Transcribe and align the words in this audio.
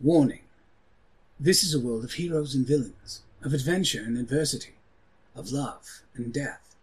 Warning. 0.00 0.42
This 1.40 1.64
is 1.64 1.74
a 1.74 1.80
world 1.80 2.04
of 2.04 2.12
heroes 2.12 2.54
and 2.54 2.64
villains, 2.64 3.22
of 3.42 3.52
adventure 3.52 4.00
and 4.00 4.16
adversity, 4.16 4.74
of 5.34 5.50
love 5.50 6.02
and 6.14 6.32
death. 6.32 6.76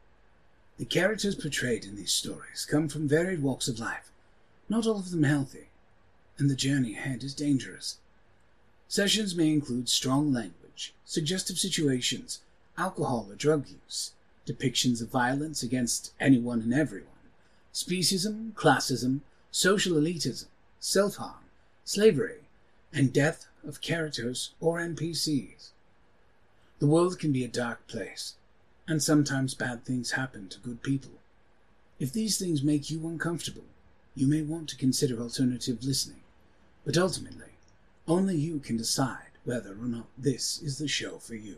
The 0.78 0.84
characters 0.84 1.34
portrayed 1.34 1.86
in 1.86 1.96
these 1.96 2.12
stories 2.12 2.68
come 2.70 2.90
from 2.90 3.08
varied 3.08 3.42
walks 3.42 3.70
of 3.70 3.80
life, 3.80 4.12
not 4.68 4.86
all 4.86 5.00
of 5.00 5.12
them 5.12 5.24
healthy, 5.24 5.70
and 6.38 6.50
the 6.50 6.58
journey 6.58 6.94
ahead 6.96 7.24
is 7.24 7.34
dangerous. 7.34 8.00
Sessions 8.90 9.34
may 9.34 9.50
include 9.50 9.88
strong 9.88 10.34
language, 10.34 10.94
suggestive 11.06 11.58
situations, 11.58 12.42
alcohol 12.78 13.28
or 13.30 13.36
drug 13.36 13.66
use, 13.70 14.12
depictions 14.46 15.02
of 15.02 15.08
violence 15.08 15.64
against 15.64 16.12
anyone 16.20 16.60
and 16.60 16.74
everyone, 16.74 17.08
speciesism, 17.74 18.52
classism, 18.56 19.22
social 19.52 19.94
elitism, 19.96 20.48
self-harm, 20.82 21.46
slavery, 21.86 22.40
and 22.96 23.12
death 23.12 23.46
of 23.68 23.82
characters 23.82 24.52
or 24.62 24.80
NPCs. 24.80 25.72
The 26.80 26.88
world 26.88 27.20
can 27.20 27.34
be 27.34 27.44
a 27.44 27.50
dark 27.50 27.86
place, 27.88 28.36
and 28.88 29.04
sometimes 29.04 29.54
bad 29.54 29.84
things 29.84 30.12
happen 30.12 30.48
to 30.48 30.60
good 30.60 30.82
people. 30.82 31.12
If 32.00 32.14
these 32.14 32.38
things 32.38 32.64
make 32.64 32.90
you 32.90 33.06
uncomfortable, 33.06 33.66
you 34.16 34.28
may 34.28 34.42
want 34.42 34.70
to 34.70 34.78
consider 34.78 35.20
alternative 35.20 35.84
listening, 35.84 36.22
but 36.86 36.98
ultimately, 36.98 37.52
only 38.08 38.38
you 38.38 38.60
can 38.60 38.78
decide 38.78 39.32
whether 39.44 39.72
or 39.72 39.88
not 39.88 40.08
this 40.18 40.62
is 40.62 40.78
the 40.78 40.88
show 40.88 41.18
for 41.18 41.36
you. 41.36 41.58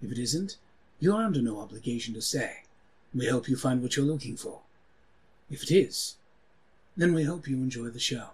If 0.00 0.12
it 0.12 0.18
isn't, 0.18 0.56
you're 1.00 1.22
under 1.22 1.42
no 1.42 1.58
obligation 1.58 2.14
to 2.14 2.22
say. 2.22 2.62
We 3.12 3.26
hope 3.26 3.48
you 3.48 3.56
find 3.56 3.82
what 3.82 3.96
you're 3.96 4.06
looking 4.06 4.36
for. 4.36 4.60
If 5.50 5.64
it 5.64 5.72
is, 5.72 6.14
then 6.96 7.14
we 7.14 7.24
hope 7.24 7.48
you 7.48 7.56
enjoy 7.56 7.88
the 7.88 7.98
show. 7.98 8.28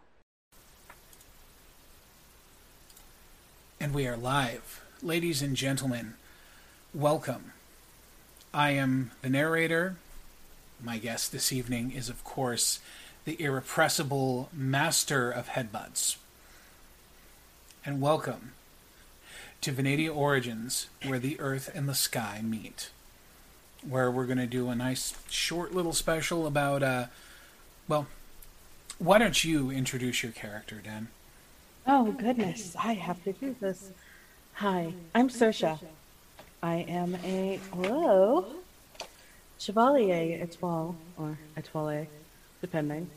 And 3.80 3.94
we 3.94 4.08
are 4.08 4.16
live. 4.16 4.82
Ladies 5.02 5.40
and 5.40 5.56
gentlemen, 5.56 6.14
welcome. 6.92 7.52
I 8.52 8.72
am 8.72 9.12
the 9.22 9.30
narrator. 9.30 9.94
My 10.82 10.98
guest 10.98 11.30
this 11.30 11.52
evening 11.52 11.92
is, 11.92 12.08
of 12.08 12.24
course, 12.24 12.80
the 13.24 13.40
irrepressible 13.40 14.48
master 14.52 15.30
of 15.30 15.50
headbutts. 15.50 16.16
And 17.86 18.00
welcome 18.00 18.50
to 19.60 19.72
Venadia 19.72 20.14
Origins, 20.14 20.88
where 21.06 21.20
the 21.20 21.38
earth 21.38 21.70
and 21.72 21.88
the 21.88 21.94
sky 21.94 22.40
meet. 22.42 22.90
Where 23.88 24.10
we're 24.10 24.26
going 24.26 24.38
to 24.38 24.46
do 24.48 24.70
a 24.70 24.74
nice 24.74 25.14
short 25.30 25.72
little 25.72 25.92
special 25.92 26.48
about, 26.48 26.82
uh, 26.82 27.06
well, 27.86 28.08
why 28.98 29.18
don't 29.18 29.44
you 29.44 29.70
introduce 29.70 30.24
your 30.24 30.32
character, 30.32 30.80
Dan? 30.82 31.08
Oh, 31.90 32.12
goodness, 32.12 32.76
I 32.78 32.92
have 32.92 33.24
to 33.24 33.32
do 33.32 33.56
this. 33.60 33.92
Hi, 34.56 34.92
I'm 35.14 35.30
Sersha. 35.30 35.78
I 36.62 36.84
am 36.86 37.16
a, 37.24 37.58
whoa, 37.72 38.44
Chevalier 39.58 40.38
Etoile, 40.42 40.94
or 41.16 41.38
Etoile, 41.56 42.06
depending. 42.60 43.08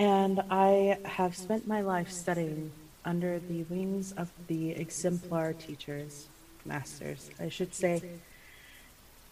And 0.00 0.42
I 0.50 0.98
have 1.04 1.36
spent 1.36 1.68
my 1.68 1.80
life 1.80 2.10
studying 2.10 2.72
under 3.04 3.38
the 3.38 3.62
wings 3.70 4.10
of 4.10 4.32
the 4.48 4.72
exemplar 4.72 5.52
teachers, 5.52 6.26
masters, 6.64 7.30
I 7.38 7.50
should 7.50 7.72
say. 7.72 8.02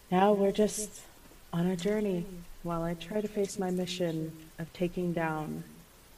Now 0.09 0.31
we're 0.31 0.53
just 0.53 1.01
on 1.51 1.65
a 1.65 1.75
journey 1.75 2.25
while 2.63 2.83
I 2.83 2.93
try 2.93 3.19
to 3.19 3.27
face 3.27 3.59
my 3.59 3.69
mission 3.69 4.31
of 4.59 4.71
taking 4.71 5.11
down 5.11 5.65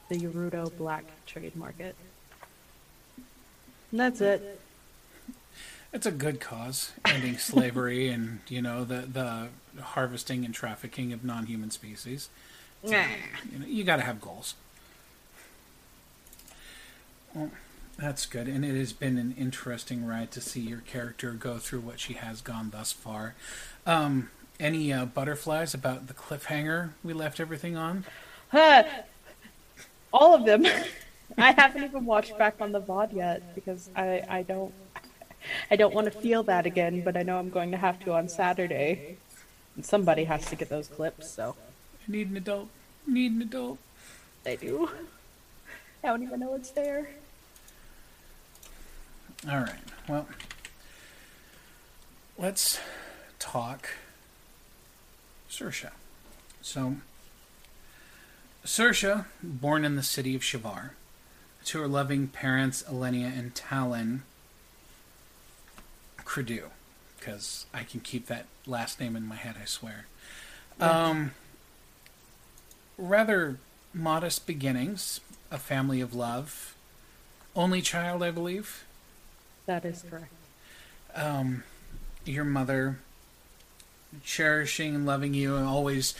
the 0.09 0.17
Yaruto 0.19 0.75
black 0.77 1.05
trade 1.25 1.55
market. 1.55 1.95
And 3.91 3.99
that's 3.99 4.21
it. 4.21 4.59
It's 5.91 6.05
a 6.05 6.11
good 6.11 6.39
cause, 6.39 6.91
ending 7.05 7.37
slavery 7.37 8.09
and 8.13 8.41
you 8.47 8.61
know 8.61 8.83
the 8.83 9.01
the 9.01 9.47
harvesting 9.81 10.45
and 10.45 10.53
trafficking 10.53 11.13
of 11.13 11.23
non-human 11.23 11.71
species. 11.71 12.29
So, 12.83 12.95
you 13.51 13.59
know, 13.59 13.65
you 13.65 13.83
got 13.83 13.97
to 13.97 14.03
have 14.03 14.21
goals. 14.21 14.55
Well, 17.33 17.51
that's 17.97 18.25
good, 18.25 18.47
and 18.47 18.63
it 18.63 18.75
has 18.75 18.93
been 18.93 19.17
an 19.17 19.35
interesting 19.37 20.05
ride 20.05 20.31
to 20.31 20.41
see 20.41 20.61
your 20.61 20.79
character 20.79 21.31
go 21.31 21.57
through 21.57 21.81
what 21.81 21.99
she 21.99 22.13
has 22.13 22.39
gone 22.39 22.69
thus 22.69 22.93
far. 22.93 23.35
Um, 23.85 24.29
any 24.59 24.93
uh, 24.93 25.05
butterflies 25.05 25.73
about 25.73 26.07
the 26.07 26.13
cliffhanger 26.13 26.91
we 27.03 27.11
left 27.13 27.39
everything 27.39 27.75
on? 27.75 28.05
Huh. 28.49 28.83
All 30.11 30.33
of 30.33 30.45
them. 30.45 30.65
I 31.37 31.51
haven't 31.51 31.83
even 31.83 32.05
watched 32.05 32.37
back 32.37 32.55
on 32.59 32.71
the 32.71 32.81
VOD 32.81 33.13
yet 33.13 33.55
because 33.55 33.89
I, 33.95 34.23
I 34.27 34.41
don't 34.43 34.73
I 35.71 35.75
don't 35.75 35.93
want 35.93 36.11
to 36.11 36.19
feel 36.19 36.43
that 36.43 36.65
again, 36.65 37.01
but 37.01 37.15
I 37.15 37.23
know 37.23 37.37
I'm 37.37 37.49
going 37.49 37.71
to 37.71 37.77
have 37.77 37.99
to 38.01 38.13
on 38.13 38.27
Saturday. 38.27 39.17
And 39.75 39.85
somebody 39.85 40.25
has 40.25 40.45
to 40.47 40.55
get 40.55 40.69
those 40.69 40.87
clips, 40.87 41.29
so 41.29 41.55
I 42.07 42.11
need 42.11 42.29
an 42.29 42.37
adult. 42.37 42.69
Need 43.07 43.33
an 43.33 43.41
adult. 43.43 43.79
they 44.43 44.57
do. 44.57 44.89
I 46.03 46.07
don't 46.07 46.23
even 46.23 46.39
know 46.39 46.55
it's 46.55 46.71
there. 46.71 47.09
All 49.49 49.59
right. 49.59 49.79
Well, 50.07 50.27
let's 52.37 52.79
talk 53.37 53.89
Sersha. 55.49 55.91
So, 56.61 56.97
Sersha, 58.69 59.25
born 59.41 59.83
in 59.83 59.95
the 59.95 60.03
city 60.03 60.35
of 60.35 60.43
Shavar, 60.43 60.91
to 61.65 61.79
her 61.79 61.87
loving 61.87 62.27
parents 62.27 62.83
Elenia 62.83 63.35
and 63.35 63.55
Talon 63.55 64.21
Credu, 66.19 66.65
because 67.17 67.65
I 67.73 67.81
can 67.81 67.99
keep 67.99 68.27
that 68.27 68.45
last 68.67 68.99
name 68.99 69.15
in 69.15 69.25
my 69.25 69.33
head, 69.37 69.55
I 69.59 69.65
swear. 69.65 70.05
Um, 70.79 71.31
rather 72.95 73.57
modest 73.91 74.45
beginnings, 74.45 75.19
a 75.49 75.57
family 75.57 75.99
of 75.99 76.13
love, 76.13 76.75
only 77.55 77.81
child, 77.81 78.21
I 78.21 78.29
believe. 78.29 78.85
That 79.65 79.83
is 79.83 80.05
correct. 80.07 80.31
um, 81.15 81.63
your 82.23 82.45
mother 82.45 82.99
cherishing 84.23 84.93
and 84.93 85.07
loving 85.07 85.33
you 85.33 85.55
and 85.55 85.65
always 85.65 86.13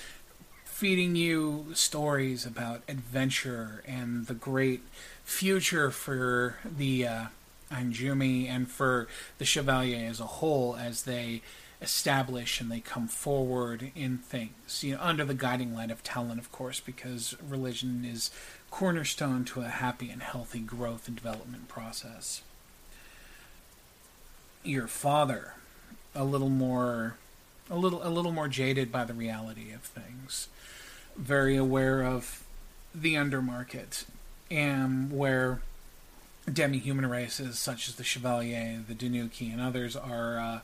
feeding 0.79 1.13
you 1.13 1.66
stories 1.73 2.45
about 2.45 2.81
adventure 2.88 3.84
and 3.85 4.28
the 4.28 4.34
great 4.34 4.81
future 5.25 5.91
for 5.91 6.56
the 6.63 7.06
uh, 7.06 7.25
Anjumi 7.69 8.47
and 8.47 8.72
for 8.72 9.06
the 9.40 9.44
Chevalier 9.44 10.09
as 10.09 10.22
a 10.22 10.25
whole 10.25 10.78
as 10.78 11.03
they 11.03 11.41
establish 11.81 12.62
and 12.62 12.72
they 12.72 12.79
come 12.79 13.09
forward 13.09 13.91
in 13.94 14.19
things, 14.19 14.81
you 14.81 14.95
know, 14.95 15.01
under 15.01 15.25
the 15.25 15.34
guiding 15.34 15.75
light 15.75 15.91
of 15.91 16.01
Talon, 16.01 16.40
of 16.40 16.50
course, 16.50 16.79
because 16.79 17.35
religion 17.46 18.06
is 18.06 18.31
cornerstone 18.72 19.44
to 19.44 19.59
a 19.59 19.67
happy 19.67 20.09
and 20.09 20.23
healthy 20.23 20.59
growth 20.59 21.09
and 21.09 21.17
development 21.17 21.67
process. 21.67 22.41
Your 24.63 24.88
father 24.88 25.56
a 26.16 26.23
little 26.23 26.47
more 26.47 27.17
a 27.69 27.75
little 27.75 28.06
a 28.06 28.09
little 28.09 28.31
more 28.31 28.47
jaded 28.47 28.91
by 28.91 29.03
the 29.03 29.13
reality 29.13 29.72
of 29.72 29.81
things. 29.81 30.47
Very 31.16 31.56
aware 31.56 32.03
of 32.03 32.44
the 32.94 33.16
undermarket 33.16 34.06
and 34.50 35.12
where 35.12 35.62
demi-human 36.52 37.06
races 37.06 37.59
such 37.59 37.88
as 37.88 37.96
the 37.96 38.03
chevalier 38.03 38.84
the 38.88 38.96
danuki 38.96 39.52
and 39.52 39.62
others 39.62 39.96
are 39.96 40.40
uh, 40.40 40.59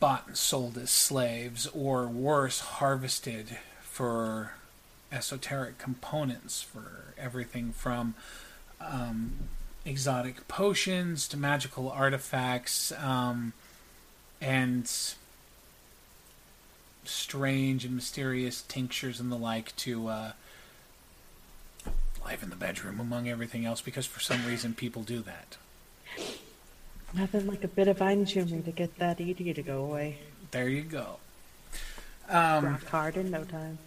bought 0.00 0.26
and 0.26 0.36
sold 0.36 0.78
as 0.78 0.90
slaves 0.90 1.66
or 1.68 2.06
worse 2.06 2.60
harvested 2.60 3.58
for 3.80 4.54
esoteric 5.12 5.76
components 5.78 6.62
for 6.62 7.14
everything 7.18 7.72
from 7.72 8.14
um, 8.80 9.32
exotic 9.84 10.48
potions 10.48 11.28
to 11.28 11.36
magical 11.36 11.90
artifacts 11.90 12.92
um, 12.92 13.52
and 14.40 15.14
strange 17.04 17.84
and 17.84 17.94
mysterious 17.94 18.62
tinctures 18.62 19.20
and 19.20 19.30
the 19.30 19.36
like 19.36 19.74
to 19.76 20.08
uh, 20.08 20.32
life 22.24 22.42
in 22.42 22.50
the 22.50 22.56
bedroom 22.56 23.00
among 23.00 23.28
everything 23.28 23.64
else 23.64 23.80
because 23.80 24.06
for 24.06 24.20
some 24.20 24.44
reason 24.46 24.74
people 24.74 25.02
do 25.02 25.20
that. 25.20 25.56
Nothing 27.14 27.46
like 27.46 27.64
a 27.64 27.68
bit 27.68 27.88
of 27.88 27.98
Einjumi 27.98 28.64
to 28.64 28.72
get 28.72 28.98
that 28.98 29.20
ED 29.20 29.54
to 29.54 29.62
go 29.62 29.84
away. 29.84 30.18
There 30.50 30.68
you 30.68 30.82
go. 30.82 31.18
Um, 32.28 32.64
Rock 32.64 32.84
hard 32.86 33.16
in 33.16 33.30
no 33.30 33.44
time. 33.44 33.78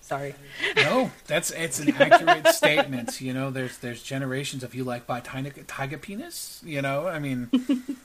Sorry. 0.00 0.34
no, 0.76 1.12
that's 1.26 1.50
it's 1.50 1.78
an 1.78 1.94
accurate 1.94 2.48
statement. 2.48 3.20
You 3.20 3.34
know, 3.34 3.50
there's 3.50 3.78
there's 3.78 4.02
generations 4.02 4.64
of 4.64 4.74
you 4.74 4.82
like 4.82 5.06
by 5.06 5.20
tiger, 5.20 5.50
tiger 5.66 5.98
penis. 5.98 6.60
You 6.64 6.82
know, 6.82 7.06
I 7.06 7.18
mean, 7.18 7.48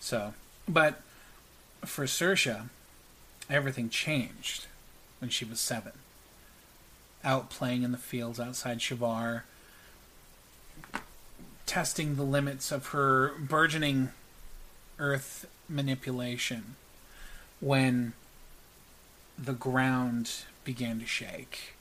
so, 0.00 0.34
but 0.68 1.02
for 1.84 2.04
Sersha, 2.04 2.68
everything 3.48 3.88
changed 3.88 4.66
when 5.18 5.30
she 5.30 5.44
was 5.44 5.60
seven. 5.60 5.92
Out 7.24 7.50
playing 7.50 7.82
in 7.82 7.92
the 7.92 7.98
fields 7.98 8.38
outside 8.38 8.78
Shavar, 8.78 9.42
testing 11.64 12.16
the 12.16 12.22
limits 12.22 12.70
of 12.70 12.88
her 12.88 13.32
burgeoning 13.38 14.10
earth 14.98 15.46
manipulation 15.68 16.76
when 17.60 18.12
the 19.38 19.52
ground 19.52 20.44
began 20.64 21.00
to 21.00 21.06
shake. 21.06 21.74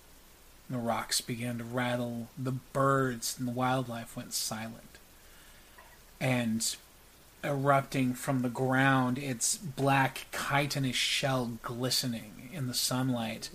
The 0.69 0.77
rocks 0.77 1.21
began 1.21 1.59
to 1.59 1.63
rattle, 1.63 2.29
the 2.37 2.51
birds 2.51 3.35
and 3.37 3.47
the 3.47 3.51
wildlife 3.51 4.17
went 4.17 4.33
silent. 4.33 4.97
And 6.19 6.75
erupting 7.45 8.13
from 8.13 8.41
the 8.41 8.49
ground, 8.49 9.17
its 9.17 9.57
black 9.57 10.27
chitinous 10.31 10.95
shell 10.95 11.57
glistening 11.61 12.49
in 12.53 12.67
the 12.67 12.73
sunlight, 12.73 13.49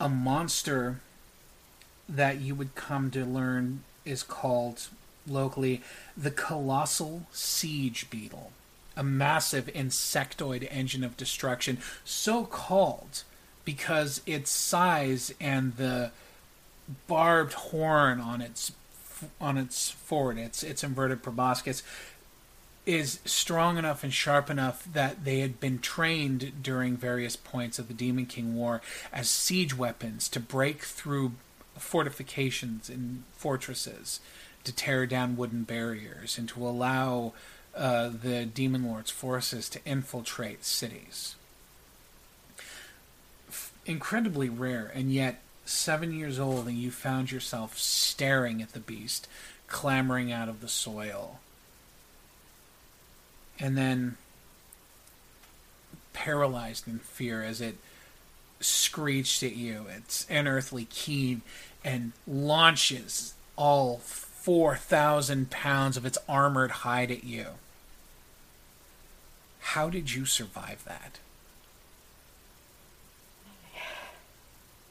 a 0.00 0.08
monster 0.08 1.00
that 2.08 2.40
you 2.40 2.54
would 2.54 2.74
come 2.74 3.10
to 3.10 3.24
learn 3.24 3.82
is 4.04 4.22
called 4.22 4.88
locally 5.26 5.82
the 6.16 6.30
colossal 6.30 7.26
siege 7.32 8.10
beetle, 8.10 8.52
a 8.96 9.02
massive 9.02 9.66
insectoid 9.68 10.68
engine 10.70 11.04
of 11.04 11.16
destruction, 11.16 11.78
so 12.04 12.44
called 12.44 13.24
because 13.64 14.20
its 14.26 14.50
size 14.50 15.32
and 15.40 15.76
the 15.76 16.10
barbed 17.06 17.54
horn 17.54 18.20
on 18.20 18.40
its 18.40 18.72
on 19.40 19.56
its 19.56 19.90
forward, 19.90 20.36
its 20.38 20.62
its 20.62 20.84
inverted 20.84 21.22
proboscis, 21.22 21.82
is 22.86 23.20
strong 23.24 23.78
enough 23.78 24.04
and 24.04 24.12
sharp 24.12 24.50
enough 24.50 24.86
that 24.92 25.24
they 25.24 25.40
had 25.40 25.58
been 25.58 25.78
trained 25.78 26.62
during 26.62 26.96
various 26.96 27.34
points 27.34 27.78
of 27.78 27.88
the 27.88 27.94
Demon 27.94 28.26
King 28.26 28.54
War 28.54 28.82
as 29.12 29.28
siege 29.28 29.76
weapons 29.76 30.28
to 30.28 30.40
break 30.40 30.82
through 30.82 31.32
fortifications 31.78 32.90
and 32.90 33.24
fortresses, 33.32 34.20
to 34.64 34.72
tear 34.72 35.06
down 35.06 35.36
wooden 35.36 35.62
barriers, 35.62 36.36
and 36.38 36.48
to 36.48 36.66
allow 36.66 37.32
uh, 37.74 38.08
the 38.08 38.44
Demon 38.44 38.86
Lord's 38.86 39.10
forces 39.10 39.68
to 39.70 39.84
infiltrate 39.84 40.64
cities. 40.64 41.34
F- 43.48 43.72
incredibly 43.86 44.48
rare, 44.48 44.90
and 44.94 45.12
yet 45.12 45.40
seven 45.64 46.12
years 46.12 46.38
old, 46.38 46.68
and 46.68 46.76
you 46.76 46.90
found 46.90 47.32
yourself 47.32 47.78
staring 47.78 48.60
at 48.60 48.72
the 48.72 48.80
beast, 48.80 49.26
clambering 49.68 50.30
out 50.30 50.48
of 50.48 50.60
the 50.60 50.68
soil 50.68 51.40
and 53.58 53.76
then 53.76 54.16
paralyzed 56.12 56.88
in 56.88 56.98
fear 56.98 57.42
as 57.42 57.60
it 57.60 57.76
screeched 58.60 59.42
at 59.42 59.56
you, 59.56 59.86
its 59.94 60.26
unearthly 60.30 60.86
keen, 60.86 61.42
and 61.84 62.12
launches 62.26 63.34
all 63.56 63.98
4,000 63.98 65.50
pounds 65.50 65.96
of 65.96 66.06
its 66.06 66.18
armored 66.28 66.70
hide 66.70 67.10
at 67.10 67.24
you. 67.24 67.46
How 69.60 69.90
did 69.90 70.12
you 70.12 70.24
survive 70.24 70.84
that? 70.84 71.18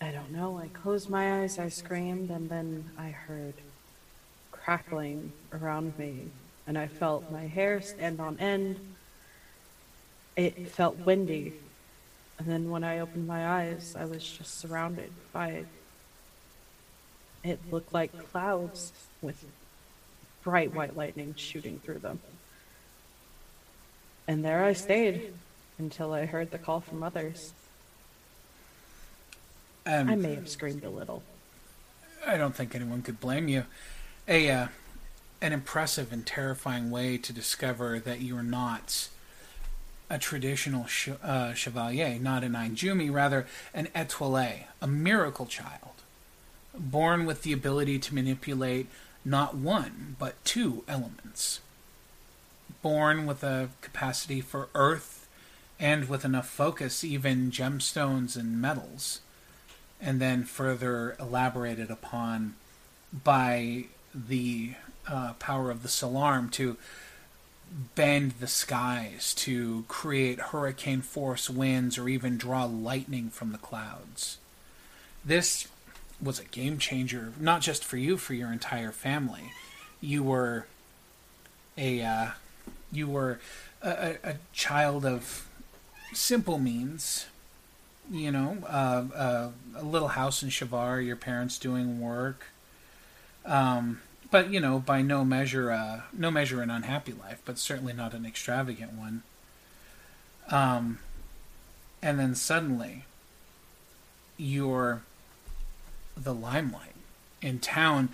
I 0.02 0.12
don't 0.12 0.32
know. 0.32 0.58
I 0.58 0.68
closed 0.68 1.10
my 1.10 1.42
eyes, 1.42 1.58
I 1.58 1.70
screamed, 1.70 2.30
and 2.30 2.50
then 2.50 2.90
I 2.98 3.10
heard 3.10 3.54
crackling 4.52 5.32
around 5.54 5.98
me 5.98 6.30
and 6.68 6.78
I 6.78 6.88
felt 6.88 7.32
my 7.32 7.46
hair 7.46 7.82
stand 7.82 8.20
on 8.20 8.40
end. 8.40 8.80
It 10.36 10.70
felt 10.70 10.98
windy. 11.00 11.54
And 12.40 12.48
then 12.48 12.70
when 12.70 12.84
I 12.84 13.00
opened 13.00 13.28
my 13.28 13.48
eyes, 13.48 13.96
I 13.98 14.06
was 14.06 14.24
just 14.26 14.60
surrounded 14.60 15.12
by 15.32 15.66
it 17.44 17.60
looked 17.72 17.94
like 17.94 18.32
clouds 18.32 18.94
with 19.22 19.44
bright 20.44 20.74
white 20.74 20.96
lightning 20.96 21.36
shooting 21.38 21.80
through 21.84 22.00
them. 22.00 22.20
And 24.28 24.44
there 24.46 24.64
I 24.64 24.74
stayed 24.74 25.34
until 25.78 26.14
I 26.14 26.26
heard 26.26 26.52
the 26.52 26.58
call 26.58 26.80
from 26.80 27.04
others. 27.04 27.54
Um, 29.86 30.10
I 30.10 30.16
may 30.16 30.36
have 30.36 30.48
screamed 30.48 30.86
a 30.86 30.90
little. 30.90 31.22
I 32.26 32.38
don't 32.38 32.56
think 32.56 32.74
anyone 32.74 33.02
could 33.02 33.20
blame 33.20 33.50
you. 33.50 33.66
A 34.30 34.50
uh, 34.50 34.68
an 35.44 35.52
impressive 35.52 36.14
and 36.14 36.26
terrifying 36.26 36.90
way 36.90 37.18
to 37.18 37.34
discover 37.34 38.00
that 38.00 38.22
you're 38.22 38.42
not 38.42 39.10
a 40.10 40.18
traditional 40.18 40.86
sh- 40.88 41.10
uh, 41.22 41.54
chevalier, 41.54 42.18
not 42.18 42.46
an 42.46 42.54
Ainjumi, 42.54 43.12
rather 43.12 43.46
an 43.74 43.88
étoilé, 43.94 44.64
a 44.82 44.88
miracle 44.88 45.46
child, 45.46 46.02
born 46.74 47.26
with 47.26 47.44
the 47.44 47.52
ability 47.52 48.00
to 48.00 48.16
manipulate 48.16 48.88
not 49.26 49.54
one, 49.54 50.16
but 50.18 50.44
two 50.46 50.86
elements. 50.88 51.60
Born 52.82 53.26
with 53.26 53.44
a 53.44 53.70
capacity 53.82 54.40
for 54.40 54.70
earth 54.74 55.28
and 55.78 56.08
with 56.08 56.24
enough 56.24 56.48
focus, 56.48 57.04
even 57.04 57.52
gemstones 57.52 58.38
and 58.38 58.62
metals, 58.62 59.20
and 60.00 60.22
then 60.22 60.46
further 60.46 61.18
elaborated 61.20 61.92
upon 61.92 62.56
by 63.12 63.86
the 64.14 64.76
uh, 65.08 65.34
power 65.34 65.70
of 65.70 65.84
the 65.84 65.90
Solarm 65.90 66.52
to 66.52 66.78
bend 67.96 68.34
the 68.40 68.48
skies, 68.48 69.34
to 69.34 69.84
create 69.88 70.40
hurricane 70.40 71.02
force 71.02 71.50
winds, 71.50 71.98
or 71.98 72.08
even 72.08 72.38
draw 72.38 72.66
lightning 72.66 73.30
from 73.30 73.52
the 73.52 73.58
clouds. 73.58 74.38
This 75.26 75.68
was 76.22 76.40
a 76.40 76.46
game 76.46 76.78
changer, 76.78 77.34
not 77.40 77.62
just 77.62 77.84
for 77.84 77.98
you, 77.98 78.18
for 78.18 78.34
your 78.34 78.52
entire 78.52 78.92
family. 78.92 79.52
You 80.00 80.24
were 80.24 80.68
a 81.78 82.02
uh, 82.02 82.28
you 82.92 83.08
were 83.08 83.40
a, 83.82 84.18
a, 84.24 84.36
child 84.54 85.06
of 85.06 85.48
simple 86.14 86.60
means, 86.60 87.26
you 88.12 88.32
know, 88.32 88.58
uh, 88.68 89.06
uh, 89.16 89.50
a 89.76 89.84
little 89.84 90.10
house 90.10 90.44
in 90.44 90.50
Shavar, 90.50 91.06
your 91.06 91.16
parents 91.16 91.58
doing 91.58 92.00
work. 92.00 92.46
Um, 93.46 94.02
but 94.34 94.52
you 94.52 94.60
know, 94.60 94.80
by 94.80 95.04
no 95.04 95.24
measure, 95.24 95.70
uh, 95.70 96.02
no 96.12 96.32
measure 96.32 96.64
an 96.64 96.72
unhappy 96.72 97.14
life, 97.14 97.40
but 97.46 97.60
certainly 97.60 97.94
not 97.94 98.16
an 98.16 98.26
extravagant 98.26 98.94
one. 98.94 99.22
Um, 100.50 100.98
and 102.02 102.20
then 102.20 102.34
suddenly, 102.34 103.06
you're 104.36 105.04
the 106.18 106.34
limelight 106.34 106.96
in 107.44 107.60
town. 107.60 108.10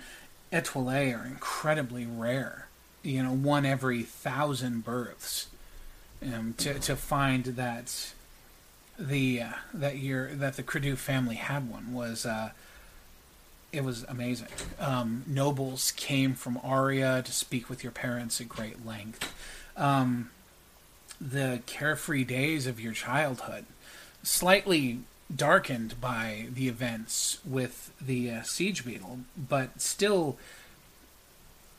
Etoiles 0.52 1.18
are 1.18 1.26
incredibly 1.26 2.04
rare. 2.04 2.68
You 3.02 3.22
know, 3.22 3.32
one 3.32 3.64
every 3.64 4.02
thousand 4.02 4.84
births. 4.84 5.46
Um, 6.22 6.52
to 6.58 6.78
to 6.80 6.96
find 6.96 7.44
that 7.46 8.12
the 8.98 9.40
uh, 9.40 9.52
that 9.72 9.96
your 9.96 10.34
that 10.34 10.56
the 10.56 10.62
Credu 10.62 10.98
family 10.98 11.36
had 11.36 11.70
one 11.70 11.94
was 11.94 12.26
uh, 12.26 12.50
it 13.72 13.84
was 13.84 14.04
amazing. 14.08 14.48
Um, 14.78 15.24
nobles 15.26 15.92
came 15.92 16.34
from 16.34 16.58
Aria 16.62 17.22
to 17.24 17.32
speak 17.32 17.68
with 17.68 17.82
your 17.82 17.92
parents 17.92 18.40
at 18.40 18.48
great 18.48 18.84
length. 18.84 19.32
Um, 19.76 20.30
the 21.20 21.62
carefree 21.66 22.24
days 22.24 22.66
of 22.66 22.80
your 22.80 22.92
childhood, 22.92 23.66
slightly 24.22 25.00
darkened 25.34 26.00
by 26.00 26.46
the 26.52 26.68
events 26.68 27.38
with 27.44 27.92
the 28.00 28.30
uh, 28.30 28.42
siege 28.42 28.84
beetle, 28.84 29.20
but 29.36 29.80
still 29.80 30.36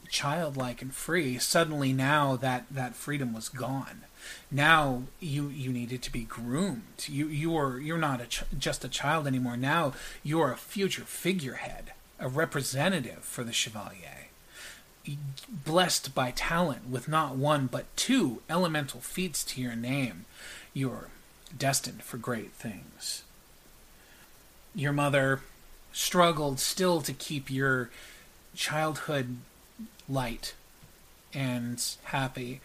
childlike 0.10 0.82
and 0.82 0.94
free. 0.94 1.38
Suddenly, 1.38 1.94
now 1.94 2.36
that 2.38 2.66
that 2.72 2.96
freedom 2.96 3.34
was 3.34 3.50
gone. 3.50 4.02
Now 4.50 5.04
you 5.20 5.48
you 5.50 5.72
needed 5.72 6.02
to 6.04 6.12
be 6.12 6.24
groomed. 6.24 7.06
You 7.08 7.28
you 7.28 7.56
are 7.58 7.80
you're 7.80 7.98
not 7.98 8.22
a 8.22 8.26
ch- 8.26 8.44
just 8.58 8.84
a 8.84 8.90
child 8.90 9.28
anymore. 9.28 9.58
Now 9.58 9.94
you 10.24 10.42
are 10.42 10.52
a 10.52 10.58
future 10.58 11.04
figurehead, 11.04 11.94
a 12.20 12.28
representative 12.28 13.20
for 13.24 13.44
the 13.44 13.54
Chevalier. 13.54 14.28
Blessed 15.50 16.14
by 16.14 16.32
talent 16.32 16.90
with 16.90 17.08
not 17.08 17.36
one 17.36 17.68
but 17.68 17.86
two 17.96 18.42
elemental 18.50 19.00
feats 19.00 19.44
to 19.46 19.62
your 19.62 19.76
name, 19.76 20.26
you're 20.74 21.08
destined 21.58 22.04
for 22.04 22.18
great 22.18 22.52
things. 22.54 23.24
Your 24.76 24.94
mother 24.94 25.42
struggled 25.92 26.60
still 26.60 27.02
to 27.02 27.14
keep 27.14 27.50
your 27.50 27.90
childhood 28.56 29.38
light 30.08 30.54
and 31.34 31.84
happy 32.06 32.62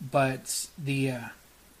but 0.00 0.68
the 0.78 1.10
uh, 1.10 1.20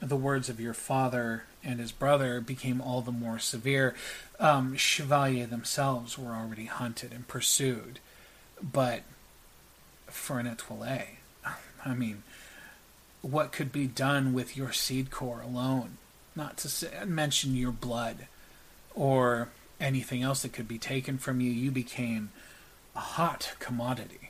the 0.00 0.16
words 0.16 0.48
of 0.48 0.60
your 0.60 0.74
father 0.74 1.44
and 1.62 1.78
his 1.78 1.92
brother 1.92 2.40
became 2.40 2.80
all 2.80 3.02
the 3.02 3.12
more 3.12 3.38
severe. 3.38 3.94
Um, 4.38 4.76
Chevalier 4.76 5.46
themselves 5.46 6.18
were 6.18 6.32
already 6.32 6.64
hunted 6.66 7.12
and 7.12 7.28
pursued, 7.28 7.98
but 8.62 9.02
for 10.06 10.38
an 10.38 10.46
étoilé, 10.46 11.04
I 11.84 11.94
mean, 11.94 12.22
what 13.22 13.52
could 13.52 13.72
be 13.72 13.86
done 13.86 14.32
with 14.32 14.56
your 14.56 14.72
seed 14.72 15.10
core 15.10 15.42
alone? 15.42 15.98
Not 16.34 16.56
to 16.58 16.68
say, 16.68 16.90
mention 17.06 17.54
your 17.54 17.72
blood 17.72 18.26
or 18.94 19.48
anything 19.78 20.22
else 20.22 20.42
that 20.42 20.52
could 20.52 20.68
be 20.68 20.78
taken 20.78 21.18
from 21.18 21.40
you. 21.40 21.50
You 21.50 21.70
became 21.70 22.30
a 22.96 23.00
hot 23.00 23.54
commodity 23.58 24.29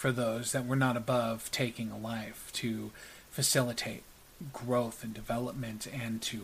for 0.00 0.10
those 0.10 0.52
that 0.52 0.66
were 0.66 0.76
not 0.76 0.96
above 0.96 1.50
taking 1.50 1.90
a 1.90 1.98
life 1.98 2.48
to 2.54 2.90
facilitate 3.30 4.02
growth 4.50 5.04
and 5.04 5.12
development 5.12 5.86
and 5.86 6.22
to 6.22 6.40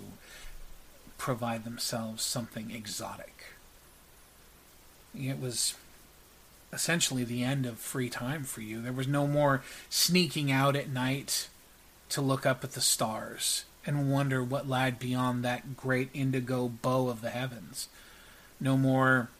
provide 1.16 1.64
themselves 1.64 2.22
something 2.22 2.70
exotic. 2.70 3.54
It 5.18 5.40
was 5.40 5.72
essentially 6.70 7.24
the 7.24 7.42
end 7.44 7.64
of 7.64 7.78
free 7.78 8.10
time 8.10 8.44
for 8.44 8.60
you. 8.60 8.82
There 8.82 8.92
was 8.92 9.08
no 9.08 9.26
more 9.26 9.62
sneaking 9.88 10.52
out 10.52 10.76
at 10.76 10.90
night 10.90 11.48
to 12.10 12.20
look 12.20 12.44
up 12.44 12.62
at 12.62 12.72
the 12.72 12.82
stars 12.82 13.64
and 13.86 14.12
wonder 14.12 14.44
what 14.44 14.68
lied 14.68 14.98
beyond 14.98 15.42
that 15.42 15.78
great 15.78 16.10
indigo 16.12 16.68
bow 16.68 17.08
of 17.08 17.22
the 17.22 17.30
heavens. 17.30 17.88
No 18.60 18.76
more 18.76 19.30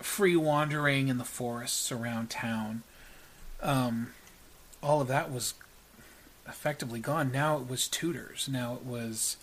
free 0.00 0.36
wandering 0.36 1.08
in 1.08 1.16
the 1.16 1.24
forests 1.24 1.90
around 1.90 2.28
town. 2.28 2.82
Um, 3.64 4.12
all 4.82 5.00
of 5.00 5.08
that 5.08 5.32
was 5.32 5.54
effectively 6.46 7.00
gone. 7.00 7.32
Now 7.32 7.56
it 7.56 7.68
was 7.68 7.88
tutors. 7.88 8.48
Now 8.48 8.74
it 8.74 8.84
was 8.84 9.38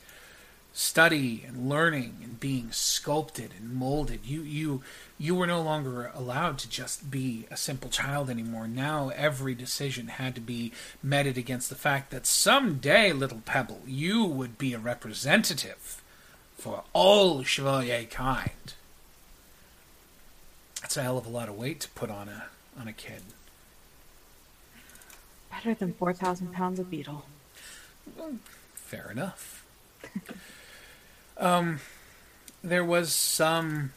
study 0.74 1.44
and 1.46 1.68
learning 1.68 2.18
and 2.24 2.40
being 2.40 2.72
sculpted 2.72 3.52
and 3.58 3.74
molded. 3.74 4.26
You 4.26 4.42
you 4.42 4.82
you 5.18 5.36
were 5.36 5.48
no 5.48 5.62
longer 5.62 6.12
allowed 6.14 6.58
to 6.60 6.70
just 6.70 7.12
be 7.12 7.46
a 7.52 7.58
simple 7.58 7.90
child 7.90 8.30
anymore. 8.30 8.68
Now 8.68 9.10
every 9.10 9.56
decision 9.56 10.08
had 10.08 10.36
to 10.36 10.42
be 10.42 10.72
meted 11.04 11.38
against 11.38 11.70
the 11.70 11.76
fact 11.76 12.12
that 12.12 12.26
someday, 12.26 13.12
little 13.12 13.42
pebble, 13.46 13.82
you 13.86 14.24
would 14.24 14.58
be 14.58 14.74
a 14.74 14.80
representative 14.80 16.02
for 16.58 16.84
all 16.94 17.44
Chevalier 17.44 18.06
kind. 18.06 18.74
That's 20.82 20.98
a 20.98 21.04
hell 21.04 21.18
of 21.18 21.26
a 21.26 21.30
lot 21.30 21.50
of 21.50 21.58
weight 21.58 21.80
to 21.82 21.90
put 21.90 22.10
on 22.10 22.30
a 22.30 22.46
on 22.80 22.88
a 22.88 22.94
kid. 22.94 23.24
Better 25.52 25.74
than 25.74 25.94
4,000 25.94 26.54
pounds 26.54 26.80
of 26.80 26.90
beetle. 26.90 27.26
Fair 28.74 29.12
enough. 29.12 29.66
um, 31.38 31.80
there 32.64 32.86
was 32.86 33.14
some 33.14 33.94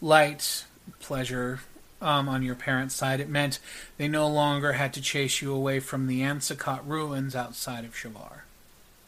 light 0.00 0.64
pleasure 1.00 1.60
um, 2.00 2.28
on 2.28 2.42
your 2.42 2.54
parents' 2.54 2.94
side. 2.94 3.20
It 3.20 3.28
meant 3.28 3.58
they 3.96 4.08
no 4.08 4.28
longer 4.28 4.74
had 4.74 4.92
to 4.94 5.00
chase 5.00 5.42
you 5.42 5.52
away 5.52 5.80
from 5.80 6.06
the 6.06 6.20
Ansicott 6.20 6.80
ruins 6.86 7.34
outside 7.34 7.84
of 7.84 7.94
Shavar. 7.94 8.40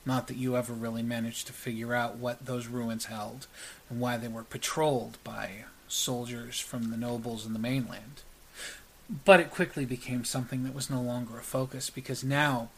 Not 0.07 0.27
that 0.29 0.37
you 0.37 0.57
ever 0.57 0.73
really 0.73 1.03
managed 1.03 1.47
to 1.47 1.53
figure 1.53 1.95
out 1.95 2.17
what 2.17 2.47
those 2.47 2.67
ruins 2.67 3.07
held 3.07 3.47
and 3.89 4.01
why 4.01 4.17
they 4.17 4.29
were 4.29 4.43
patrolled 4.43 5.19
by 5.23 5.65
soldiers 5.89 6.59
from 6.59 6.91
the 6.91 6.97
nobles 6.97 7.45
in 7.47 7.53
the 7.53 7.59
mainland. 7.59 8.23
But 9.25 9.41
it 9.41 9.51
quickly 9.51 9.85
became 9.85 10.25
something 10.25 10.63
that 10.63 10.75
was 10.75 10.89
no 10.89 11.01
longer 11.01 11.39
a 11.39 11.43
focus 11.43 11.91
because 11.91 12.23
now 12.23 12.69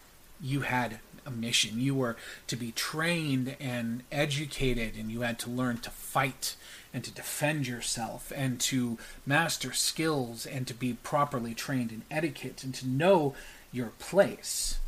you 0.40 0.62
had 0.62 0.98
a 1.26 1.30
mission. 1.30 1.78
You 1.78 1.94
were 1.94 2.16
to 2.46 2.56
be 2.56 2.72
trained 2.72 3.54
and 3.60 4.02
educated, 4.10 4.96
and 4.96 5.10
you 5.10 5.20
had 5.20 5.38
to 5.40 5.50
learn 5.50 5.78
to 5.78 5.90
fight 5.90 6.56
and 6.94 7.04
to 7.04 7.10
defend 7.10 7.66
yourself 7.66 8.32
and 8.34 8.58
to 8.60 8.98
master 9.26 9.72
skills 9.72 10.46
and 10.46 10.66
to 10.66 10.74
be 10.74 10.94
properly 10.94 11.54
trained 11.54 11.92
in 11.92 12.02
etiquette 12.10 12.64
and 12.64 12.74
to 12.76 12.88
know 12.88 13.34
your 13.70 13.92
place 13.98 14.78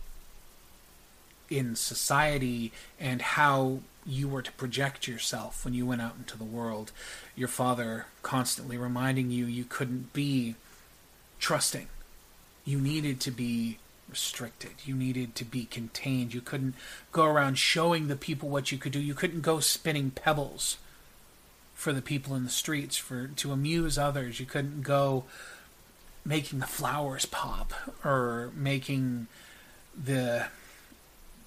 in 1.50 1.76
society 1.76 2.72
and 2.98 3.22
how 3.22 3.78
you 4.06 4.28
were 4.28 4.42
to 4.42 4.52
project 4.52 5.06
yourself 5.08 5.64
when 5.64 5.72
you 5.72 5.86
went 5.86 6.02
out 6.02 6.16
into 6.18 6.36
the 6.36 6.44
world. 6.44 6.90
Your 7.36 7.48
father 7.48 8.06
constantly 8.22 8.76
reminding 8.76 9.30
you 9.30 9.46
you 9.46 9.64
couldn't 9.64 10.12
be 10.12 10.56
trusting. 11.44 11.88
You 12.64 12.80
needed 12.80 13.20
to 13.20 13.30
be 13.30 13.76
restricted. 14.08 14.70
You 14.86 14.94
needed 14.94 15.34
to 15.34 15.44
be 15.44 15.66
contained. 15.66 16.32
You 16.32 16.40
couldn't 16.40 16.74
go 17.12 17.26
around 17.26 17.58
showing 17.58 18.08
the 18.08 18.16
people 18.16 18.48
what 18.48 18.72
you 18.72 18.78
could 18.78 18.92
do. 18.92 18.98
You 18.98 19.12
couldn't 19.12 19.42
go 19.42 19.60
spinning 19.60 20.10
pebbles 20.10 20.78
for 21.74 21.92
the 21.92 22.00
people 22.00 22.34
in 22.34 22.44
the 22.44 22.50
streets 22.50 22.96
for 22.96 23.26
to 23.26 23.52
amuse 23.52 23.98
others. 23.98 24.40
You 24.40 24.46
couldn't 24.46 24.80
go 24.84 25.24
making 26.24 26.60
the 26.60 26.66
flowers 26.66 27.26
pop 27.26 27.74
or 28.02 28.50
making 28.56 29.26
the 30.02 30.46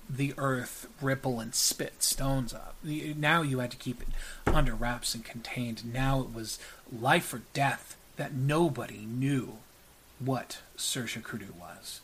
the 0.07 0.35
earth 0.37 0.87
ripple 1.01 1.39
and 1.39 1.55
spit 1.55 2.03
stones 2.03 2.53
up. 2.53 2.75
Now 2.83 3.41
you 3.41 3.59
had 3.59 3.71
to 3.71 3.77
keep 3.77 4.03
it 4.03 4.09
under 4.45 4.75
wraps 4.75 5.15
and 5.15 5.25
contained. 5.25 5.91
Now 5.91 6.21
it 6.21 6.31
was 6.31 6.59
life 6.93 7.33
or 7.33 7.41
death 7.53 7.97
that 8.17 8.35
nobody 8.35 8.99
knew 8.99 9.57
what 10.19 10.59
Sersha 10.77 11.23
Kudu 11.23 11.53
was. 11.59 12.01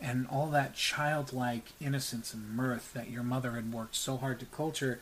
And 0.00 0.26
all 0.26 0.48
that 0.48 0.74
childlike 0.74 1.66
innocence 1.80 2.34
and 2.34 2.50
mirth 2.50 2.92
that 2.92 3.10
your 3.10 3.22
mother 3.22 3.52
had 3.52 3.72
worked 3.72 3.94
so 3.94 4.16
hard 4.16 4.40
to 4.40 4.46
culture 4.46 5.00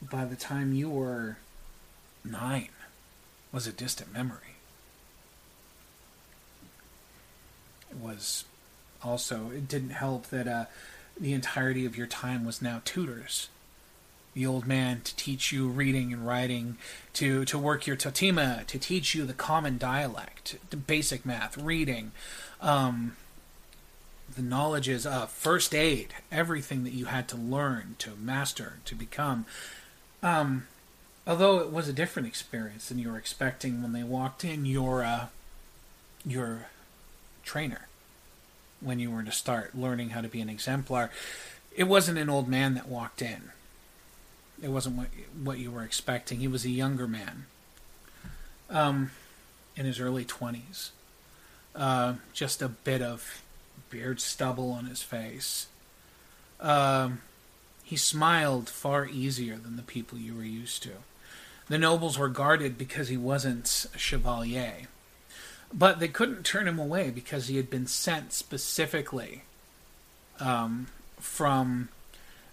by 0.00 0.24
the 0.24 0.34
time 0.34 0.72
you 0.72 0.90
were 0.90 1.36
nine 2.24 2.70
was 3.52 3.66
a 3.66 3.72
distant 3.72 4.12
memory. 4.12 4.56
It 7.90 7.98
was 7.98 8.44
also, 9.02 9.50
it 9.50 9.68
didn't 9.68 9.90
help 9.90 10.28
that 10.28 10.48
uh, 10.48 10.64
the 11.20 11.32
entirety 11.32 11.84
of 11.84 11.96
your 11.96 12.06
time 12.06 12.44
was 12.44 12.62
now 12.62 12.80
tutors 12.84 13.48
the 14.34 14.46
old 14.46 14.66
man 14.66 15.02
to 15.02 15.14
teach 15.16 15.52
you 15.52 15.68
reading 15.68 16.12
and 16.12 16.26
writing, 16.26 16.78
to, 17.12 17.44
to 17.44 17.58
work 17.58 17.86
your 17.86 17.96
totima, 17.96 18.64
to 18.66 18.78
teach 18.78 19.14
you 19.14 19.24
the 19.24 19.34
common 19.34 19.76
dialect, 19.76 20.56
the 20.70 20.76
basic 20.76 21.26
math, 21.26 21.58
reading, 21.58 22.12
um, 22.60 23.16
the 24.34 24.42
knowledges 24.42 25.04
of 25.04 25.30
first 25.30 25.74
aid, 25.74 26.14
everything 26.30 26.84
that 26.84 26.94
you 26.94 27.06
had 27.06 27.28
to 27.28 27.36
learn, 27.36 27.96
to 27.98 28.10
master, 28.16 28.78
to 28.86 28.94
become. 28.94 29.44
Um, 30.22 30.66
although 31.26 31.58
it 31.58 31.70
was 31.70 31.88
a 31.88 31.92
different 31.92 32.28
experience 32.28 32.88
than 32.88 32.98
you 32.98 33.10
were 33.10 33.18
expecting 33.18 33.82
when 33.82 33.92
they 33.92 34.02
walked 34.02 34.44
in, 34.44 34.64
your 34.64 35.04
uh, 35.04 35.26
your 36.24 36.68
trainer, 37.44 37.88
when 38.80 38.98
you 38.98 39.10
were 39.10 39.24
to 39.24 39.32
start 39.32 39.74
learning 39.74 40.10
how 40.10 40.22
to 40.22 40.28
be 40.28 40.40
an 40.40 40.48
exemplar, 40.48 41.10
it 41.76 41.84
wasn't 41.84 42.16
an 42.16 42.30
old 42.30 42.48
man 42.48 42.74
that 42.74 42.88
walked 42.88 43.20
in 43.20 43.50
it 44.62 44.70
wasn't 44.70 44.96
what 44.96 45.08
what 45.42 45.58
you 45.58 45.70
were 45.70 45.82
expecting. 45.82 46.38
He 46.38 46.48
was 46.48 46.64
a 46.64 46.70
younger 46.70 47.08
man, 47.08 47.46
um, 48.70 49.10
in 49.76 49.84
his 49.84 50.00
early 50.00 50.24
twenties, 50.24 50.92
uh, 51.74 52.14
just 52.32 52.62
a 52.62 52.68
bit 52.68 53.02
of 53.02 53.42
beard 53.90 54.20
stubble 54.20 54.70
on 54.70 54.86
his 54.86 55.02
face. 55.02 55.66
Um, 56.60 57.20
he 57.82 57.96
smiled 57.96 58.70
far 58.70 59.06
easier 59.06 59.56
than 59.56 59.76
the 59.76 59.82
people 59.82 60.16
you 60.16 60.34
were 60.34 60.44
used 60.44 60.82
to. 60.84 60.92
The 61.68 61.78
nobles 61.78 62.18
were 62.18 62.28
guarded 62.28 62.78
because 62.78 63.08
he 63.08 63.16
wasn't 63.16 63.86
a 63.94 63.98
chevalier, 63.98 64.86
but 65.72 65.98
they 65.98 66.08
couldn't 66.08 66.44
turn 66.44 66.68
him 66.68 66.78
away 66.78 67.10
because 67.10 67.48
he 67.48 67.56
had 67.56 67.68
been 67.68 67.86
sent 67.86 68.32
specifically 68.32 69.42
um, 70.40 70.86
from 71.18 71.88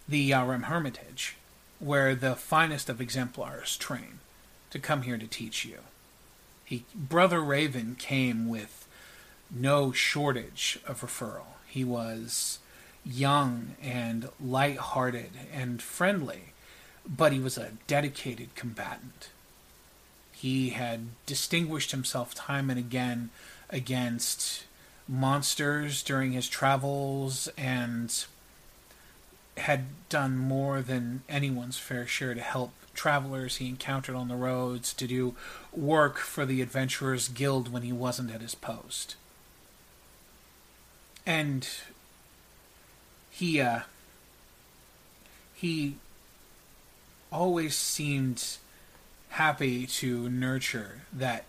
the 0.07 0.31
Yarem 0.31 0.63
Hermitage 0.63 1.35
where 1.79 2.13
the 2.13 2.35
finest 2.35 2.89
of 2.89 3.01
exemplars 3.01 3.77
train 3.77 4.19
to 4.69 4.79
come 4.79 5.03
here 5.03 5.17
to 5.17 5.27
teach 5.27 5.65
you. 5.65 5.79
He, 6.65 6.85
Brother 6.93 7.41
Raven 7.41 7.95
came 7.97 8.47
with 8.47 8.87
no 9.49 9.91
shortage 9.91 10.79
of 10.85 11.01
referral. 11.01 11.55
He 11.67 11.83
was 11.83 12.59
young 13.05 13.75
and 13.81 14.29
light-hearted 14.39 15.31
and 15.51 15.81
friendly, 15.81 16.53
but 17.07 17.31
he 17.31 17.39
was 17.39 17.57
a 17.57 17.71
dedicated 17.87 18.53
combatant. 18.55 19.29
He 20.31 20.69
had 20.69 21.07
distinguished 21.25 21.91
himself 21.91 22.35
time 22.35 22.69
and 22.69 22.77
again 22.79 23.29
against 23.69 24.65
monsters 25.07 26.03
during 26.03 26.33
his 26.33 26.47
travels 26.47 27.49
and 27.57 28.25
had 29.59 29.85
done 30.09 30.37
more 30.37 30.81
than 30.81 31.21
anyone's 31.29 31.77
fair 31.77 32.07
share 32.07 32.33
to 32.33 32.41
help 32.41 32.71
travelers 32.93 33.57
he 33.57 33.67
encountered 33.69 34.15
on 34.15 34.27
the 34.27 34.35
roads, 34.35 34.93
to 34.93 35.07
do 35.07 35.35
work 35.71 36.17
for 36.17 36.45
the 36.45 36.61
Adventurers 36.61 37.29
Guild 37.29 37.71
when 37.71 37.83
he 37.83 37.93
wasn't 37.93 38.31
at 38.31 38.41
his 38.41 38.55
post. 38.55 39.15
And 41.25 41.67
he, 43.29 43.61
uh, 43.61 43.81
he 45.53 45.95
always 47.31 47.75
seemed 47.75 48.57
happy 49.29 49.85
to 49.85 50.29
nurture 50.29 51.03
that 51.13 51.45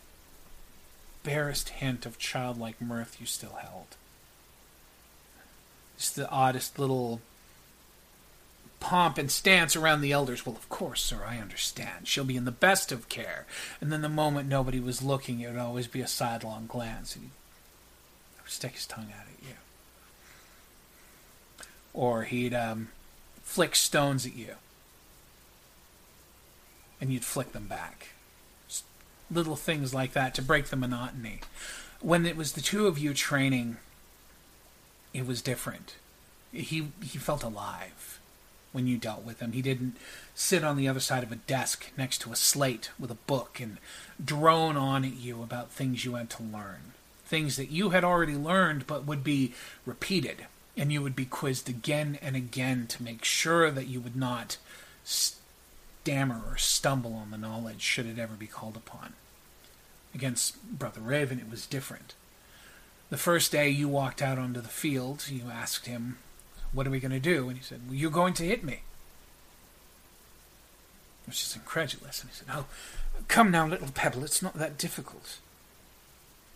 barest 1.22 1.70
hint 1.70 2.06
of 2.06 2.18
childlike 2.18 2.80
mirth 2.80 3.16
you 3.20 3.26
still 3.26 3.56
held. 3.60 3.96
Just 5.96 6.16
the 6.16 6.28
oddest 6.30 6.78
little 6.78 7.20
pomp 8.80 9.18
and 9.18 9.30
stance 9.30 9.76
around 9.76 10.00
the 10.00 10.12
elders. 10.12 10.44
Well, 10.44 10.56
of 10.56 10.68
course, 10.68 11.02
sir, 11.02 11.22
I 11.24 11.38
understand. 11.38 12.08
She'll 12.08 12.24
be 12.24 12.36
in 12.36 12.46
the 12.46 12.50
best 12.50 12.90
of 12.90 13.08
care. 13.08 13.46
And 13.80 13.92
then 13.92 14.02
the 14.02 14.08
moment 14.08 14.48
nobody 14.48 14.80
was 14.80 15.02
looking, 15.02 15.40
it 15.40 15.50
would 15.50 15.60
always 15.60 15.86
be 15.86 16.00
a 16.00 16.06
sidelong 16.06 16.66
glance, 16.66 17.14
and 17.14 17.24
he'd 17.24 18.50
stick 18.50 18.72
his 18.72 18.86
tongue 18.86 19.12
out 19.16 19.26
at 19.26 19.46
you. 19.46 19.54
Or 21.92 22.24
he'd 22.24 22.54
um, 22.54 22.88
flick 23.42 23.76
stones 23.76 24.26
at 24.26 24.34
you, 24.34 24.54
and 27.00 27.12
you'd 27.12 27.24
flick 27.24 27.52
them 27.52 27.66
back. 27.66 28.14
Just 28.66 28.84
little 29.30 29.56
things 29.56 29.92
like 29.92 30.14
that 30.14 30.34
to 30.34 30.42
break 30.42 30.66
the 30.66 30.76
monotony. 30.76 31.40
When 32.00 32.24
it 32.24 32.36
was 32.36 32.52
the 32.52 32.62
two 32.62 32.86
of 32.86 32.98
you 32.98 33.12
training, 33.12 33.76
it 35.12 35.26
was 35.26 35.42
different. 35.42 35.96
He 36.52 36.88
he 37.02 37.18
felt 37.18 37.44
alive 37.44 38.19
when 38.72 38.86
you 38.86 38.96
dealt 38.96 39.24
with 39.24 39.40
him. 39.40 39.52
He 39.52 39.62
didn't 39.62 39.96
sit 40.34 40.64
on 40.64 40.76
the 40.76 40.88
other 40.88 41.00
side 41.00 41.22
of 41.22 41.32
a 41.32 41.36
desk 41.36 41.90
next 41.96 42.18
to 42.22 42.32
a 42.32 42.36
slate 42.36 42.90
with 42.98 43.10
a 43.10 43.14
book 43.26 43.60
and 43.60 43.78
drone 44.22 44.76
on 44.76 45.04
at 45.04 45.16
you 45.16 45.42
about 45.42 45.70
things 45.70 46.04
you 46.04 46.14
had 46.14 46.30
to 46.30 46.42
learn. 46.42 46.92
Things 47.24 47.56
that 47.56 47.70
you 47.70 47.90
had 47.90 48.04
already 48.04 48.34
learned 48.34 48.86
but 48.86 49.06
would 49.06 49.24
be 49.24 49.54
repeated. 49.84 50.46
And 50.76 50.92
you 50.92 51.02
would 51.02 51.16
be 51.16 51.24
quizzed 51.24 51.68
again 51.68 52.18
and 52.22 52.36
again 52.36 52.86
to 52.88 53.02
make 53.02 53.24
sure 53.24 53.70
that 53.70 53.88
you 53.88 54.00
would 54.00 54.16
not 54.16 54.56
stammer 55.04 56.40
or 56.46 56.56
stumble 56.56 57.14
on 57.14 57.30
the 57.30 57.38
knowledge 57.38 57.82
should 57.82 58.06
it 58.06 58.18
ever 58.18 58.34
be 58.34 58.46
called 58.46 58.76
upon. 58.76 59.14
Against 60.14 60.62
Brother 60.78 61.00
Raven, 61.00 61.38
it 61.38 61.50
was 61.50 61.66
different. 61.66 62.14
The 63.10 63.16
first 63.16 63.52
day 63.52 63.68
you 63.68 63.88
walked 63.88 64.22
out 64.22 64.38
onto 64.38 64.60
the 64.60 64.68
field, 64.68 65.28
you 65.28 65.50
asked 65.50 65.86
him 65.86 66.18
what 66.72 66.86
are 66.86 66.90
we 66.90 67.00
going 67.00 67.10
to 67.12 67.20
do? 67.20 67.48
And 67.48 67.58
he 67.58 67.64
said, 67.64 67.80
Well, 67.86 67.96
you're 67.96 68.10
going 68.10 68.34
to 68.34 68.44
hit 68.44 68.62
me. 68.62 68.82
I 71.26 71.30
was 71.30 71.38
just 71.38 71.56
incredulous. 71.56 72.20
And 72.20 72.30
he 72.30 72.36
said, 72.36 72.48
Oh, 72.52 72.66
come 73.28 73.50
now, 73.50 73.66
little 73.66 73.90
pebble, 73.92 74.24
it's 74.24 74.42
not 74.42 74.54
that 74.54 74.78
difficult. 74.78 75.38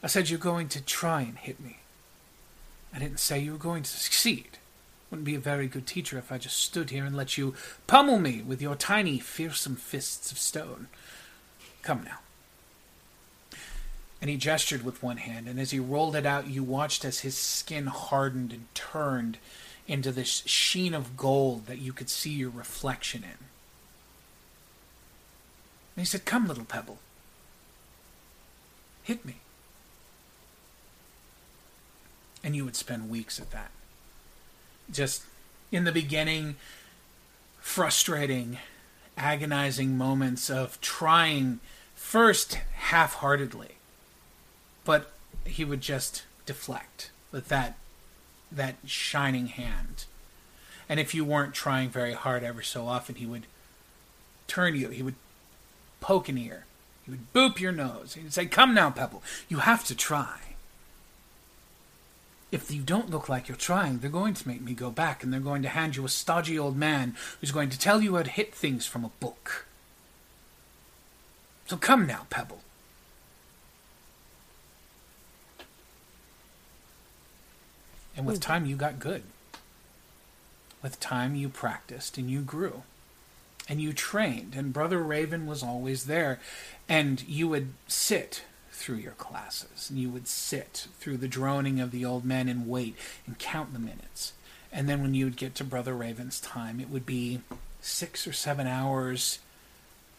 I 0.02 0.06
said, 0.06 0.28
You're 0.30 0.38
going 0.38 0.68
to 0.68 0.82
try 0.82 1.22
and 1.22 1.38
hit 1.38 1.60
me. 1.60 1.78
I 2.94 2.98
didn't 2.98 3.20
say 3.20 3.40
you 3.40 3.52
were 3.52 3.58
going 3.58 3.82
to 3.82 3.90
succeed. 3.90 4.58
Wouldn't 5.10 5.26
be 5.26 5.34
a 5.34 5.40
very 5.40 5.66
good 5.66 5.86
teacher 5.86 6.16
if 6.16 6.30
I 6.30 6.38
just 6.38 6.58
stood 6.58 6.90
here 6.90 7.04
and 7.04 7.16
let 7.16 7.36
you 7.36 7.54
pummel 7.86 8.18
me 8.18 8.40
with 8.40 8.62
your 8.62 8.76
tiny, 8.76 9.18
fearsome 9.18 9.76
fists 9.76 10.30
of 10.30 10.38
stone. 10.38 10.88
Come 11.82 12.04
now. 12.04 12.18
And 14.20 14.30
he 14.30 14.36
gestured 14.36 14.84
with 14.84 15.02
one 15.02 15.18
hand, 15.18 15.48
and 15.48 15.60
as 15.60 15.72
he 15.72 15.78
rolled 15.78 16.16
it 16.16 16.24
out, 16.24 16.46
you 16.46 16.62
watched 16.62 17.04
as 17.04 17.20
his 17.20 17.36
skin 17.36 17.86
hardened 17.86 18.52
and 18.52 18.74
turned 18.74 19.38
into 19.86 20.10
this 20.10 20.42
sheen 20.46 20.94
of 20.94 21.16
gold 21.16 21.66
that 21.66 21.78
you 21.78 21.92
could 21.92 22.08
see 22.08 22.30
your 22.30 22.50
reflection 22.50 23.22
in. 23.22 23.38
And 25.96 26.02
he 26.02 26.04
said, 26.04 26.24
Come, 26.24 26.48
little 26.48 26.64
pebble. 26.64 26.98
Hit 29.02 29.24
me. 29.24 29.36
And 32.42 32.56
you 32.56 32.64
would 32.64 32.76
spend 32.76 33.10
weeks 33.10 33.38
at 33.38 33.50
that. 33.50 33.70
Just 34.90 35.22
in 35.70 35.84
the 35.84 35.92
beginning, 35.92 36.56
frustrating, 37.60 38.58
agonizing 39.16 39.96
moments 39.96 40.50
of 40.50 40.80
trying 40.80 41.60
first 41.94 42.54
half 42.74 43.14
heartedly, 43.14 43.76
but 44.84 45.12
he 45.46 45.64
would 45.64 45.80
just 45.80 46.24
deflect 46.46 47.10
with 47.32 47.48
that 47.48 47.76
that 48.50 48.76
shining 48.86 49.48
hand. 49.48 50.04
And 50.88 51.00
if 51.00 51.14
you 51.14 51.24
weren't 51.24 51.54
trying 51.54 51.88
very 51.88 52.12
hard 52.12 52.42
ever 52.42 52.62
so 52.62 52.86
often, 52.86 53.14
he 53.14 53.26
would 53.26 53.46
turn 54.46 54.74
you, 54.74 54.90
he 54.90 55.02
would 55.02 55.14
poke 56.00 56.28
an 56.28 56.38
ear, 56.38 56.66
he 57.04 57.10
would 57.10 57.32
boop 57.32 57.58
your 57.58 57.72
nose, 57.72 58.14
he'd 58.14 58.32
say, 58.32 58.46
Come 58.46 58.74
now, 58.74 58.90
Pebble, 58.90 59.22
you 59.48 59.58
have 59.58 59.84
to 59.84 59.94
try. 59.94 60.40
If 62.52 62.70
you 62.70 62.82
don't 62.82 63.10
look 63.10 63.28
like 63.28 63.48
you're 63.48 63.56
trying, 63.56 63.98
they're 63.98 64.10
going 64.10 64.34
to 64.34 64.46
make 64.46 64.60
me 64.60 64.74
go 64.74 64.90
back 64.90 65.24
and 65.24 65.32
they're 65.32 65.40
going 65.40 65.62
to 65.62 65.68
hand 65.68 65.96
you 65.96 66.04
a 66.04 66.08
stodgy 66.08 66.56
old 66.58 66.76
man 66.76 67.16
who's 67.40 67.50
going 67.50 67.70
to 67.70 67.78
tell 67.78 68.00
you 68.00 68.14
how 68.14 68.22
to 68.22 68.30
hit 68.30 68.54
things 68.54 68.86
from 68.86 69.04
a 69.04 69.10
book. 69.18 69.66
So 71.66 71.76
come 71.76 72.06
now, 72.06 72.26
Pebble. 72.30 72.60
And 78.16 78.26
with 78.26 78.36
hmm. 78.36 78.42
time, 78.42 78.66
you 78.66 78.76
got 78.76 78.98
good. 78.98 79.22
With 80.82 81.00
time, 81.00 81.34
you 81.34 81.48
practiced 81.48 82.18
and 82.18 82.30
you 82.30 82.40
grew. 82.40 82.82
And 83.66 83.80
you 83.80 83.94
trained, 83.94 84.54
and 84.54 84.74
Brother 84.74 84.98
Raven 84.98 85.46
was 85.46 85.62
always 85.62 86.04
there. 86.04 86.38
And 86.86 87.26
you 87.26 87.48
would 87.48 87.72
sit 87.88 88.42
through 88.70 88.96
your 88.96 89.12
classes, 89.12 89.88
and 89.88 89.98
you 89.98 90.10
would 90.10 90.28
sit 90.28 90.88
through 90.98 91.16
the 91.16 91.28
droning 91.28 91.80
of 91.80 91.90
the 91.90 92.04
old 92.04 92.24
men 92.24 92.48
and 92.48 92.68
wait 92.68 92.94
and 93.26 93.38
count 93.38 93.72
the 93.72 93.78
minutes. 93.78 94.34
And 94.70 94.86
then 94.86 95.00
when 95.00 95.14
you 95.14 95.24
would 95.24 95.36
get 95.36 95.54
to 95.54 95.64
Brother 95.64 95.94
Raven's 95.94 96.40
time, 96.40 96.80
it 96.80 96.90
would 96.90 97.06
be 97.06 97.40
six 97.80 98.26
or 98.26 98.32
seven 98.32 98.66
hours 98.66 99.38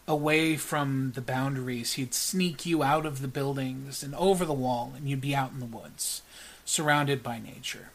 away 0.08 0.56
from 0.56 1.12
the 1.14 1.20
boundaries. 1.20 1.92
He'd 1.92 2.14
sneak 2.14 2.66
you 2.66 2.82
out 2.82 3.06
of 3.06 3.20
the 3.20 3.28
buildings 3.28 4.02
and 4.02 4.14
over 4.16 4.44
the 4.44 4.52
wall, 4.52 4.92
and 4.96 5.08
you'd 5.08 5.20
be 5.20 5.34
out 5.36 5.52
in 5.52 5.60
the 5.60 5.66
woods 5.66 6.22
surrounded 6.66 7.22
by 7.22 7.38
nature, 7.38 7.88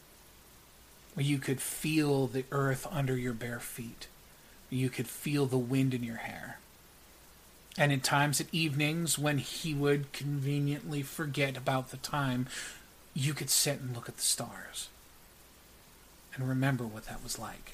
where 1.14 1.26
you 1.26 1.38
could 1.38 1.62
feel 1.62 2.26
the 2.26 2.46
earth 2.52 2.88
under 2.90 3.16
your 3.16 3.34
bare 3.34 3.60
feet, 3.60 4.08
you 4.72 4.90
could 4.90 5.08
feel 5.08 5.46
the 5.46 5.58
wind 5.58 5.94
in 5.94 6.04
your 6.04 6.16
hair. 6.16 6.58
And 7.78 7.92
in 7.92 8.00
times 8.00 8.42
at 8.42 8.48
evenings 8.52 9.20
when 9.20 9.38
he 9.38 9.74
would 9.74 10.12
conveniently 10.14 11.04
forget 11.04 11.56
about 11.56 11.92
the 11.92 11.98
time, 11.98 12.48
you 13.14 13.34
could 13.34 13.50
sit 13.50 13.80
and 13.80 13.94
look 13.94 14.10
at 14.10 14.16
the 14.16 14.24
stars 14.24 14.90
and 16.34 16.48
remember 16.48 16.86
what 16.86 17.06
that 17.06 17.24
was 17.24 17.38
like. 17.38 17.74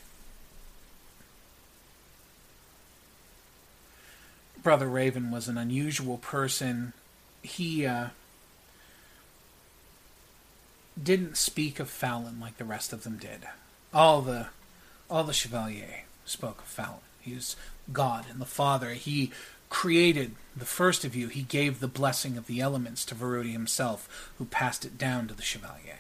Brother 4.63 4.87
Raven 4.87 5.31
was 5.31 5.47
an 5.47 5.57
unusual 5.57 6.17
person. 6.17 6.93
He 7.43 7.85
uh, 7.85 8.07
didn't 11.01 11.37
speak 11.37 11.79
of 11.79 11.89
Fallon 11.89 12.39
like 12.39 12.57
the 12.57 12.65
rest 12.65 12.93
of 12.93 13.03
them 13.03 13.17
did. 13.17 13.47
All 13.93 14.21
the 14.21 14.47
all 15.09 15.23
the 15.23 15.33
Chevalier 15.33 16.03
spoke 16.25 16.59
of 16.59 16.65
Fallon. 16.65 16.99
He 17.21 17.33
was 17.33 17.55
God 17.91 18.25
and 18.29 18.41
the 18.41 18.45
Father. 18.45 18.91
He 18.91 19.31
created 19.69 20.35
the 20.55 20.65
first 20.65 21.05
of 21.05 21.15
you. 21.15 21.27
He 21.27 21.43
gave 21.43 21.79
the 21.79 21.87
blessing 21.87 22.37
of 22.37 22.47
the 22.47 22.59
elements 22.59 23.05
to 23.05 23.15
Varudi 23.15 23.51
himself, 23.51 24.31
who 24.37 24.45
passed 24.45 24.85
it 24.85 24.97
down 24.97 25.27
to 25.27 25.33
the 25.33 25.41
Chevalier. 25.41 25.99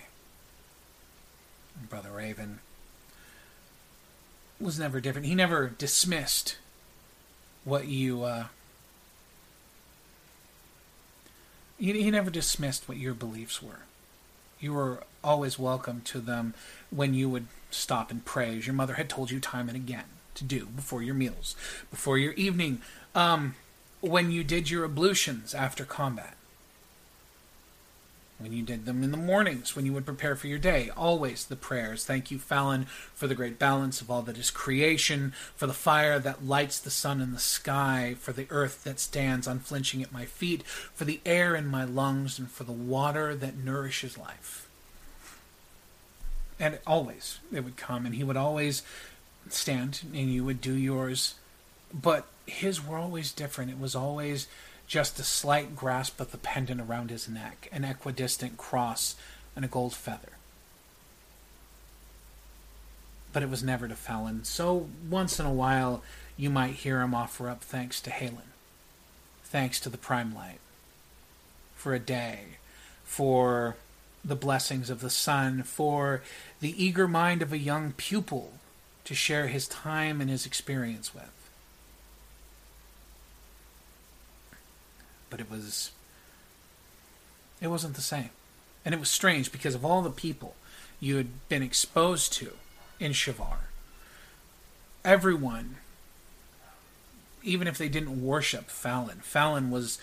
And 1.79 1.89
Brother 1.89 2.11
Raven 2.11 2.59
was 4.59 4.79
never 4.79 4.99
different. 4.99 5.27
He 5.27 5.35
never 5.35 5.69
dismissed 5.69 6.57
what 7.63 7.87
you. 7.87 8.23
Uh, 8.23 8.45
he, 11.77 12.01
he 12.01 12.11
never 12.11 12.29
dismissed 12.29 12.89
what 12.89 12.97
your 12.97 13.13
beliefs 13.13 13.61
were 13.61 13.81
you 14.59 14.73
were 14.73 15.03
always 15.23 15.59
welcome 15.59 16.01
to 16.05 16.19
them 16.19 16.53
when 16.89 17.13
you 17.13 17.29
would 17.29 17.47
stop 17.69 18.11
and 18.11 18.23
pray, 18.23 18.57
as 18.57 18.67
your 18.67 18.73
mother 18.73 18.95
had 18.95 19.09
told 19.09 19.31
you 19.31 19.39
time 19.39 19.67
and 19.67 19.75
again 19.75 20.05
to 20.35 20.43
do 20.43 20.67
before 20.67 21.01
your 21.01 21.15
meals, 21.15 21.55
before 21.91 22.17
your 22.17 22.33
evening, 22.33 22.81
um, 23.13 23.55
when 24.01 24.31
you 24.31 24.43
did 24.43 24.69
your 24.69 24.85
ablutions 24.85 25.53
after 25.53 25.83
combat 25.83 26.36
when 28.39 28.53
you 28.53 28.61
did 28.61 28.85
them 28.85 29.03
in 29.03 29.11
the 29.11 29.17
mornings, 29.17 29.75
when 29.75 29.85
you 29.85 29.93
would 29.93 30.05
prepare 30.05 30.35
for 30.35 30.47
your 30.47 30.59
day. 30.59 30.89
Always 30.95 31.45
the 31.45 31.55
prayers. 31.55 32.05
Thank 32.05 32.29
you, 32.29 32.37
Fallon, 32.37 32.85
for 33.13 33.27
the 33.27 33.35
great 33.35 33.57
balance 33.57 33.99
of 33.99 34.11
all 34.11 34.21
that 34.23 34.37
is 34.37 34.51
creation, 34.51 35.33
for 35.55 35.65
the 35.65 35.73
fire 35.73 36.19
that 36.19 36.45
lights 36.45 36.79
the 36.79 36.91
sun 36.91 37.19
in 37.19 37.31
the 37.31 37.39
sky, 37.39 38.15
for 38.19 38.31
the 38.31 38.47
earth 38.49 38.83
that 38.83 38.99
stands 38.99 39.47
unflinching 39.47 40.03
at 40.03 40.11
my 40.11 40.25
feet, 40.25 40.63
for 40.65 41.05
the 41.05 41.19
air 41.25 41.55
in 41.55 41.65
my 41.65 41.83
lungs, 41.83 42.37
and 42.37 42.49
for 42.49 42.63
the 42.63 42.71
water 42.71 43.35
that 43.35 43.57
nourishes 43.57 44.17
life. 44.17 44.69
And 46.59 46.79
always 46.85 47.39
it 47.51 47.63
would 47.63 47.77
come, 47.77 48.05
and 48.05 48.15
he 48.15 48.23
would 48.23 48.37
always 48.37 48.83
stand, 49.49 50.01
and 50.13 50.31
you 50.31 50.43
would 50.43 50.61
do 50.61 50.73
yours. 50.73 51.35
But 51.93 52.27
his 52.45 52.85
were 52.85 52.97
always 52.97 53.31
different. 53.31 53.71
It 53.71 53.79
was 53.79 53.95
always 53.95 54.47
just 54.87 55.19
a 55.19 55.23
slight 55.23 55.75
grasp 55.75 56.19
of 56.19 56.31
the 56.31 56.37
pendant 56.37 56.81
around 56.81 57.09
his 57.09 57.27
neck, 57.27 57.67
an 57.71 57.83
equidistant 57.83 58.57
cross, 58.57 59.15
and 59.55 59.65
a 59.65 59.67
gold 59.67 59.93
feather. 59.93 60.33
But 63.33 63.43
it 63.43 63.49
was 63.49 63.61
never 63.61 63.87
to 63.87 63.95
Fallon, 63.95 64.45
so 64.45 64.87
once 65.09 65.39
in 65.39 65.45
a 65.45 65.53
while 65.53 66.01
you 66.37 66.49
might 66.49 66.75
hear 66.75 67.01
him 67.01 67.13
offer 67.13 67.49
up 67.49 67.61
thanks 67.61 67.99
to 68.01 68.09
Halen, 68.09 68.53
thanks 69.43 69.79
to 69.81 69.89
the 69.89 69.97
Prime 69.97 70.33
Light, 70.33 70.59
for 71.75 71.93
a 71.93 71.99
day, 71.99 72.57
for 73.03 73.75
the 74.23 74.35
blessings 74.35 74.89
of 74.89 75.01
the 75.01 75.09
sun, 75.09 75.63
for 75.63 76.21
the 76.61 76.83
eager 76.83 77.07
mind 77.07 77.41
of 77.41 77.51
a 77.51 77.57
young 77.57 77.91
pupil 77.93 78.53
to 79.03 79.13
share 79.13 79.47
his 79.47 79.67
time 79.67 80.21
and 80.21 80.29
his 80.29 80.45
experience 80.45 81.13
with. 81.13 81.31
But 85.29 85.39
it 85.39 85.49
was 85.49 85.91
it 87.61 87.67
wasn't 87.67 87.95
the 87.95 88.01
same. 88.01 88.29
And 88.85 88.93
it 88.93 88.99
was 88.99 89.09
strange 89.09 89.51
because 89.51 89.75
of 89.75 89.83
all 89.83 90.01
the 90.01 90.09
people 90.09 90.55
you 90.99 91.17
had 91.17 91.47
been 91.49 91.63
exposed 91.63 92.33
to 92.33 92.53
in 92.99 93.11
Shavar. 93.11 93.57
Everyone, 95.03 95.77
even 97.43 97.67
if 97.67 97.77
they 97.77 97.89
didn't 97.89 98.23
worship 98.23 98.69
Fallon, 98.69 99.19
Fallon 99.19 99.71
was 99.71 99.99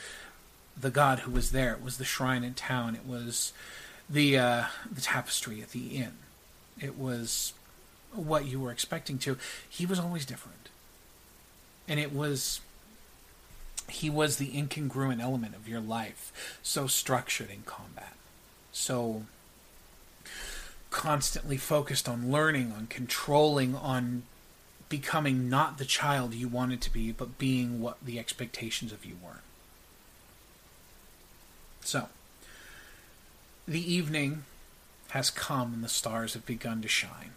the 0.79 0.91
god 0.91 1.21
who 1.21 1.31
was 1.31 1.53
there. 1.53 1.73
It 1.73 1.83
was 1.83 1.99
the 1.99 2.05
shrine 2.05 2.45
in 2.45 2.55
town. 2.55 2.95
It 2.95 3.07
was 3.07 3.53
the 4.09 4.39
uh, 4.39 4.65
the 4.91 5.01
tapestry 5.01 5.63
at 5.63 5.71
the 5.71 5.97
inn. 5.97 6.19
It 6.81 6.99
was 6.99 7.53
what 8.13 8.47
you 8.47 8.61
were 8.61 8.71
expecting 8.71 9.19
to. 9.19 9.37
He 9.69 9.87
was 9.87 9.99
always 9.99 10.27
different, 10.27 10.69
and 11.89 12.01
it 12.01 12.13
was 12.13 12.61
he 13.89 14.11
was 14.11 14.37
the 14.37 14.53
incongruent 14.53 15.21
element 15.21 15.55
of 15.55 15.69
your 15.69 15.81
life, 15.81 16.59
so 16.63 16.87
structured 16.87 17.51
in 17.51 17.63
combat, 17.63 18.15
so 18.73 19.25
constantly 20.91 21.57
focused 21.57 22.09
on 22.09 22.31
learning, 22.31 22.73
on 22.73 22.87
controlling, 22.87 23.75
on 23.75 24.23
becoming 24.89 25.49
not 25.49 25.79
the 25.79 25.85
child 25.85 26.35
you 26.35 26.49
wanted 26.49 26.81
to 26.81 26.93
be, 26.93 27.11
but 27.11 27.39
being 27.39 27.81
what 27.81 27.97
the 28.05 28.19
expectations 28.19 28.93
of 28.93 29.05
you 29.05 29.17
were. 29.23 29.41
So, 31.81 32.09
the 33.67 33.93
evening 33.93 34.45
has 35.11 35.31
come 35.31 35.75
and 35.75 35.85
the 35.85 35.89
stars 35.89 36.35
have 36.35 36.47
begun 36.47 36.81
to 36.83 36.89
shine, 36.89 37.33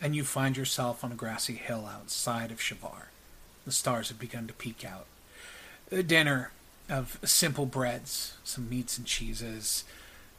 and 0.00 0.14
you 0.14 0.24
find 0.24 0.56
yourself 0.56 1.02
on 1.02 1.12
a 1.12 1.16
grassy 1.16 1.54
hill 1.54 1.86
outside 1.86 2.50
of 2.50 2.58
Shavar. 2.58 3.06
The 3.64 3.72
stars 3.72 4.08
have 4.08 4.18
begun 4.18 4.46
to 4.46 4.52
peek 4.52 4.84
out. 4.84 5.06
A 5.92 6.02
dinner 6.02 6.52
of 6.88 7.18
simple 7.24 7.66
breads, 7.66 8.34
some 8.44 8.68
meats 8.68 8.96
and 8.96 9.06
cheeses, 9.06 9.84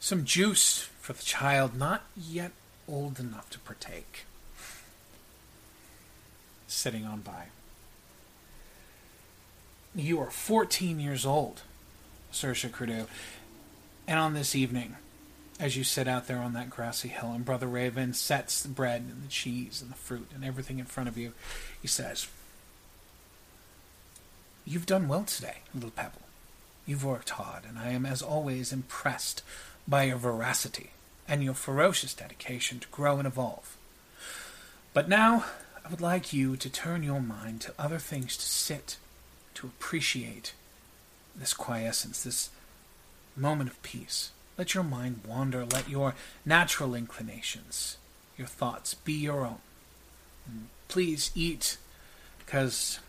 some 0.00 0.24
juice 0.24 0.88
for 1.00 1.12
the 1.12 1.22
child 1.22 1.76
not 1.76 2.02
yet 2.16 2.52
old 2.88 3.20
enough 3.20 3.50
to 3.50 3.58
partake. 3.58 4.24
Sitting 6.66 7.04
on 7.04 7.20
by. 7.20 7.46
You 9.94 10.20
are 10.20 10.30
14 10.30 10.98
years 10.98 11.26
old, 11.26 11.62
Saoirse 12.32 12.70
Crudu, 12.70 13.06
and 14.08 14.18
on 14.18 14.32
this 14.32 14.56
evening, 14.56 14.96
as 15.60 15.76
you 15.76 15.84
sit 15.84 16.08
out 16.08 16.28
there 16.28 16.38
on 16.38 16.54
that 16.54 16.70
grassy 16.70 17.08
hill, 17.08 17.32
and 17.32 17.44
Brother 17.44 17.66
Raven 17.66 18.14
sets 18.14 18.62
the 18.62 18.68
bread 18.68 19.02
and 19.02 19.22
the 19.22 19.28
cheese 19.28 19.82
and 19.82 19.90
the 19.90 19.96
fruit 19.96 20.30
and 20.34 20.44
everything 20.44 20.78
in 20.78 20.86
front 20.86 21.08
of 21.08 21.18
you, 21.18 21.34
he 21.80 21.88
says, 21.88 22.26
You've 24.64 24.86
done 24.86 25.08
well 25.08 25.24
today, 25.24 25.58
little 25.74 25.90
pebble. 25.90 26.22
You've 26.86 27.04
worked 27.04 27.30
hard, 27.30 27.64
and 27.68 27.78
I 27.78 27.90
am, 27.90 28.06
as 28.06 28.22
always, 28.22 28.72
impressed 28.72 29.42
by 29.86 30.04
your 30.04 30.16
veracity 30.16 30.90
and 31.28 31.42
your 31.42 31.54
ferocious 31.54 32.14
dedication 32.14 32.78
to 32.80 32.88
grow 32.88 33.18
and 33.18 33.26
evolve. 33.26 33.76
But 34.94 35.08
now, 35.08 35.44
I 35.84 35.88
would 35.88 36.00
like 36.00 36.32
you 36.32 36.56
to 36.56 36.70
turn 36.70 37.02
your 37.02 37.20
mind 37.20 37.60
to 37.62 37.74
other 37.78 37.98
things 37.98 38.36
to 38.36 38.44
sit, 38.44 38.98
to 39.54 39.66
appreciate 39.66 40.54
this 41.34 41.54
quiescence, 41.54 42.22
this 42.22 42.50
moment 43.36 43.70
of 43.70 43.82
peace. 43.82 44.30
Let 44.58 44.74
your 44.74 44.84
mind 44.84 45.22
wander, 45.26 45.64
let 45.64 45.88
your 45.88 46.14
natural 46.44 46.94
inclinations, 46.94 47.96
your 48.36 48.46
thoughts 48.46 48.94
be 48.94 49.14
your 49.14 49.44
own. 49.46 49.58
And 50.46 50.68
please 50.88 51.30
eat, 51.34 51.78
because 52.38 53.00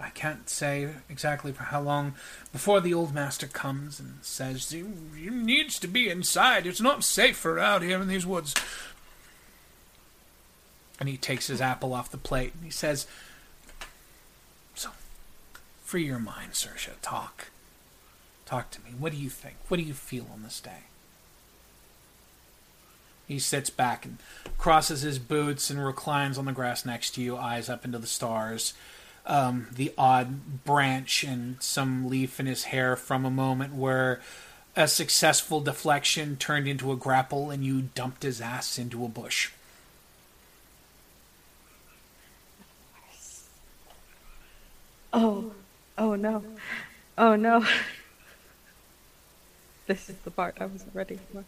I 0.00 0.08
can't 0.10 0.48
say 0.48 0.88
exactly 1.10 1.52
for 1.52 1.64
how 1.64 1.82
long 1.82 2.14
before 2.52 2.80
the 2.80 2.94
old 2.94 3.12
master 3.12 3.46
comes 3.46 4.00
and 4.00 4.18
says, 4.22 4.72
You, 4.72 4.92
you 5.14 5.30
needs 5.30 5.78
to 5.80 5.86
be 5.86 6.08
inside. 6.08 6.66
It's 6.66 6.80
not 6.80 7.04
safe 7.04 7.44
out 7.44 7.82
here 7.82 8.00
in 8.00 8.08
these 8.08 8.26
woods. 8.26 8.54
And 10.98 11.08
he 11.08 11.16
takes 11.16 11.48
his 11.48 11.60
apple 11.60 11.92
off 11.92 12.10
the 12.10 12.16
plate 12.16 12.52
and 12.54 12.64
he 12.64 12.70
says, 12.70 13.06
So, 14.74 14.90
free 15.84 16.04
your 16.04 16.18
mind, 16.18 16.52
Saoirse. 16.52 16.90
Talk. 17.02 17.48
Talk 18.46 18.70
to 18.70 18.80
me. 18.80 18.90
What 18.98 19.12
do 19.12 19.18
you 19.18 19.30
think? 19.30 19.56
What 19.68 19.76
do 19.76 19.82
you 19.82 19.94
feel 19.94 20.26
on 20.32 20.42
this 20.42 20.60
day? 20.60 20.84
He 23.28 23.38
sits 23.38 23.70
back 23.70 24.04
and 24.04 24.18
crosses 24.58 25.02
his 25.02 25.18
boots 25.18 25.70
and 25.70 25.84
reclines 25.84 26.36
on 26.36 26.46
the 26.46 26.52
grass 26.52 26.84
next 26.84 27.14
to 27.14 27.22
you, 27.22 27.36
eyes 27.36 27.68
up 27.68 27.84
into 27.84 27.98
the 27.98 28.06
stars 28.06 28.72
um, 29.26 29.68
the 29.72 29.92
odd 29.96 30.64
branch 30.64 31.24
and 31.24 31.62
some 31.62 32.08
leaf 32.08 32.40
in 32.40 32.46
his 32.46 32.64
hair 32.64 32.96
from 32.96 33.24
a 33.24 33.30
moment 33.30 33.74
where 33.74 34.20
a 34.76 34.88
successful 34.88 35.60
deflection 35.60 36.36
turned 36.36 36.66
into 36.68 36.92
a 36.92 36.96
grapple 36.96 37.50
and 37.50 37.64
you 37.64 37.82
dumped 37.94 38.22
his 38.22 38.40
ass 38.40 38.78
into 38.78 39.04
a 39.04 39.08
bush. 39.08 39.50
Oh, 45.12 45.52
oh 45.98 46.14
no. 46.14 46.44
Oh 47.18 47.36
no. 47.36 47.66
This 49.86 50.08
is 50.08 50.14
the 50.18 50.30
part 50.30 50.56
I 50.60 50.66
wasn't 50.66 50.94
ready 50.94 51.18
for. 51.32 51.44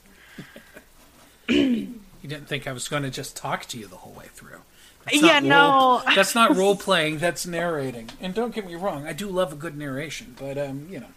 you 2.22 2.28
didn't 2.28 2.46
think 2.48 2.66
I 2.66 2.72
was 2.72 2.88
going 2.88 3.02
to 3.02 3.10
just 3.10 3.36
talk 3.36 3.66
to 3.66 3.78
you 3.78 3.86
the 3.86 3.96
whole 3.96 4.12
way 4.12 4.26
through. 4.32 4.60
That's 5.04 5.20
yeah, 5.20 5.40
no. 5.40 5.70
Role, 5.70 6.02
that's 6.14 6.34
not 6.34 6.56
role 6.56 6.76
playing. 6.76 7.18
That's 7.18 7.46
narrating. 7.46 8.10
And 8.20 8.34
don't 8.34 8.54
get 8.54 8.66
me 8.66 8.76
wrong, 8.76 9.06
I 9.06 9.12
do 9.12 9.28
love 9.28 9.52
a 9.52 9.56
good 9.56 9.76
narration, 9.76 10.36
but 10.38 10.56
um, 10.56 10.86
you 10.90 11.00
know, 11.00 11.08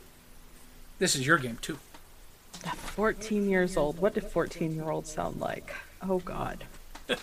this 1.00 1.16
is 1.16 1.26
your 1.26 1.38
game 1.38 1.60
too. 1.62 1.78
14 2.64 3.48
years 3.48 3.78
old. 3.78 4.00
What 4.00 4.16
did 4.16 4.24
14 4.24 4.74
year 4.74 4.90
olds 4.90 5.12
sound 5.12 5.40
like? 5.40 5.72
Oh 6.02 6.20
God. 6.20 6.64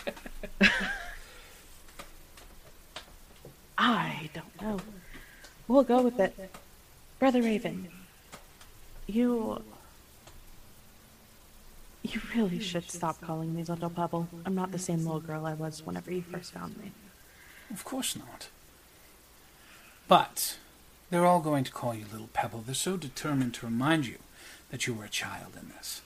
I 3.78 4.30
don't 4.32 4.62
know. 4.62 4.78
We'll 5.66 5.82
go 5.82 6.02
with 6.02 6.20
it. 6.20 6.38
Brother 7.18 7.42
Raven, 7.42 7.88
you 9.06 9.62
you 12.02 12.20
really 12.34 12.58
should 12.60 12.90
stop 12.90 13.20
calling 13.20 13.54
me 13.54 13.62
Little 13.62 13.90
Pebble. 13.90 14.28
I'm 14.44 14.54
not 14.54 14.72
the 14.72 14.78
same 14.78 15.04
little 15.04 15.20
girl 15.20 15.46
I 15.46 15.54
was 15.54 15.84
whenever 15.84 16.10
you 16.10 16.22
first 16.22 16.52
found 16.52 16.76
me. 16.78 16.92
Of 17.70 17.84
course 17.84 18.16
not. 18.16 18.48
But 20.08 20.58
they're 21.10 21.26
all 21.26 21.40
going 21.40 21.64
to 21.64 21.70
call 21.70 21.94
you 21.94 22.04
Little 22.10 22.28
Pebble. 22.32 22.62
They're 22.66 22.74
so 22.74 22.96
determined 22.96 23.54
to 23.54 23.66
remind 23.66 24.06
you 24.06 24.18
that 24.70 24.86
you 24.86 24.94
were 24.94 25.04
a 25.04 25.08
child 25.08 25.56
in 25.60 25.68
this. 25.68 26.02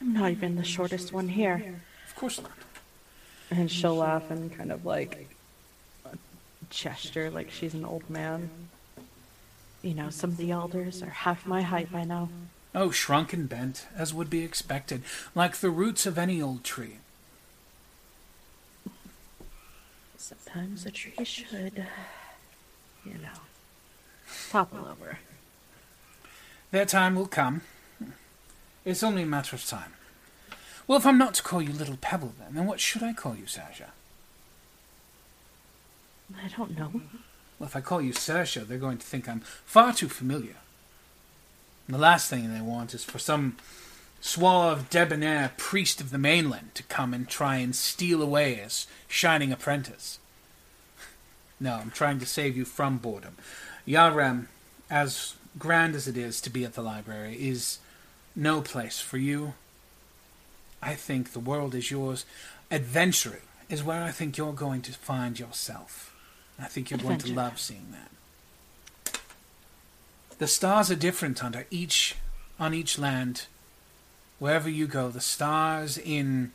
I'm 0.00 0.12
not 0.12 0.30
even 0.30 0.56
the 0.56 0.64
shortest 0.64 1.12
one 1.12 1.28
here. 1.28 1.80
Of 2.06 2.14
course 2.14 2.40
not. 2.40 2.52
And 3.50 3.70
she'll 3.70 3.96
laugh 3.96 4.30
and 4.30 4.52
kind 4.56 4.72
of 4.72 4.84
like 4.84 5.28
gesture 6.70 7.30
like 7.30 7.50
she's 7.50 7.74
an 7.74 7.84
old 7.84 8.08
man. 8.08 8.48
You 9.82 9.94
know, 9.94 10.10
some 10.10 10.30
of 10.30 10.36
the 10.36 10.50
elders 10.50 11.02
are 11.02 11.10
half 11.10 11.46
my 11.46 11.62
height 11.62 11.92
by 11.92 12.04
now. 12.04 12.28
Oh, 12.74 12.90
shrunk 12.90 13.32
and 13.32 13.48
bent, 13.48 13.86
as 13.94 14.14
would 14.14 14.30
be 14.30 14.42
expected, 14.42 15.02
like 15.34 15.56
the 15.56 15.70
roots 15.70 16.06
of 16.06 16.16
any 16.16 16.40
old 16.40 16.64
tree. 16.64 16.98
Sometimes 20.16 20.86
a 20.86 20.90
tree 20.90 21.24
should, 21.24 21.86
you 23.04 23.14
know, 23.14 23.40
topple 24.50 24.86
over. 24.88 25.18
Their 26.70 26.86
time 26.86 27.14
will 27.14 27.26
come. 27.26 27.60
It's 28.84 29.02
only 29.02 29.22
a 29.24 29.26
matter 29.26 29.54
of 29.54 29.66
time. 29.66 29.92
Well, 30.86 30.98
if 30.98 31.06
I'm 31.06 31.18
not 31.18 31.34
to 31.34 31.42
call 31.42 31.60
you 31.60 31.72
Little 31.72 31.98
Pebble, 32.00 32.32
then, 32.38 32.54
then 32.54 32.66
what 32.66 32.80
should 32.80 33.02
I 33.02 33.12
call 33.12 33.36
you, 33.36 33.44
Saoirse? 33.44 33.84
I 36.36 36.48
don't 36.56 36.76
know. 36.76 36.90
Well, 37.58 37.66
if 37.66 37.76
I 37.76 37.80
call 37.80 38.00
you 38.00 38.12
Saoirse, 38.12 38.66
they're 38.66 38.78
going 38.78 38.98
to 38.98 39.06
think 39.06 39.28
I'm 39.28 39.40
far 39.40 39.92
too 39.92 40.08
familiar. 40.08 40.56
And 41.86 41.94
the 41.94 42.00
last 42.00 42.30
thing 42.30 42.52
they 42.52 42.60
want 42.60 42.94
is 42.94 43.04
for 43.04 43.18
some 43.18 43.56
suave, 44.20 44.88
debonair 44.88 45.52
priest 45.56 46.00
of 46.00 46.10
the 46.10 46.18
mainland 46.18 46.70
to 46.74 46.82
come 46.84 47.12
and 47.12 47.28
try 47.28 47.56
and 47.56 47.74
steal 47.74 48.22
away 48.22 48.54
his 48.54 48.86
shining 49.08 49.52
apprentice. 49.52 50.18
No, 51.60 51.74
I'm 51.74 51.92
trying 51.92 52.18
to 52.18 52.26
save 52.26 52.56
you 52.56 52.64
from 52.64 52.98
boredom. 52.98 53.36
Yarem, 53.86 54.46
as 54.90 55.36
grand 55.60 55.94
as 55.94 56.08
it 56.08 56.16
is 56.16 56.40
to 56.40 56.50
be 56.50 56.64
at 56.64 56.74
the 56.74 56.82
library, 56.82 57.36
is 57.36 57.78
no 58.34 58.60
place 58.60 58.98
for 59.00 59.16
you. 59.16 59.54
I 60.82 60.94
think 60.94 61.32
the 61.32 61.38
world 61.38 61.76
is 61.76 61.88
yours. 61.88 62.24
Adventuring 62.72 63.42
is 63.68 63.84
where 63.84 64.02
I 64.02 64.10
think 64.10 64.36
you're 64.36 64.52
going 64.52 64.82
to 64.82 64.92
find 64.92 65.38
yourself. 65.38 66.12
I 66.58 66.64
think 66.66 66.90
you're 66.90 66.98
Adventure. 66.98 67.26
going 67.26 67.36
to 67.36 67.40
love 67.40 67.60
seeing 67.60 67.86
that. 67.92 68.10
The 70.38 70.46
stars 70.48 70.90
are 70.90 70.96
different 70.96 71.42
under 71.44 71.66
each 71.70 72.16
on 72.58 72.74
each 72.74 72.98
land. 72.98 73.46
Wherever 74.38 74.68
you 74.68 74.86
go, 74.86 75.08
the 75.08 75.20
stars 75.20 75.96
in 75.98 76.52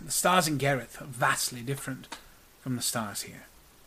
The 0.00 0.12
stars 0.12 0.48
in 0.48 0.56
Gareth 0.58 1.00
are 1.00 1.06
vastly 1.06 1.62
different 1.62 2.08
from 2.60 2.76
the 2.76 2.82
stars 2.82 3.22
here. 3.22 3.44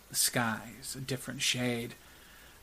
The 0.10 0.16
skies 0.16 0.96
a 0.98 1.02
different 1.02 1.42
shade. 1.42 1.96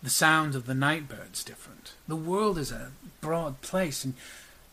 The 0.03 0.11
sound 0.11 0.55
of 0.55 0.66
the 0.66 0.75
night 0.75 1.09
birds 1.09 1.44
different. 1.44 1.92
The 2.09 2.16
world 2.16 2.59
is 2.59 2.72
a 2.72 2.92
broad 3.20 3.61
place, 3.61 4.05
and 4.05 4.14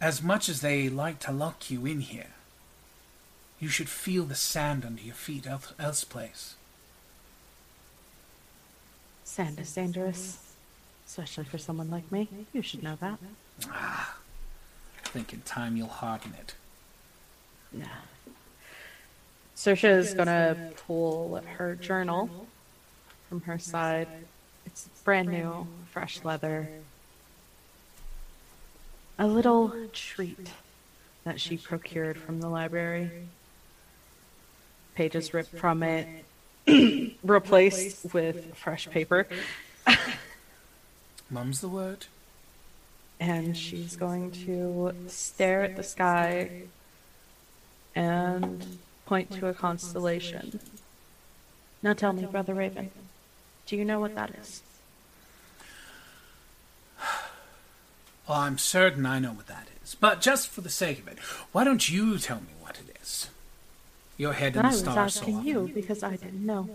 as 0.02 0.24
much 0.24 0.50
as 0.50 0.62
they 0.62 0.90
like 0.90 1.20
to 1.20 1.32
lock 1.32 1.70
you 1.70 1.86
in 1.86 2.02
here, 2.02 2.34
you 3.60 3.68
should 3.70 3.90
feel 3.90 4.24
the 4.26 4.36
sand 4.36 4.86
under 4.86 5.02
your 5.02 5.14
feet 5.16 5.46
else, 5.46 5.74
else 5.78 6.04
place. 6.04 6.56
Sand 9.24 9.60
is 9.60 9.74
dangerous, 9.74 10.49
especially 11.10 11.44
for 11.44 11.58
someone 11.58 11.90
like 11.90 12.12
me. 12.12 12.28
You 12.54 12.62
should 12.62 12.84
know 12.84 12.96
that. 13.02 13.18
Ah, 13.68 14.16
I 15.04 15.08
think 15.08 15.34
in 15.34 15.42
time 15.42 15.76
you'll 15.76 15.88
harden 15.88 16.36
it. 16.40 16.54
Yeah. 17.74 17.86
Sersha 19.56 19.98
is 19.98 20.14
gonna 20.14 20.72
pull 20.86 21.42
her 21.58 21.76
journal 21.76 22.30
from 23.28 23.42
her 23.42 23.58
side. 23.58 24.08
It's 24.68 24.88
brand 25.04 25.30
new, 25.30 25.68
fresh 25.92 26.24
leather. 26.24 26.70
A 29.18 29.26
little 29.28 29.74
treat 29.92 30.52
that 31.24 31.42
she 31.42 31.58
procured 31.58 32.18
from 32.18 32.40
the 32.40 32.48
library. 32.48 33.10
Pages 34.94 35.34
ripped 35.34 35.58
from 35.58 35.82
it, 35.82 36.08
replaced 37.24 38.14
with 38.14 38.56
fresh 38.56 38.88
paper. 38.88 39.28
Mum's 41.30 41.62
the 41.62 41.68
word. 41.68 42.08
And 43.20 43.56
she's 43.58 43.96
going 43.96 44.32
to 44.46 44.94
stare 45.08 45.64
at 45.64 45.76
the 45.76 45.84
sky 45.84 46.64
and 47.96 48.78
point 49.06 49.32
to 49.34 49.48
a 49.48 49.54
constellation. 49.54 50.60
Now 51.84 51.94
tell 51.94 52.14
me, 52.14 52.26
Brother 52.26 52.54
Raven, 52.54 52.92
do 53.66 53.76
you 53.76 53.84
know 53.84 54.00
what 54.00 54.16
that 54.16 54.32
is? 54.40 54.62
Well, 58.28 58.38
I'm 58.38 58.58
certain 58.58 59.06
I 59.06 59.20
know 59.20 59.32
what 59.34 59.48
that 59.48 59.68
is. 59.84 59.96
But 59.96 60.22
just 60.22 60.50
for 60.50 60.62
the 60.62 60.70
sake 60.70 61.00
of 61.00 61.08
it, 61.08 61.18
why 61.52 61.64
don't 61.64 61.90
you 61.90 62.20
tell 62.20 62.38
me 62.38 62.54
what 62.62 62.78
it 62.80 62.96
is? 63.02 63.28
Your 64.18 64.34
head 64.34 64.56
in 64.56 64.60
I 64.60 64.70
the 64.70 64.74
was 64.74 64.80
stars 64.80 65.14
so 65.16 65.22
asking 65.22 65.36
often. 65.38 65.48
you 65.48 65.72
because 65.74 66.04
I 66.04 66.12
didn't 66.16 66.46
know. 66.46 66.70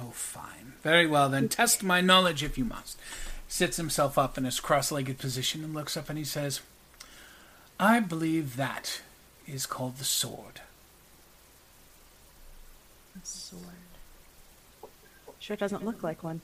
Oh, 0.00 0.10
fine. 0.10 0.74
Very 0.82 1.06
well, 1.06 1.28
then. 1.28 1.48
Test 1.48 1.82
my 1.82 2.00
knowledge 2.00 2.42
if 2.42 2.58
you 2.58 2.64
must. 2.64 2.98
Sits 3.48 3.76
himself 3.76 4.18
up 4.18 4.36
in 4.36 4.44
his 4.44 4.60
cross 4.60 4.90
legged 4.90 5.18
position 5.18 5.62
and 5.64 5.74
looks 5.74 5.96
up 5.96 6.08
and 6.08 6.18
he 6.18 6.24
says, 6.24 6.60
I 7.78 8.00
believe 8.00 8.56
that 8.56 9.00
is 9.46 9.66
called 9.66 9.98
the 9.98 10.04
sword. 10.04 10.60
Sword. 13.22 13.62
Sure 15.38 15.56
doesn't 15.56 15.84
look 15.84 16.02
like 16.02 16.22
one. 16.22 16.40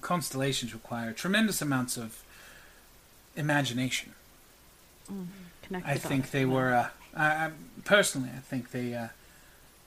Constellations 0.00 0.72
require 0.72 1.12
tremendous 1.12 1.60
amounts 1.60 1.96
of 1.96 2.22
imagination. 3.36 4.12
Connect 5.62 5.86
I 5.86 5.96
think 5.96 6.30
they 6.30 6.44
were, 6.44 6.72
uh, 6.72 6.88
I, 7.14 7.26
I, 7.26 7.50
personally, 7.84 8.30
I 8.34 8.40
think 8.40 8.70
they 8.70 8.94
uh, 8.94 9.08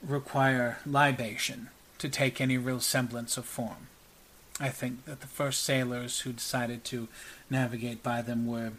require 0.03 0.79
libation 0.85 1.69
to 1.97 2.09
take 2.09 2.39
any 2.39 2.57
real 2.57 2.79
semblance 2.79 3.37
of 3.37 3.45
form. 3.45 3.87
I 4.59 4.69
think 4.69 5.05
that 5.05 5.21
the 5.21 5.27
first 5.27 5.63
sailors 5.63 6.21
who 6.21 6.33
decided 6.33 6.83
to 6.85 7.07
navigate 7.49 8.01
by 8.01 8.21
them 8.21 8.47
were 8.47 8.71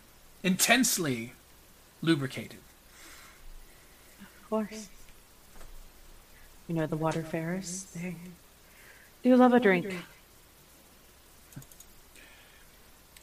intensely 0.42 1.34
lubricated. 2.02 2.58
Of 4.20 4.50
course. 4.50 4.88
You 6.66 6.74
know 6.74 6.86
the 6.86 6.96
waterfarers? 6.96 7.92
They 7.92 8.16
do 9.22 9.36
love 9.36 9.54
a 9.54 9.60
drink. 9.60 9.94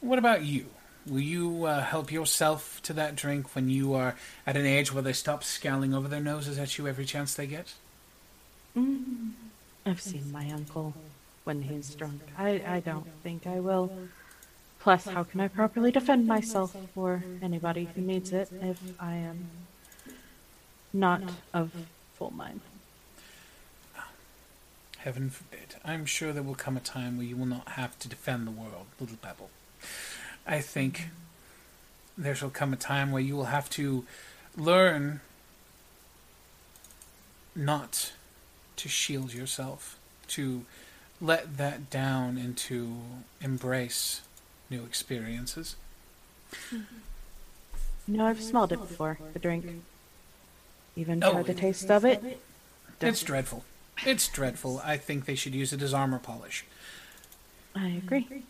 What 0.00 0.18
about 0.18 0.42
you? 0.42 0.66
Will 1.06 1.20
you 1.20 1.64
uh, 1.64 1.82
help 1.82 2.10
yourself 2.10 2.80
to 2.82 2.92
that 2.94 3.14
drink 3.14 3.54
when 3.54 3.68
you 3.68 3.94
are 3.94 4.16
at 4.46 4.56
an 4.56 4.66
age 4.66 4.92
where 4.92 5.02
they 5.02 5.12
stop 5.12 5.44
scowling 5.44 5.94
over 5.94 6.08
their 6.08 6.20
noses 6.20 6.58
at 6.58 6.78
you 6.78 6.88
every 6.88 7.04
chance 7.04 7.34
they 7.34 7.46
get? 7.46 7.74
Mm. 8.76 9.30
I've 9.84 10.00
seen 10.00 10.32
my 10.32 10.50
uncle 10.50 10.94
when 11.46 11.62
he's 11.62 11.94
drunk. 11.94 12.22
I, 12.36 12.60
I 12.66 12.80
don't 12.80 13.06
think 13.22 13.46
I 13.46 13.60
will. 13.60 13.92
Plus, 14.80 15.04
how 15.04 15.22
can 15.22 15.40
I 15.40 15.46
properly 15.48 15.92
defend 15.92 16.26
myself 16.26 16.76
or 16.96 17.22
anybody 17.40 17.88
who 17.94 18.02
needs 18.02 18.32
it 18.32 18.48
if 18.60 18.80
I 18.98 19.14
am 19.14 19.48
not 20.92 21.22
of 21.54 21.70
full 22.14 22.32
mind? 22.32 22.60
Heaven 24.98 25.30
forbid. 25.30 25.76
I'm 25.84 26.04
sure 26.04 26.32
there 26.32 26.42
will 26.42 26.56
come 26.56 26.76
a 26.76 26.80
time 26.80 27.16
where 27.16 27.26
you 27.26 27.36
will 27.36 27.46
not 27.46 27.68
have 27.70 27.96
to 28.00 28.08
defend 28.08 28.44
the 28.44 28.50
world, 28.50 28.86
little 28.98 29.16
Pebble. 29.16 29.50
I 30.46 30.60
think 30.60 31.08
there 32.18 32.34
shall 32.34 32.50
come 32.50 32.72
a 32.72 32.76
time 32.76 33.12
where 33.12 33.22
you 33.22 33.36
will 33.36 33.44
have 33.44 33.70
to 33.70 34.04
learn 34.56 35.20
not 37.54 38.12
to 38.76 38.88
shield 38.88 39.32
yourself, 39.32 39.96
to 40.28 40.64
let 41.20 41.56
that 41.56 41.90
down 41.90 42.36
and 42.36 42.56
to 42.58 42.96
embrace 43.40 44.22
new 44.70 44.84
experiences. 44.84 45.76
Mm-hmm. 46.52 46.82
You 48.08 48.18
know, 48.18 48.26
I've 48.26 48.40
smelled 48.42 48.72
it 48.72 48.78
before, 48.80 49.18
the 49.32 49.38
drink. 49.38 49.82
Even 50.94 51.22
Oh, 51.22 51.32
tried 51.32 51.46
the 51.46 51.54
taste 51.54 51.90
of 51.90 52.04
it. 52.04 52.40
It's 53.00 53.22
dreadful. 53.22 53.64
It's 54.04 54.28
dreadful. 54.28 54.80
I 54.84 54.96
think 54.96 55.24
they 55.24 55.34
should 55.34 55.54
use 55.54 55.72
it 55.72 55.82
as 55.82 55.92
armor 55.92 56.18
polish. 56.18 56.64
I 57.74 57.88
agree. 57.88 58.44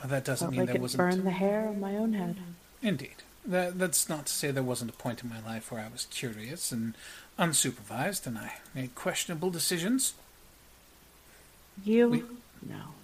But 0.00 0.10
that 0.10 0.24
doesn't 0.24 0.46
Felt 0.46 0.50
mean 0.50 0.60
like 0.60 0.66
there 0.68 0.76
it 0.76 0.82
wasn't. 0.82 0.98
Burn 0.98 1.24
the 1.24 1.30
hair 1.30 1.68
on 1.68 1.80
my 1.80 1.96
own 1.96 2.12
head. 2.14 2.36
Indeed. 2.82 3.22
That, 3.46 3.78
that's 3.78 4.08
not 4.08 4.26
to 4.26 4.32
say 4.32 4.50
there 4.50 4.62
wasn't 4.62 4.90
a 4.90 4.94
point 4.94 5.22
in 5.22 5.30
my 5.30 5.40
life 5.40 5.70
where 5.70 5.80
I 5.80 5.88
was 5.88 6.06
curious 6.10 6.72
and 6.72 6.94
unsupervised 7.38 8.26
and 8.26 8.36
I 8.36 8.54
made 8.74 8.94
questionable 8.94 9.50
decisions. 9.50 10.14
You? 11.84 12.08
We- 12.08 12.24
No. 12.62 12.94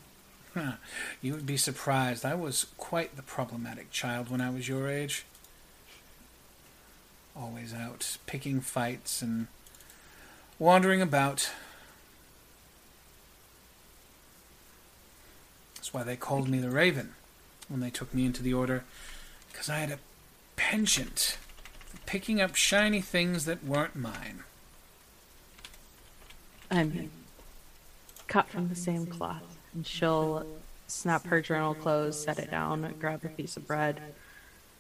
Huh. 0.54 0.72
You 1.20 1.32
would 1.34 1.46
be 1.46 1.56
surprised. 1.56 2.24
I 2.24 2.34
was 2.34 2.66
quite 2.76 3.16
the 3.16 3.22
problematic 3.22 3.90
child 3.90 4.28
when 4.30 4.40
I 4.40 4.50
was 4.50 4.68
your 4.68 4.88
age. 4.88 5.24
Always 7.34 7.72
out 7.72 8.18
picking 8.26 8.60
fights 8.60 9.22
and 9.22 9.46
wandering 10.58 11.00
about. 11.00 11.50
That's 15.76 15.94
why 15.94 16.02
they 16.02 16.16
called 16.16 16.48
me 16.48 16.58
the 16.58 16.70
Raven 16.70 17.14
when 17.68 17.80
they 17.80 17.90
took 17.90 18.12
me 18.12 18.26
into 18.26 18.42
the 18.42 18.52
Order, 18.52 18.84
because 19.50 19.70
I 19.70 19.78
had 19.78 19.90
a 19.90 19.98
penchant 20.56 21.38
for 21.88 21.96
picking 22.04 22.40
up 22.40 22.54
shiny 22.54 23.00
things 23.00 23.46
that 23.46 23.64
weren't 23.64 23.96
mine. 23.96 24.44
I 26.70 26.84
mean, 26.84 27.10
cut 28.28 28.48
from 28.48 28.68
the 28.68 28.74
same 28.74 29.06
cloth. 29.06 29.58
And 29.74 29.86
she'll 29.86 30.46
snap 30.86 31.26
her 31.26 31.40
journal 31.40 31.74
closed, 31.74 32.22
set 32.22 32.38
it 32.38 32.50
down, 32.50 32.94
grab 32.98 33.24
a 33.24 33.28
piece 33.28 33.56
of 33.56 33.66
bread, 33.66 33.98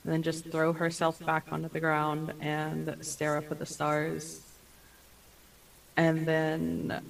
and 0.04 0.12
then 0.12 0.22
just 0.22 0.50
throw 0.50 0.72
herself 0.72 1.18
back 1.24 1.46
onto 1.50 1.68
the 1.68 1.80
ground 1.80 2.32
and 2.40 2.96
stare 3.00 3.36
up 3.36 3.50
at 3.50 3.58
the 3.58 3.66
stars. 3.66 4.40
And 5.96 6.26
then 6.26 7.02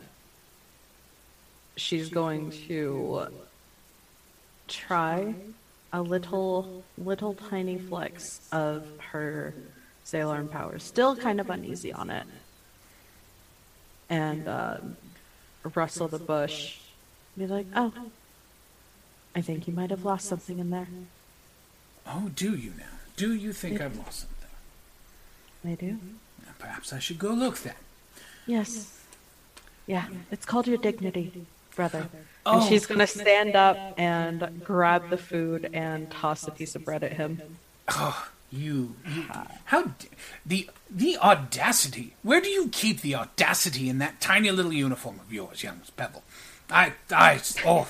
she's 1.77 2.11
going 2.11 2.51
to 2.69 3.29
try 4.69 5.35
a 5.93 6.03
little, 6.03 6.83
little 6.97 7.35
tiny 7.35 7.79
flex 7.79 8.41
of 8.51 8.87
her 9.13 9.55
Sailor 10.05 10.45
power. 10.45 10.79
Still 10.79 11.15
kind 11.17 11.41
of 11.41 11.49
uneasy 11.49 11.93
on 11.93 12.11
it. 12.11 12.27
And 14.11 14.49
uh, 14.49 14.79
rustle 15.75 16.09
the 16.09 16.19
bush. 16.19 16.79
Be 17.37 17.47
like, 17.47 17.67
oh, 17.75 17.93
I 19.35 19.41
think 19.41 19.67
you 19.67 19.73
might 19.73 19.91
have 19.91 20.05
lost 20.05 20.27
something 20.29 20.59
in 20.59 20.71
there. 20.71 20.89
Oh, 22.07 22.31
do 22.35 22.55
you 22.55 22.73
now? 22.77 22.85
Do 23.17 23.35
you 23.35 23.53
think 23.53 23.81
I've 23.81 23.97
lost 23.97 24.21
something? 24.21 24.51
They 25.65 25.75
do? 25.75 25.93
Mm-hmm. 25.95 26.53
Perhaps 26.59 26.93
I 26.93 26.99
should 26.99 27.19
go 27.19 27.31
look 27.31 27.59
then. 27.59 27.75
Yes. 28.47 29.01
Yeah, 29.87 30.07
it's 30.31 30.47
called 30.47 30.67
your 30.67 30.79
dignity, 30.79 31.47
brother. 31.75 32.09
Oh. 32.47 32.61
And 32.61 32.69
she's 32.69 32.87
gonna 32.87 33.07
stand 33.07 33.57
up 33.57 33.77
and 33.99 34.63
grab 34.65 35.11
the 35.11 35.17
food 35.17 35.71
and 35.73 36.11
toss 36.11 36.47
a 36.47 36.51
piece 36.51 36.75
of 36.77 36.85
bread 36.85 37.03
at 37.03 37.15
him. 37.15 37.41
Oh, 37.89 38.29
you, 38.53 38.97
you 39.09 39.25
how 39.67 39.85
d- 39.85 40.09
the 40.45 40.71
the 40.91 41.17
audacity? 41.19 42.15
Where 42.23 42.41
do 42.41 42.49
you 42.49 42.69
keep 42.69 43.01
the 43.01 43.15
audacity 43.15 43.89
in 43.89 43.99
that 43.99 44.21
tiny 44.21 44.51
little 44.51 44.73
uniform 44.73 45.21
of 45.21 45.33
yours, 45.33 45.63
young 45.63 45.81
Pebble? 45.97 46.23
I, 46.71 46.93
I, 47.11 47.41
oh, 47.67 47.89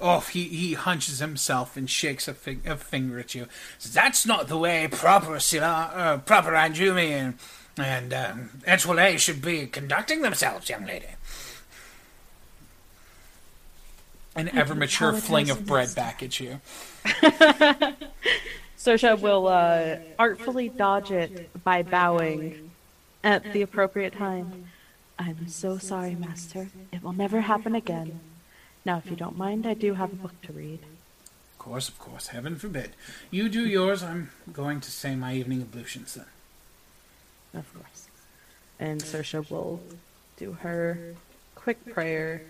oh, 0.00 0.20
he, 0.20 0.44
he 0.44 0.74
hunches 0.74 1.18
himself 1.20 1.76
and 1.76 1.88
shakes 1.88 2.26
a, 2.26 2.34
fig, 2.34 2.66
a 2.66 2.76
finger 2.76 3.18
at 3.18 3.34
you. 3.34 3.46
That's 3.92 4.26
not 4.26 4.48
the 4.48 4.58
way 4.58 4.88
proper 4.90 5.38
Sila, 5.38 5.90
uh, 5.94 6.18
proper 6.18 6.50
Anjumi 6.50 7.10
and 7.10 7.38
And 7.76 8.12
um, 8.14 8.50
Etoile 8.66 9.18
should 9.18 9.42
be 9.42 9.66
conducting 9.66 10.22
themselves, 10.22 10.68
young 10.68 10.86
lady. 10.86 11.06
An 14.36 14.48
ever 14.56 14.74
mature 14.74 15.12
fling 15.12 15.50
of 15.50 15.64
bread 15.64 15.94
back 15.94 16.22
at 16.22 16.40
you. 16.40 16.60
Saoirse 18.84 19.18
will 19.18 19.48
uh, 19.48 19.96
artfully 20.18 20.68
dodge 20.68 21.10
it 21.10 21.50
by 21.64 21.82
bowing 21.82 22.70
at 23.22 23.54
the 23.54 23.62
appropriate 23.62 24.12
time. 24.12 24.66
I'm 25.18 25.48
so 25.48 25.78
sorry, 25.78 26.14
Master. 26.14 26.68
It 26.92 27.02
will 27.02 27.14
never 27.14 27.40
happen 27.40 27.74
again. 27.74 28.20
Now, 28.84 28.98
if 28.98 29.08
you 29.08 29.16
don't 29.16 29.38
mind, 29.38 29.66
I 29.66 29.72
do 29.72 29.94
have 29.94 30.12
a 30.12 30.16
book 30.16 30.38
to 30.42 30.52
read. 30.52 30.80
Of 31.52 31.58
course, 31.58 31.88
of 31.88 31.98
course. 31.98 32.26
Heaven 32.26 32.56
forbid. 32.56 32.90
You 33.30 33.48
do 33.48 33.66
yours. 33.66 34.02
I'm 34.02 34.30
going 34.52 34.82
to 34.82 34.90
say 34.90 35.16
my 35.16 35.32
evening 35.32 35.62
ablutions 35.62 36.12
then. 36.12 36.26
Of 37.54 37.72
course. 37.72 38.08
And 38.78 39.00
Saoirse 39.00 39.50
will 39.50 39.80
do 40.36 40.52
her 40.60 41.14
quick 41.54 41.82
prayer, 41.86 42.42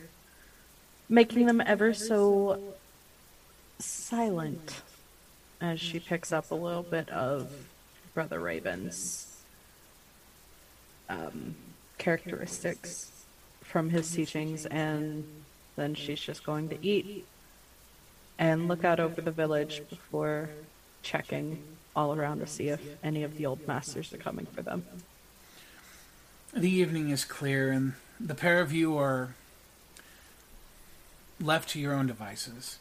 making 1.08 1.46
them 1.46 1.60
ever 1.64 1.94
so 1.94 2.58
silent 3.78 4.80
as 5.64 5.80
she 5.80 5.98
picks 5.98 6.30
up 6.30 6.50
a 6.50 6.54
little 6.54 6.82
bit 6.82 7.08
of 7.08 7.50
Brother 8.12 8.38
Raven's 8.38 9.42
um, 11.08 11.54
characteristics 11.96 13.10
from 13.62 13.88
his 13.88 14.10
teachings, 14.10 14.66
and 14.66 15.24
then 15.76 15.94
she's 15.94 16.20
just 16.20 16.44
going 16.44 16.68
to 16.68 16.86
eat 16.86 17.24
and 18.38 18.68
look 18.68 18.84
out 18.84 19.00
over 19.00 19.22
the 19.22 19.30
village 19.30 19.82
before 19.88 20.50
checking 21.02 21.62
all 21.96 22.12
around 22.14 22.40
to 22.40 22.46
see 22.46 22.68
if 22.68 22.80
any 23.02 23.22
of 23.22 23.38
the 23.38 23.46
old 23.46 23.66
masters 23.66 24.12
are 24.12 24.18
coming 24.18 24.46
for 24.46 24.60
them. 24.60 24.84
The 26.52 26.70
evening 26.70 27.08
is 27.08 27.24
clear, 27.24 27.72
and 27.72 27.94
the 28.20 28.34
pair 28.34 28.60
of 28.60 28.70
you 28.70 28.98
are 28.98 29.34
left 31.40 31.70
to 31.70 31.80
your 31.80 31.94
own 31.94 32.06
devices. 32.06 32.78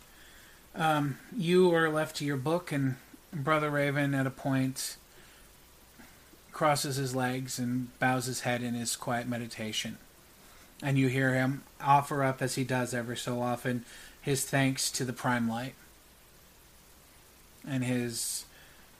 Um, 0.76 1.20
you 1.36 1.74
are 1.74 1.90
left 1.90 2.16
to 2.18 2.26
your 2.26 2.38
book, 2.38 2.72
and 2.72 2.96
Brother 3.32 3.70
Raven, 3.70 4.14
at 4.14 4.26
a 4.26 4.32
point, 4.32 4.98
crosses 6.52 6.96
his 6.96 7.16
legs 7.16 7.60
and 7.60 7.98
bows 8.00 8.26
his 8.26 8.42
head 8.42 8.62
in 8.64 8.74
his 8.74 8.96
quiet 8.96 9.28
meditation. 9.28 9.98
And 10.82 10.98
you 10.98 11.08
hear 11.08 11.34
him 11.34 11.64
offer 11.82 12.24
up, 12.24 12.42
as 12.42 12.56
he 12.56 12.64
does 12.64 12.94
every 12.94 13.18
so 13.18 13.42
often, 13.42 13.86
his 14.22 14.46
thanks 14.46 14.90
to 14.92 15.06
the 15.06 15.14
Prime 15.14 15.50
Light 15.50 15.76
and 17.68 17.84
his 17.84 18.46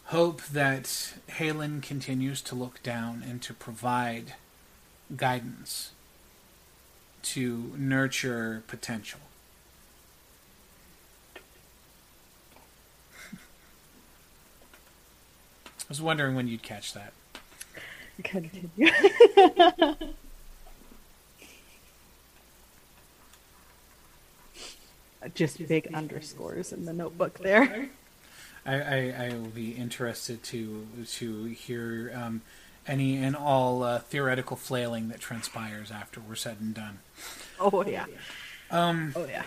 hope 0.06 0.42
that 0.48 0.88
Fallon 1.28 1.82
continues 1.82 2.42
to 2.42 2.56
look 2.56 2.82
down 2.84 3.24
and 3.28 3.42
to 3.42 3.54
provide 3.54 4.36
guidance 5.16 5.92
to 7.24 7.74
nurture 7.78 8.64
potential. 8.68 9.20
I 15.84 15.90
was 15.90 16.02
wondering 16.02 16.36
when 16.36 16.48
you'd 16.48 16.64
catch 16.64 16.94
that. 16.94 17.14
Continue. 18.24 18.70
Just 25.36 25.66
big 25.68 25.94
underscores 25.94 26.74
in 26.74 26.86
the 26.86 26.94
notebook 26.94 27.40
there. 27.40 27.90
I, 28.66 28.76
I, 28.76 29.16
I 29.26 29.30
will 29.30 29.50
be 29.50 29.72
interested 29.72 30.44
to 30.44 30.88
to 31.14 31.46
hear 31.46 32.12
um, 32.16 32.42
any 32.88 33.18
and 33.18 33.36
all 33.36 33.84
uh, 33.84 34.00
theoretical 34.00 34.58
flailing 34.58 35.10
that 35.10 35.20
transpires 35.20 35.92
after 35.92 36.20
we're 36.20 36.36
said 36.36 36.58
and 36.60 36.74
done. 36.74 37.00
Oh 37.60 37.86
yeah. 37.86 38.06
Um, 38.70 39.14
Oh 39.16 39.26
yeah. 39.26 39.44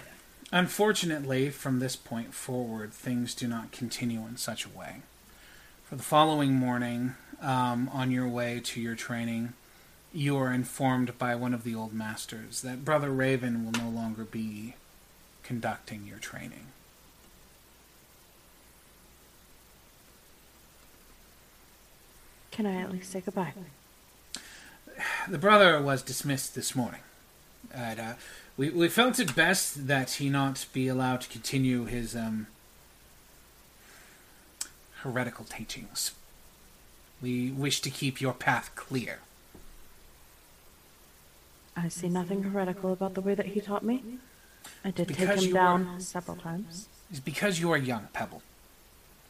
Unfortunately, 0.52 1.50
from 1.50 1.80
this 1.80 1.96
point 1.96 2.32
forward, 2.32 2.92
things 2.92 3.34
do 3.34 3.46
not 3.48 3.72
continue 3.72 4.20
in 4.26 4.36
such 4.36 4.64
a 4.64 4.68
way. 4.68 5.02
For 5.86 5.94
the 5.94 6.02
following 6.02 6.54
morning, 6.54 7.14
um, 7.40 7.88
on 7.92 8.10
your 8.10 8.26
way 8.26 8.60
to 8.64 8.80
your 8.80 8.96
training, 8.96 9.52
you 10.12 10.36
are 10.36 10.52
informed 10.52 11.16
by 11.16 11.36
one 11.36 11.54
of 11.54 11.62
the 11.62 11.76
old 11.76 11.92
masters 11.92 12.62
that 12.62 12.84
Brother 12.84 13.10
Raven 13.10 13.64
will 13.64 13.70
no 13.70 13.88
longer 13.88 14.24
be 14.24 14.74
conducting 15.44 16.04
your 16.04 16.18
training. 16.18 16.66
Can 22.50 22.66
I 22.66 22.80
at 22.80 22.90
least 22.90 23.12
say 23.12 23.20
goodbye? 23.20 23.54
The 25.28 25.38
brother 25.38 25.80
was 25.80 26.02
dismissed 26.02 26.56
this 26.56 26.74
morning. 26.74 27.02
And, 27.72 28.00
uh, 28.00 28.14
we, 28.56 28.70
we 28.70 28.88
felt 28.88 29.20
it 29.20 29.36
best 29.36 29.86
that 29.86 30.12
he 30.12 30.30
not 30.30 30.66
be 30.72 30.88
allowed 30.88 31.20
to 31.20 31.28
continue 31.28 31.84
his 31.84 32.16
um, 32.16 32.48
heretical 35.06 35.44
teachings. 35.44 36.12
We 37.22 37.50
wish 37.50 37.80
to 37.80 37.90
keep 37.90 38.20
your 38.20 38.32
path 38.34 38.70
clear. 38.74 39.20
I 41.76 41.88
see 41.88 42.08
nothing 42.08 42.42
heretical 42.42 42.92
about 42.92 43.14
the 43.14 43.20
way 43.20 43.34
that 43.34 43.46
he 43.46 43.60
taught 43.60 43.84
me. 43.84 44.02
I 44.84 44.90
did 44.90 45.08
take 45.08 45.28
him 45.28 45.52
down 45.52 45.86
are- 45.86 46.00
several 46.00 46.36
times. 46.36 46.88
It's 47.10 47.20
because 47.20 47.60
you 47.60 47.70
are 47.70 47.76
young, 47.76 48.08
Pebble. 48.12 48.42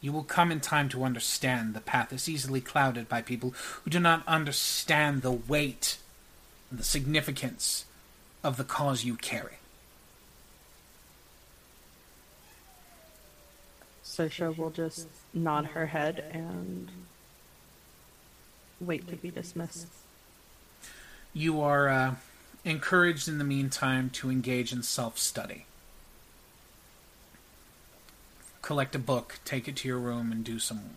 You 0.01 0.12
will 0.12 0.25
come 0.25 0.51
in 0.51 0.61
time 0.61 0.89
to 0.91 1.05
understand 1.05 1.75
the 1.75 1.81
path 1.81 2.12
is 2.12 2.29
easily 2.29 2.61
clouded 2.61 3.09
by 3.09 3.23
people 3.23 3.51
who 3.83 3.91
do 3.91 4.01
not 4.01 4.27
understand 4.27 5.23
the 5.23 5.33
weight 5.33 5.99
and 6.71 6.79
the 6.79 6.85
significance 6.85 7.85
of 8.43 8.57
the 8.57 8.65
cause 8.65 9.05
you 9.05 9.17
carry. 9.17 9.59
Saoirse 14.16 14.57
will 14.57 14.70
just 14.70 15.09
nod 15.35 15.66
her 15.66 15.87
head 15.87 16.24
and 16.33 16.88
wait 18.81 19.07
to 19.09 19.16
be 19.16 19.31
dismissed. 19.31 19.88
You 21.35 21.61
are 21.61 21.88
uh, 21.88 22.14
encouraged 22.64 23.29
in 23.29 23.38
the 23.38 23.44
meantime 23.44 24.11
to 24.11 24.31
engage 24.31 24.72
in 24.72 24.83
self 24.83 25.18
study. 25.18 25.66
Collect 28.62 28.94
a 28.94 28.98
book, 28.98 29.38
take 29.44 29.68
it 29.68 29.76
to 29.76 29.88
your 29.88 29.98
room, 29.98 30.33
and 30.33 30.42
do 30.42 30.59
some 30.59 30.96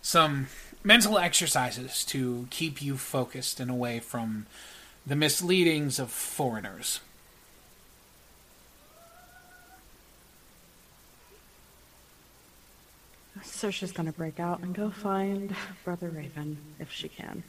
some 0.00 0.46
mental 0.84 1.18
exercises 1.18 2.04
to 2.04 2.46
keep 2.50 2.80
you 2.80 2.96
focused 2.96 3.58
and 3.58 3.70
away 3.70 3.98
from 3.98 4.46
the 5.06 5.16
misleadings 5.16 5.98
of 5.98 6.10
foreigners. 6.10 7.00
Saoirse's 13.44 13.92
gonna 13.92 14.12
break 14.12 14.40
out 14.40 14.60
and 14.60 14.74
go 14.74 14.90
find 14.90 15.54
Brother 15.84 16.08
Raven 16.08 16.58
if 16.78 16.90
she 16.90 17.08
can. 17.08 17.42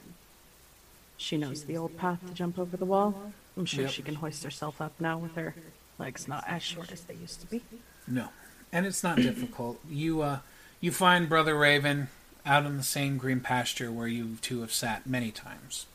She 1.16 1.36
knows 1.36 1.64
the 1.64 1.76
old 1.76 1.96
path 1.96 2.20
to 2.26 2.34
jump 2.34 2.58
over 2.58 2.76
the 2.76 2.84
wall. 2.84 3.32
I'm 3.56 3.64
sure 3.66 3.84
Yep. 3.84 3.90
she 3.92 4.02
can 4.02 4.16
hoist 4.16 4.44
herself 4.44 4.80
up 4.80 4.92
now 5.00 5.18
with 5.18 5.34
her 5.34 5.54
legs 5.98 6.28
not 6.28 6.44
as 6.46 6.62
short 6.62 6.92
as 6.92 7.02
they 7.02 7.14
used 7.14 7.40
to 7.40 7.46
be. 7.46 7.62
No, 8.06 8.28
and 8.70 8.84
it's 8.86 9.02
not 9.02 9.16
difficult. 9.16 9.80
You 9.88 10.20
uh, 10.22 10.38
you 10.80 10.92
find 10.92 11.28
Brother 11.28 11.56
Raven 11.56 12.08
out 12.44 12.66
in 12.66 12.76
the 12.76 12.82
same 12.82 13.16
green 13.16 13.40
pasture 13.40 13.90
where 13.90 14.06
you 14.06 14.36
two 14.42 14.60
have 14.60 14.72
sat 14.72 15.06
many 15.06 15.30
times, 15.30 15.86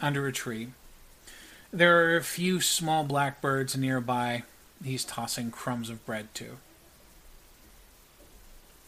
under 0.00 0.26
a 0.26 0.32
tree. 0.32 0.68
There 1.72 2.04
are 2.12 2.16
a 2.16 2.22
few 2.22 2.60
small 2.60 3.04
blackbirds 3.04 3.76
nearby. 3.76 4.42
He's 4.84 5.04
tossing 5.04 5.50
crumbs 5.50 5.88
of 5.90 6.04
bread 6.04 6.34
to. 6.34 6.58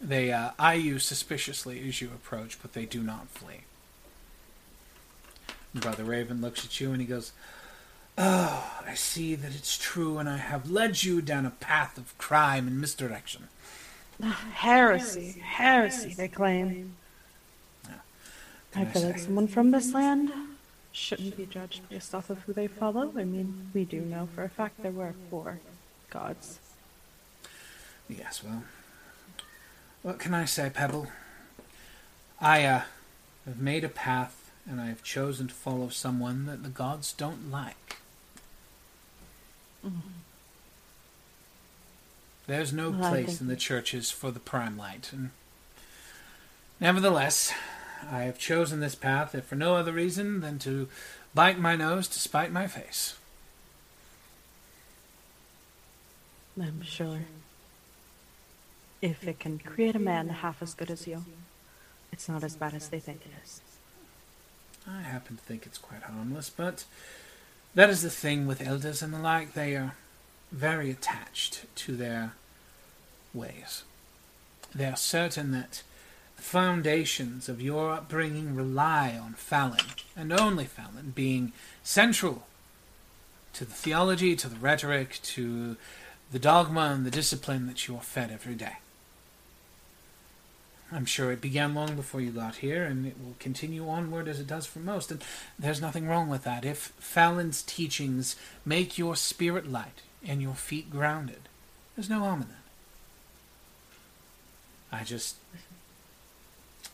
They 0.00 0.32
uh, 0.32 0.50
eye 0.58 0.74
you 0.74 0.98
suspiciously 0.98 1.86
as 1.86 2.00
you 2.00 2.08
approach, 2.08 2.58
but 2.62 2.72
they 2.72 2.86
do 2.86 3.02
not 3.02 3.28
flee. 3.28 3.62
Brother 5.74 6.04
Raven 6.04 6.40
looks 6.40 6.64
at 6.64 6.80
you 6.80 6.90
and 6.90 7.00
he 7.00 7.06
goes, 7.06 7.32
Oh, 8.18 8.82
I 8.86 8.94
see 8.94 9.34
that 9.34 9.54
it's 9.54 9.78
true, 9.78 10.18
and 10.18 10.28
I 10.28 10.36
have 10.36 10.70
led 10.70 11.02
you 11.02 11.22
down 11.22 11.46
a 11.46 11.50
path 11.50 11.96
of 11.96 12.16
crime 12.18 12.66
and 12.66 12.80
misdirection. 12.80 13.48
Heresy, 14.20 15.40
heresy, 15.42 16.12
they 16.14 16.28
claim. 16.28 16.96
Can 18.72 18.82
I 18.82 18.84
feel 18.84 19.02
like 19.02 19.18
someone 19.18 19.48
from 19.48 19.70
this 19.70 19.94
land 19.94 20.30
shouldn't 20.92 21.36
be 21.36 21.46
judged 21.46 21.88
based 21.88 22.14
off 22.14 22.30
of 22.30 22.40
who 22.40 22.52
they 22.52 22.66
follow. 22.66 23.12
I 23.16 23.24
mean, 23.24 23.70
we 23.72 23.84
do 23.84 24.00
know 24.00 24.28
for 24.34 24.44
a 24.44 24.48
fact 24.48 24.82
there 24.82 24.92
were 24.92 25.14
four 25.28 25.60
gods. 26.10 26.58
Yes, 28.08 28.42
well, 28.42 28.64
what 30.02 30.18
can 30.18 30.34
I 30.34 30.44
say, 30.44 30.70
Pebble? 30.70 31.08
I 32.40 32.64
uh, 32.64 32.82
have 33.46 33.58
made 33.58 33.84
a 33.84 33.88
path, 33.88 34.50
and 34.68 34.80
I 34.80 34.86
have 34.86 35.02
chosen 35.02 35.48
to 35.48 35.54
follow 35.54 35.88
someone 35.88 36.46
that 36.46 36.62
the 36.62 36.68
gods 36.68 37.12
don't 37.12 37.50
like. 37.50 37.96
There's 42.46 42.72
no 42.72 42.90
Well, 42.90 43.10
place 43.10 43.40
in 43.40 43.46
the 43.46 43.56
churches 43.56 44.10
for 44.10 44.30
the 44.30 44.40
prime 44.40 44.76
light, 44.76 45.10
and 45.12 45.30
nevertheless, 46.80 47.52
I 48.10 48.22
have 48.22 48.38
chosen 48.38 48.80
this 48.80 48.94
path 48.94 49.34
if 49.34 49.44
for 49.44 49.54
no 49.54 49.76
other 49.76 49.92
reason 49.92 50.40
than 50.40 50.58
to 50.60 50.88
bite 51.34 51.58
my 51.58 51.76
nose 51.76 52.08
to 52.08 52.18
spite 52.18 52.50
my 52.50 52.66
face. 52.66 53.14
I'm 56.60 56.82
sure. 56.82 57.20
If 59.02 59.26
it 59.26 59.40
can 59.40 59.58
create 59.58 59.96
a 59.96 60.00
man 60.00 60.28
half 60.28 60.60
as 60.60 60.74
good 60.74 60.90
as 60.90 61.06
you, 61.06 61.24
it's 62.12 62.28
not 62.28 62.44
as 62.44 62.56
bad 62.56 62.74
as 62.74 62.88
they 62.88 63.00
think 63.00 63.22
it 63.24 63.32
is. 63.42 63.60
I 64.86 65.02
happen 65.02 65.36
to 65.36 65.42
think 65.42 65.64
it's 65.64 65.78
quite 65.78 66.02
harmless, 66.02 66.50
but 66.50 66.84
that 67.74 67.88
is 67.88 68.02
the 68.02 68.10
thing 68.10 68.46
with 68.46 68.66
elders 68.66 69.00
and 69.02 69.14
the 69.14 69.18
like. 69.18 69.54
They 69.54 69.74
are 69.74 69.94
very 70.52 70.90
attached 70.90 71.64
to 71.76 71.96
their 71.96 72.32
ways. 73.32 73.84
They 74.74 74.86
are 74.86 74.96
certain 74.96 75.50
that 75.52 75.82
the 76.36 76.42
foundations 76.42 77.48
of 77.48 77.60
your 77.60 77.92
upbringing 77.92 78.54
rely 78.54 79.18
on 79.20 79.32
Fallon, 79.34 79.86
and 80.16 80.32
only 80.32 80.64
Fallon, 80.64 81.12
being 81.14 81.52
central 81.82 82.46
to 83.54 83.64
the 83.64 83.72
theology, 83.72 84.36
to 84.36 84.48
the 84.48 84.56
rhetoric, 84.56 85.20
to 85.22 85.76
the 86.32 86.38
dogma 86.38 86.92
and 86.92 87.06
the 87.06 87.10
discipline 87.10 87.66
that 87.66 87.88
you 87.88 87.96
are 87.96 88.02
fed 88.02 88.30
every 88.30 88.54
day. 88.54 88.76
I'm 90.92 91.04
sure 91.04 91.30
it 91.30 91.40
began 91.40 91.74
long 91.74 91.94
before 91.94 92.20
you 92.20 92.30
got 92.30 92.56
here, 92.56 92.84
and 92.84 93.06
it 93.06 93.16
will 93.22 93.36
continue 93.38 93.88
onward 93.88 94.26
as 94.26 94.40
it 94.40 94.46
does 94.46 94.66
for 94.66 94.80
most, 94.80 95.10
and 95.10 95.22
there's 95.58 95.80
nothing 95.80 96.08
wrong 96.08 96.28
with 96.28 96.42
that. 96.44 96.64
If 96.64 96.92
Fallon's 96.98 97.62
teachings 97.62 98.36
make 98.64 98.98
your 98.98 99.14
spirit 99.14 99.70
light 99.70 100.02
and 100.26 100.42
your 100.42 100.54
feet 100.54 100.90
grounded, 100.90 101.48
there's 101.94 102.10
no 102.10 102.20
harm 102.20 102.42
in 102.42 102.48
that. 102.48 102.56
I 104.92 105.04
just. 105.04 105.36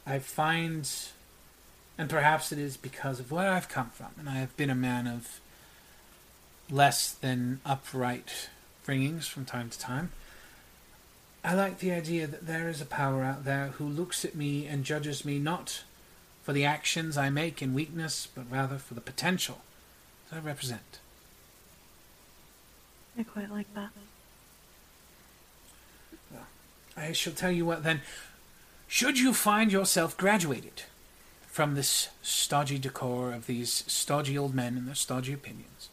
I 0.06 0.18
find. 0.18 0.88
And 1.98 2.10
perhaps 2.10 2.52
it 2.52 2.58
is 2.58 2.76
because 2.76 3.20
of 3.20 3.32
where 3.32 3.50
I've 3.50 3.70
come 3.70 3.88
from, 3.88 4.08
and 4.18 4.28
I 4.28 4.34
have 4.34 4.54
been 4.58 4.68
a 4.68 4.74
man 4.74 5.06
of 5.06 5.40
less 6.70 7.10
than 7.12 7.60
upright 7.64 8.50
bringings 8.86 9.24
from 9.24 9.46
time 9.46 9.70
to 9.70 9.78
time. 9.78 10.10
I 11.46 11.54
like 11.54 11.78
the 11.78 11.92
idea 11.92 12.26
that 12.26 12.48
there 12.48 12.68
is 12.68 12.80
a 12.80 12.84
power 12.84 13.22
out 13.22 13.44
there 13.44 13.68
who 13.78 13.84
looks 13.86 14.24
at 14.24 14.34
me 14.34 14.66
and 14.66 14.82
judges 14.82 15.24
me 15.24 15.38
not 15.38 15.84
for 16.42 16.52
the 16.52 16.64
actions 16.64 17.16
I 17.16 17.30
make 17.30 17.62
in 17.62 17.72
weakness, 17.72 18.26
but 18.34 18.50
rather 18.50 18.78
for 18.78 18.94
the 18.94 19.00
potential 19.00 19.60
that 20.28 20.38
I 20.38 20.40
represent. 20.40 20.98
I 23.16 23.22
quite 23.22 23.48
like 23.48 23.72
that. 23.76 23.90
Well, 26.32 26.46
I 26.96 27.12
shall 27.12 27.32
tell 27.32 27.52
you 27.52 27.64
what 27.64 27.84
then. 27.84 28.00
Should 28.88 29.20
you 29.20 29.32
find 29.32 29.70
yourself 29.70 30.16
graduated 30.16 30.82
from 31.46 31.76
this 31.76 32.08
stodgy 32.22 32.78
decor 32.78 33.32
of 33.32 33.46
these 33.46 33.84
stodgy 33.86 34.36
old 34.36 34.52
men 34.52 34.76
and 34.76 34.88
their 34.88 34.96
stodgy 34.96 35.32
opinions, 35.32 35.90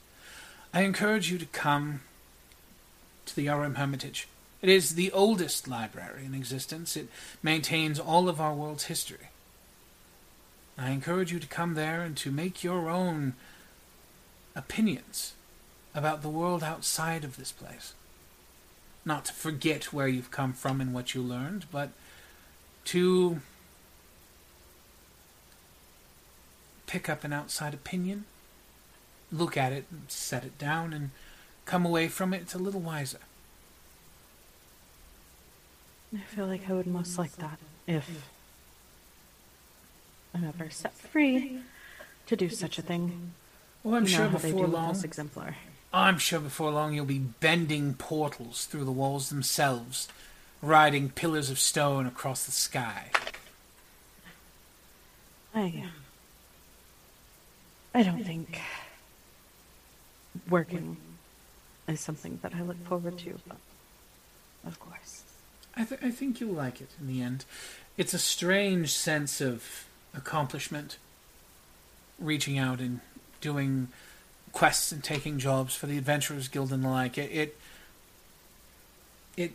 I 0.73 0.81
encourage 0.81 1.31
you 1.31 1.37
to 1.37 1.45
come 1.45 2.01
to 3.27 3.35
the 3.35 3.43
Urim 3.43 3.75
Hermitage. 3.75 4.27
It 4.63 4.69
is 4.69 4.95
the 4.95 5.11
oldest 5.11 5.67
library 5.67 6.23
in 6.25 6.33
existence. 6.33 6.95
It 6.95 7.09
maintains 7.43 7.99
all 7.99 8.29
of 8.29 8.39
our 8.39 8.53
world's 8.53 8.85
history. 8.85 9.27
I 10.77 10.91
encourage 10.91 11.33
you 11.33 11.39
to 11.39 11.47
come 11.47 11.73
there 11.73 12.01
and 12.01 12.15
to 12.17 12.31
make 12.31 12.63
your 12.63 12.89
own 12.89 13.33
opinions 14.55 15.33
about 15.93 16.21
the 16.21 16.29
world 16.29 16.63
outside 16.63 17.25
of 17.25 17.35
this 17.35 17.51
place. 17.51 17.93
Not 19.03 19.25
to 19.25 19.33
forget 19.33 19.91
where 19.91 20.07
you've 20.07 20.31
come 20.31 20.53
from 20.53 20.79
and 20.79 20.93
what 20.93 21.13
you 21.13 21.21
learned, 21.21 21.65
but 21.69 21.89
to 22.85 23.41
pick 26.87 27.09
up 27.09 27.25
an 27.25 27.33
outside 27.33 27.73
opinion, 27.73 28.23
look 29.29 29.57
at 29.57 29.73
it, 29.73 29.87
set 30.07 30.45
it 30.45 30.57
down, 30.57 30.93
and 30.93 31.09
come 31.65 31.85
away 31.85 32.07
from 32.07 32.33
it 32.33 32.53
a 32.53 32.57
little 32.57 32.79
wiser. 32.79 33.19
I 36.13 36.19
feel 36.35 36.45
like 36.47 36.69
I 36.69 36.73
would 36.73 36.87
most 36.87 37.17
like 37.17 37.35
that 37.37 37.59
if 37.87 38.29
I'm 40.33 40.43
ever 40.45 40.69
set 40.69 40.93
free 40.93 41.59
to 42.27 42.35
do 42.35 42.49
such 42.49 42.77
a 42.77 42.81
thing. 42.81 43.33
Well, 43.83 43.95
I'm 43.95 44.03
You 44.03 44.09
sure 44.09 44.27
before 44.29 44.67
long. 44.67 44.95
exemplar. 45.03 45.55
I'm 45.93 46.17
sure 46.17 46.39
before 46.39 46.71
long 46.71 46.93
you'll 46.93 47.05
be 47.05 47.19
bending 47.19 47.93
portals 47.95 48.65
through 48.65 48.85
the 48.85 48.91
walls 48.91 49.29
themselves, 49.29 50.07
riding 50.61 51.09
pillars 51.09 51.49
of 51.49 51.59
stone 51.59 52.05
across 52.07 52.45
the 52.45 52.51
sky. 52.51 53.11
I, 55.53 55.85
I 57.93 58.01
don't 58.01 58.23
think 58.23 58.59
working 60.49 60.97
is 61.87 61.99
something 61.99 62.39
that 62.41 62.55
I 62.55 62.61
look 62.63 62.83
forward 62.87 63.19
to, 63.19 63.39
but 63.47 63.57
of 64.65 64.79
course. 64.79 65.22
I, 65.75 65.83
th- 65.83 66.01
I 66.03 66.11
think 66.11 66.39
you'll 66.39 66.53
like 66.53 66.81
it 66.81 66.89
in 66.99 67.07
the 67.07 67.21
end. 67.21 67.45
It's 67.97 68.13
a 68.13 68.19
strange 68.19 68.91
sense 68.91 69.41
of 69.41 69.85
accomplishment, 70.15 70.97
reaching 72.19 72.57
out 72.57 72.79
and 72.79 73.01
doing 73.41 73.89
quests 74.51 74.91
and 74.91 75.03
taking 75.03 75.39
jobs 75.39 75.75
for 75.75 75.87
the 75.87 75.97
Adventurers 75.97 76.47
Guild 76.47 76.71
and 76.71 76.83
the 76.83 76.89
like. 76.89 77.17
It, 77.17 77.31
it 77.31 77.57
it 79.35 79.53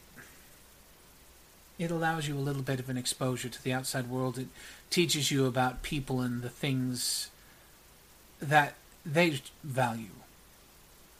it 1.78 1.90
allows 1.90 2.26
you 2.26 2.36
a 2.36 2.40
little 2.40 2.62
bit 2.62 2.80
of 2.80 2.88
an 2.88 2.96
exposure 2.96 3.48
to 3.48 3.62
the 3.62 3.72
outside 3.72 4.10
world. 4.10 4.38
It 4.38 4.48
teaches 4.90 5.30
you 5.30 5.46
about 5.46 5.82
people 5.82 6.20
and 6.20 6.42
the 6.42 6.48
things 6.48 7.30
that 8.40 8.74
they 9.06 9.40
value. 9.62 10.06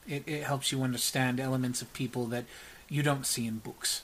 It, 0.09 0.25
it 0.27 0.43
helps 0.43 0.73
you 0.73 0.83
understand 0.83 1.39
elements 1.39 1.83
of 1.83 1.93
people 1.93 2.27
that 2.27 2.45
you 2.89 3.03
don't 3.03 3.27
see 3.27 3.47
in 3.47 3.59
books. 3.59 4.03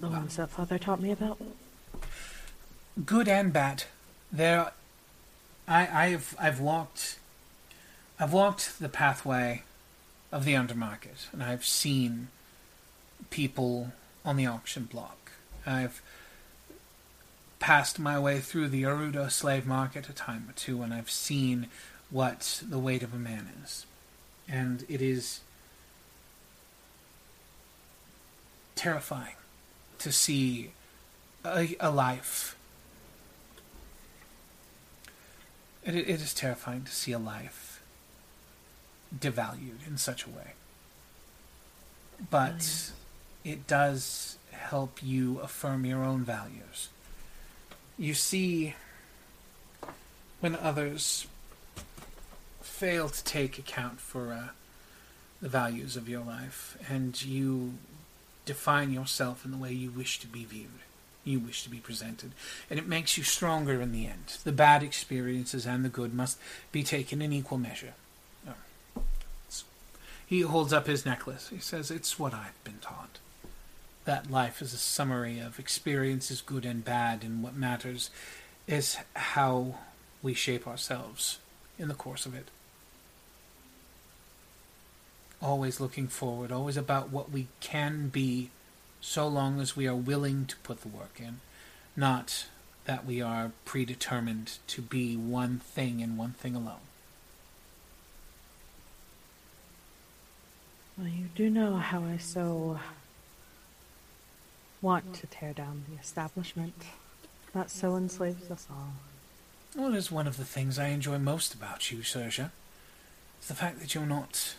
The 0.00 0.08
ones 0.08 0.36
that 0.36 0.50
father 0.50 0.78
taught 0.78 1.00
me 1.00 1.10
about. 1.10 1.40
good 3.04 3.28
and 3.28 3.52
bad. 3.52 3.84
There, 4.30 4.72
I, 5.66 6.04
I've 6.06 6.36
I've 6.38 6.60
walked, 6.60 7.18
I've 8.20 8.32
walked 8.32 8.78
the 8.78 8.88
pathway 8.88 9.62
of 10.30 10.44
the 10.44 10.54
undermarket, 10.54 11.32
and 11.32 11.42
I've 11.42 11.64
seen 11.64 12.28
people 13.30 13.92
on 14.24 14.36
the 14.36 14.46
auction 14.46 14.84
block. 14.84 15.32
I've 15.66 16.00
passed 17.58 17.98
my 17.98 18.18
way 18.18 18.38
through 18.38 18.68
the 18.68 18.84
Aruda 18.84 19.30
slave 19.32 19.66
market 19.66 20.08
a 20.08 20.12
time 20.12 20.46
or 20.48 20.52
two, 20.52 20.82
and 20.82 20.94
I've 20.94 21.10
seen 21.10 21.66
what 22.10 22.62
the 22.66 22.78
weight 22.78 23.02
of 23.02 23.12
a 23.12 23.18
man 23.18 23.48
is, 23.64 23.84
and 24.48 24.84
it 24.88 25.02
is 25.02 25.40
terrifying 28.76 29.34
to 29.98 30.12
see 30.12 30.72
a, 31.44 31.76
a 31.80 31.90
life 31.90 32.56
It, 35.88 35.94
it 35.94 36.20
is 36.20 36.34
terrifying 36.34 36.84
to 36.84 36.92
see 36.92 37.12
a 37.12 37.18
life 37.18 37.82
devalued 39.16 39.86
in 39.86 39.96
such 39.96 40.26
a 40.26 40.28
way. 40.28 40.52
But 42.30 42.92
it 43.42 43.66
does 43.66 44.36
help 44.50 45.02
you 45.02 45.38
affirm 45.40 45.86
your 45.86 46.04
own 46.04 46.24
values. 46.24 46.90
You 47.96 48.12
see, 48.12 48.74
when 50.40 50.54
others 50.56 51.26
fail 52.60 53.08
to 53.08 53.24
take 53.24 53.58
account 53.58 53.98
for 53.98 54.32
uh, 54.32 54.48
the 55.40 55.48
values 55.48 55.96
of 55.96 56.06
your 56.06 56.22
life, 56.22 56.76
and 56.86 57.20
you 57.24 57.74
define 58.48 58.90
yourself 58.92 59.44
in 59.44 59.52
the 59.52 59.56
way 59.56 59.72
you 59.72 59.90
wish 59.90 60.18
to 60.20 60.26
be 60.26 60.44
viewed 60.44 60.80
you 61.28 61.38
wish 61.38 61.62
to 61.62 61.70
be 61.70 61.78
presented, 61.78 62.32
and 62.70 62.78
it 62.78 62.86
makes 62.86 63.18
you 63.18 63.22
stronger 63.22 63.80
in 63.80 63.92
the 63.92 64.06
end. 64.06 64.38
The 64.44 64.52
bad 64.52 64.82
experiences 64.82 65.66
and 65.66 65.84
the 65.84 65.88
good 65.88 66.14
must 66.14 66.38
be 66.72 66.82
taken 66.82 67.20
in 67.20 67.32
equal 67.32 67.58
measure. 67.58 67.94
Oh. 68.48 69.02
He 70.26 70.40
holds 70.40 70.72
up 70.72 70.86
his 70.86 71.04
necklace. 71.04 71.48
He 71.48 71.58
says, 71.58 71.90
It's 71.90 72.18
what 72.18 72.34
I've 72.34 72.62
been 72.64 72.78
taught. 72.80 73.18
That 74.04 74.30
life 74.30 74.62
is 74.62 74.72
a 74.72 74.78
summary 74.78 75.38
of 75.38 75.58
experiences, 75.58 76.40
good 76.40 76.64
and 76.64 76.84
bad, 76.84 77.22
and 77.22 77.42
what 77.42 77.54
matters 77.54 78.10
is 78.66 78.96
how 79.14 79.76
we 80.22 80.34
shape 80.34 80.66
ourselves 80.66 81.38
in 81.78 81.88
the 81.88 81.94
course 81.94 82.24
of 82.24 82.34
it. 82.34 82.48
Always 85.40 85.80
looking 85.80 86.08
forward, 86.08 86.50
always 86.50 86.76
about 86.76 87.10
what 87.10 87.30
we 87.30 87.46
can 87.60 88.08
be 88.08 88.50
so 89.00 89.28
long 89.28 89.60
as 89.60 89.76
we 89.76 89.86
are 89.86 89.94
willing 89.94 90.46
to 90.46 90.56
put 90.58 90.80
the 90.80 90.88
work 90.88 91.20
in, 91.20 91.40
not 91.96 92.46
that 92.86 93.06
we 93.06 93.20
are 93.20 93.52
predetermined 93.64 94.58
to 94.66 94.82
be 94.82 95.16
one 95.16 95.58
thing 95.58 96.02
and 96.02 96.18
one 96.18 96.32
thing 96.32 96.56
alone. 96.56 96.80
Well, 100.96 101.06
you 101.06 101.28
do 101.36 101.48
know 101.48 101.76
how 101.76 102.02
I 102.02 102.16
so 102.16 102.80
want 104.82 105.14
to 105.14 105.26
tear 105.28 105.52
down 105.52 105.84
the 105.88 106.00
establishment 106.00 106.74
that 107.54 107.70
so 107.70 107.96
enslaves 107.96 108.50
us 108.50 108.66
all. 108.70 108.94
Well, 109.76 109.94
it 109.94 109.96
is 109.96 110.10
one 110.10 110.26
of 110.26 110.36
the 110.36 110.44
things 110.44 110.78
I 110.78 110.88
enjoy 110.88 111.18
most 111.18 111.54
about 111.54 111.92
you, 111.92 111.98
Saoirse. 111.98 112.50
It's 113.38 113.48
the 113.48 113.54
fact 113.54 113.80
that 113.80 113.94
you're 113.94 114.06
not 114.06 114.54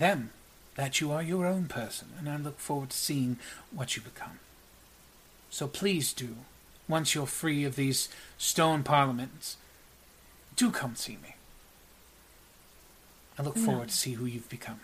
them, 0.00 0.30
that 0.74 1.00
you 1.00 1.12
are 1.12 1.22
your 1.22 1.46
own 1.46 1.66
person, 1.66 2.08
and 2.18 2.28
I 2.28 2.36
look 2.36 2.58
forward 2.58 2.90
to 2.90 2.96
seeing 2.96 3.38
what 3.70 3.94
you 3.96 4.02
become. 4.02 4.40
So 5.50 5.68
please 5.68 6.12
do, 6.12 6.36
once 6.88 7.14
you're 7.14 7.26
free 7.26 7.64
of 7.64 7.76
these 7.76 8.08
stone 8.38 8.82
parliaments, 8.82 9.56
do 10.56 10.70
come 10.70 10.96
see 10.96 11.18
me. 11.22 11.36
I 13.38 13.42
look 13.42 13.56
No. 13.56 13.64
forward 13.64 13.88
to 13.90 13.96
see 13.96 14.14
who 14.14 14.26
you've 14.26 14.48
become. 14.48 14.80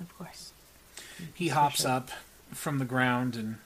Of 0.00 0.16
course. 0.16 0.52
He 1.34 1.48
For 1.48 1.54
hops 1.54 1.82
sure. 1.82 1.90
up 1.90 2.10
from 2.52 2.78
the 2.78 2.84
ground 2.84 3.36
and 3.36 3.58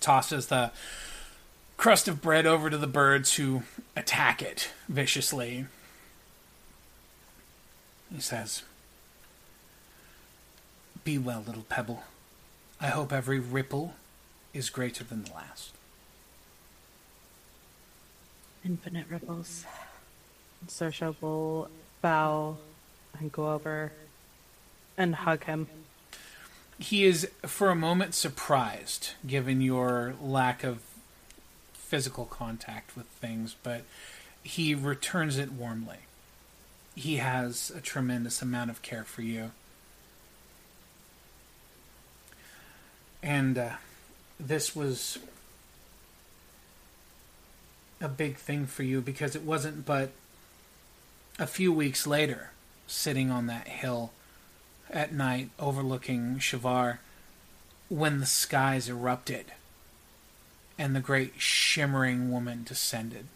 tosses 0.00 0.46
the 0.46 0.70
crust 1.76 2.08
of 2.08 2.20
bread 2.22 2.46
over 2.46 2.70
to 2.70 2.78
the 2.78 2.86
birds 2.86 3.34
who 3.34 3.62
attack 3.96 4.40
it 4.42 4.70
viciously. 4.88 5.66
He 8.12 8.20
says, 8.20 8.62
Be 11.04 11.18
well, 11.18 11.42
little 11.46 11.64
pebble. 11.68 12.04
I 12.80 12.88
hope 12.88 13.12
every 13.12 13.38
ripple 13.38 13.94
is 14.54 14.70
greater 14.70 15.04
than 15.04 15.24
the 15.24 15.32
last. 15.32 15.74
Infinite 18.64 19.06
ripples. 19.08 19.64
Saoirse 20.66 21.14
will 21.20 21.70
bow 22.02 22.56
and 23.18 23.30
go 23.30 23.52
over 23.52 23.92
and 24.96 25.14
hug 25.14 25.44
him. 25.44 25.68
He 26.78 27.04
is, 27.04 27.28
for 27.44 27.70
a 27.70 27.74
moment, 27.74 28.14
surprised, 28.14 29.10
given 29.26 29.60
your 29.60 30.14
lack 30.20 30.62
of 30.62 30.80
physical 31.72 32.24
contact 32.24 32.96
with 32.96 33.06
things, 33.06 33.56
but 33.62 33.82
he 34.42 34.74
returns 34.74 35.38
it 35.38 35.52
warmly. 35.52 35.98
He 36.98 37.18
has 37.18 37.70
a 37.70 37.80
tremendous 37.80 38.42
amount 38.42 38.70
of 38.70 38.82
care 38.82 39.04
for 39.04 39.22
you. 39.22 39.52
And 43.22 43.56
uh, 43.56 43.70
this 44.40 44.74
was 44.74 45.18
a 48.00 48.08
big 48.08 48.36
thing 48.36 48.66
for 48.66 48.82
you 48.82 49.00
because 49.00 49.36
it 49.36 49.44
wasn't 49.44 49.86
but 49.86 50.10
a 51.38 51.46
few 51.46 51.72
weeks 51.72 52.04
later, 52.04 52.50
sitting 52.88 53.30
on 53.30 53.46
that 53.46 53.68
hill 53.68 54.10
at 54.90 55.12
night 55.12 55.50
overlooking 55.60 56.38
Shavar, 56.40 56.98
when 57.88 58.18
the 58.18 58.26
skies 58.26 58.88
erupted 58.88 59.52
and 60.76 60.96
the 60.96 61.00
great 61.00 61.34
shimmering 61.40 62.32
woman 62.32 62.64
descended. 62.64 63.26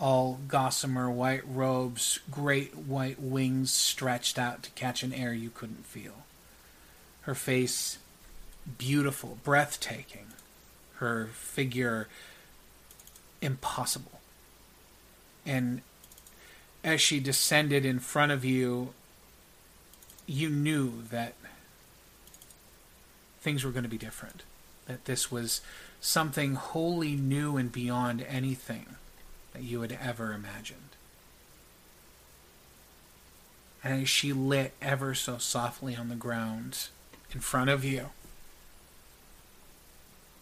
All 0.00 0.38
gossamer 0.48 1.10
white 1.10 1.42
robes, 1.46 2.20
great 2.30 2.74
white 2.74 3.20
wings 3.20 3.70
stretched 3.70 4.38
out 4.38 4.62
to 4.62 4.70
catch 4.70 5.02
an 5.02 5.12
air 5.12 5.34
you 5.34 5.50
couldn't 5.50 5.84
feel. 5.84 6.24
Her 7.22 7.34
face 7.34 7.98
beautiful, 8.78 9.38
breathtaking. 9.44 10.26
Her 10.96 11.28
figure 11.32 12.08
impossible. 13.40 14.20
And 15.44 15.82
as 16.84 17.00
she 17.00 17.20
descended 17.20 17.84
in 17.84 17.98
front 17.98 18.32
of 18.32 18.44
you, 18.44 18.94
you 20.26 20.48
knew 20.48 21.02
that 21.10 21.34
things 23.40 23.64
were 23.64 23.70
going 23.70 23.84
to 23.84 23.88
be 23.88 23.98
different. 23.98 24.42
That 24.86 25.04
this 25.04 25.30
was 25.30 25.60
something 26.00 26.54
wholly 26.54 27.16
new 27.16 27.56
and 27.56 27.70
beyond 27.70 28.22
anything 28.22 28.96
that 29.52 29.62
you 29.62 29.80
had 29.80 29.96
ever 30.00 30.32
imagined. 30.32 30.96
And 33.82 34.02
as 34.02 34.08
she 34.08 34.32
lit 34.32 34.72
ever 34.82 35.14
so 35.14 35.38
softly 35.38 35.96
on 35.96 36.08
the 36.08 36.14
ground 36.14 36.88
in 37.32 37.40
front 37.40 37.70
of 37.70 37.84
you 37.84 38.10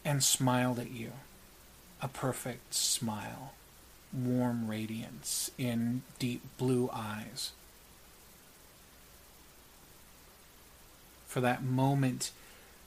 and 0.05 0.23
smiled 0.23 0.79
at 0.79 0.91
you, 0.91 1.13
a 2.01 2.09
perfect 2.09 2.75
smile, 2.75 3.53
warm 4.13 4.69
radiance 4.69 5.51
in 5.59 6.03
deep 6.19 6.43
blue 6.57 6.91
eyes. 6.93 7.53
For 11.27 11.41
that 11.41 11.63
moment, 11.63 12.31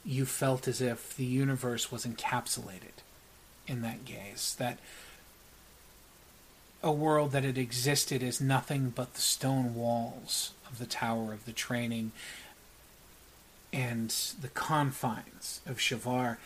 you 0.04 0.26
felt 0.26 0.66
as 0.66 0.80
if 0.80 1.16
the 1.16 1.24
universe 1.24 1.92
was 1.92 2.04
encapsulated 2.04 3.02
in 3.66 3.82
that 3.82 4.04
gaze. 4.04 4.56
That 4.58 4.78
a 6.82 6.92
world 6.92 7.32
that 7.32 7.44
had 7.44 7.58
existed 7.58 8.22
as 8.22 8.40
nothing 8.40 8.90
but 8.90 9.14
the 9.14 9.20
stone 9.20 9.74
walls 9.74 10.52
of 10.70 10.78
the 10.78 10.86
Tower 10.86 11.32
of 11.32 11.44
the 11.44 11.52
Training 11.52 12.12
and 13.72 14.10
the 14.40 14.48
confines 14.48 15.60
of 15.64 15.78
Shavar, 15.78 16.38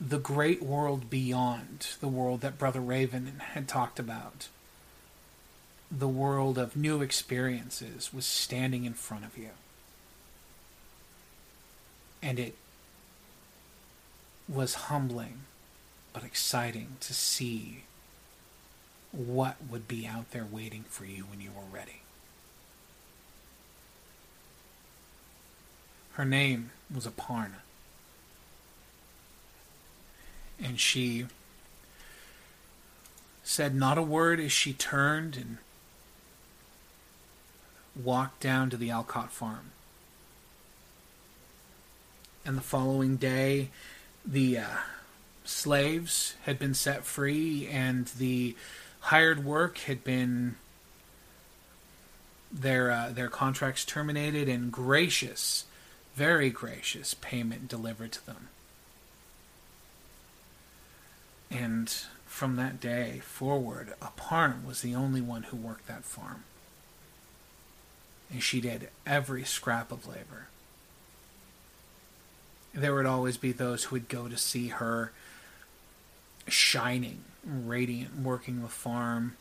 the 0.00 0.18
great 0.18 0.62
world 0.62 1.08
beyond, 1.08 1.88
the 2.00 2.08
world 2.08 2.40
that 2.40 2.58
Brother 2.58 2.80
Raven 2.80 3.40
had 3.54 3.68
talked 3.68 3.98
about, 3.98 4.48
the 5.90 6.08
world 6.08 6.58
of 6.58 6.76
new 6.76 7.00
experiences 7.00 8.12
was 8.12 8.26
standing 8.26 8.84
in 8.84 8.94
front 8.94 9.24
of 9.24 9.38
you. 9.38 9.50
And 12.22 12.38
it 12.38 12.56
was 14.48 14.74
humbling 14.74 15.40
but 16.12 16.24
exciting 16.24 16.96
to 17.00 17.14
see 17.14 17.84
what 19.12 19.56
would 19.70 19.88
be 19.88 20.06
out 20.06 20.30
there 20.30 20.46
waiting 20.50 20.84
for 20.88 21.04
you 21.04 21.24
when 21.24 21.40
you 21.40 21.50
were 21.50 21.76
ready. 21.76 22.02
Her 26.12 26.24
name 26.24 26.70
was 26.92 27.06
Aparna. 27.06 27.62
And 30.62 30.80
she 30.80 31.26
said 33.44 33.74
not 33.74 33.96
a 33.96 34.02
word 34.02 34.40
as 34.40 34.52
she 34.52 34.72
turned 34.72 35.36
and 35.36 35.58
walked 37.94 38.40
down 38.40 38.68
to 38.70 38.76
the 38.76 38.90
Alcott 38.90 39.32
farm 39.32 39.70
and 42.48 42.56
the 42.56 42.62
following 42.62 43.16
day 43.16 43.68
the 44.24 44.56
uh, 44.56 44.64
slaves 45.44 46.34
had 46.44 46.58
been 46.58 46.72
set 46.72 47.04
free 47.04 47.68
and 47.70 48.06
the 48.06 48.56
hired 49.00 49.44
work 49.44 49.78
had 49.78 50.04
been 50.04 50.56
their 52.50 52.90
uh, 52.90 53.10
their 53.10 53.28
contracts 53.28 53.84
terminated 53.84 54.48
and 54.48 54.72
gracious 54.72 55.64
very 56.18 56.50
gracious 56.50 57.14
payment 57.14 57.68
delivered 57.68 58.10
to 58.10 58.26
them. 58.26 58.48
And 61.48 61.88
from 62.26 62.56
that 62.56 62.80
day 62.80 63.20
forward 63.22 63.94
Aparna 64.02 64.64
was 64.66 64.82
the 64.82 64.96
only 64.96 65.20
one 65.20 65.44
who 65.44 65.56
worked 65.56 65.86
that 65.86 66.04
farm. 66.04 66.42
And 68.32 68.42
she 68.42 68.60
did 68.60 68.88
every 69.06 69.44
scrap 69.44 69.92
of 69.92 70.08
labor. 70.08 70.48
There 72.74 72.96
would 72.96 73.06
always 73.06 73.36
be 73.36 73.52
those 73.52 73.84
who 73.84 73.94
would 73.94 74.08
go 74.08 74.26
to 74.26 74.36
see 74.36 74.68
her 74.68 75.12
shining, 76.48 77.22
radiant, 77.48 78.20
working 78.20 78.62
the 78.62 78.68
farm, 78.68 79.36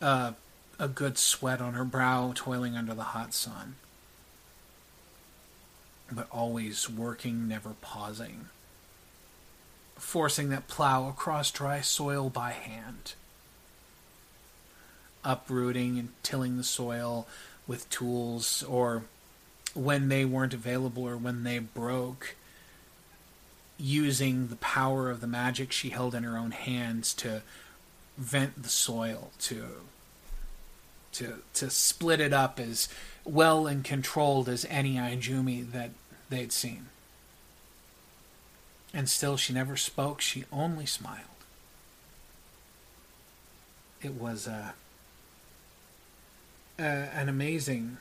uh, 0.00 0.32
a 0.78 0.88
good 0.88 1.16
sweat 1.18 1.60
on 1.60 1.74
her 1.74 1.84
brow, 1.84 2.32
toiling 2.34 2.76
under 2.76 2.94
the 2.94 3.02
hot 3.02 3.32
sun, 3.32 3.76
but 6.10 6.26
always 6.30 6.90
working, 6.90 7.48
never 7.48 7.70
pausing, 7.80 8.46
forcing 9.96 10.48
that 10.50 10.68
plow 10.68 11.08
across 11.08 11.50
dry 11.50 11.80
soil 11.80 12.28
by 12.28 12.50
hand, 12.50 13.14
uprooting 15.24 15.98
and 15.98 16.08
tilling 16.22 16.56
the 16.56 16.64
soil 16.64 17.26
with 17.66 17.88
tools 17.88 18.62
or 18.64 19.04
when 19.74 20.08
they 20.08 20.24
weren't 20.24 20.54
available 20.54 21.04
or 21.04 21.16
when 21.16 21.44
they 21.44 21.58
broke, 21.58 22.36
using 23.78 24.48
the 24.48 24.56
power 24.56 25.10
of 25.10 25.20
the 25.20 25.26
magic 25.26 25.72
she 25.72 25.90
held 25.90 26.14
in 26.14 26.22
her 26.22 26.36
own 26.36 26.52
hands 26.52 27.12
to 27.14 27.42
vent 28.16 28.62
the 28.62 28.68
soil, 28.68 29.30
to 29.40 29.64
to 31.12 31.42
to 31.54 31.70
split 31.70 32.20
it 32.20 32.32
up 32.32 32.58
as 32.60 32.88
well 33.24 33.66
and 33.66 33.84
controlled 33.84 34.48
as 34.48 34.66
any 34.68 34.94
Aijumi 34.94 35.70
that 35.72 35.90
they'd 36.28 36.52
seen. 36.52 36.86
And 38.92 39.08
still 39.08 39.36
she 39.36 39.52
never 39.52 39.76
spoke, 39.76 40.20
she 40.20 40.44
only 40.52 40.86
smiled. 40.86 41.20
It 44.02 44.14
was 44.14 44.46
a, 44.46 44.74
a 46.78 46.82
an 46.82 47.28
amazing 47.28 47.98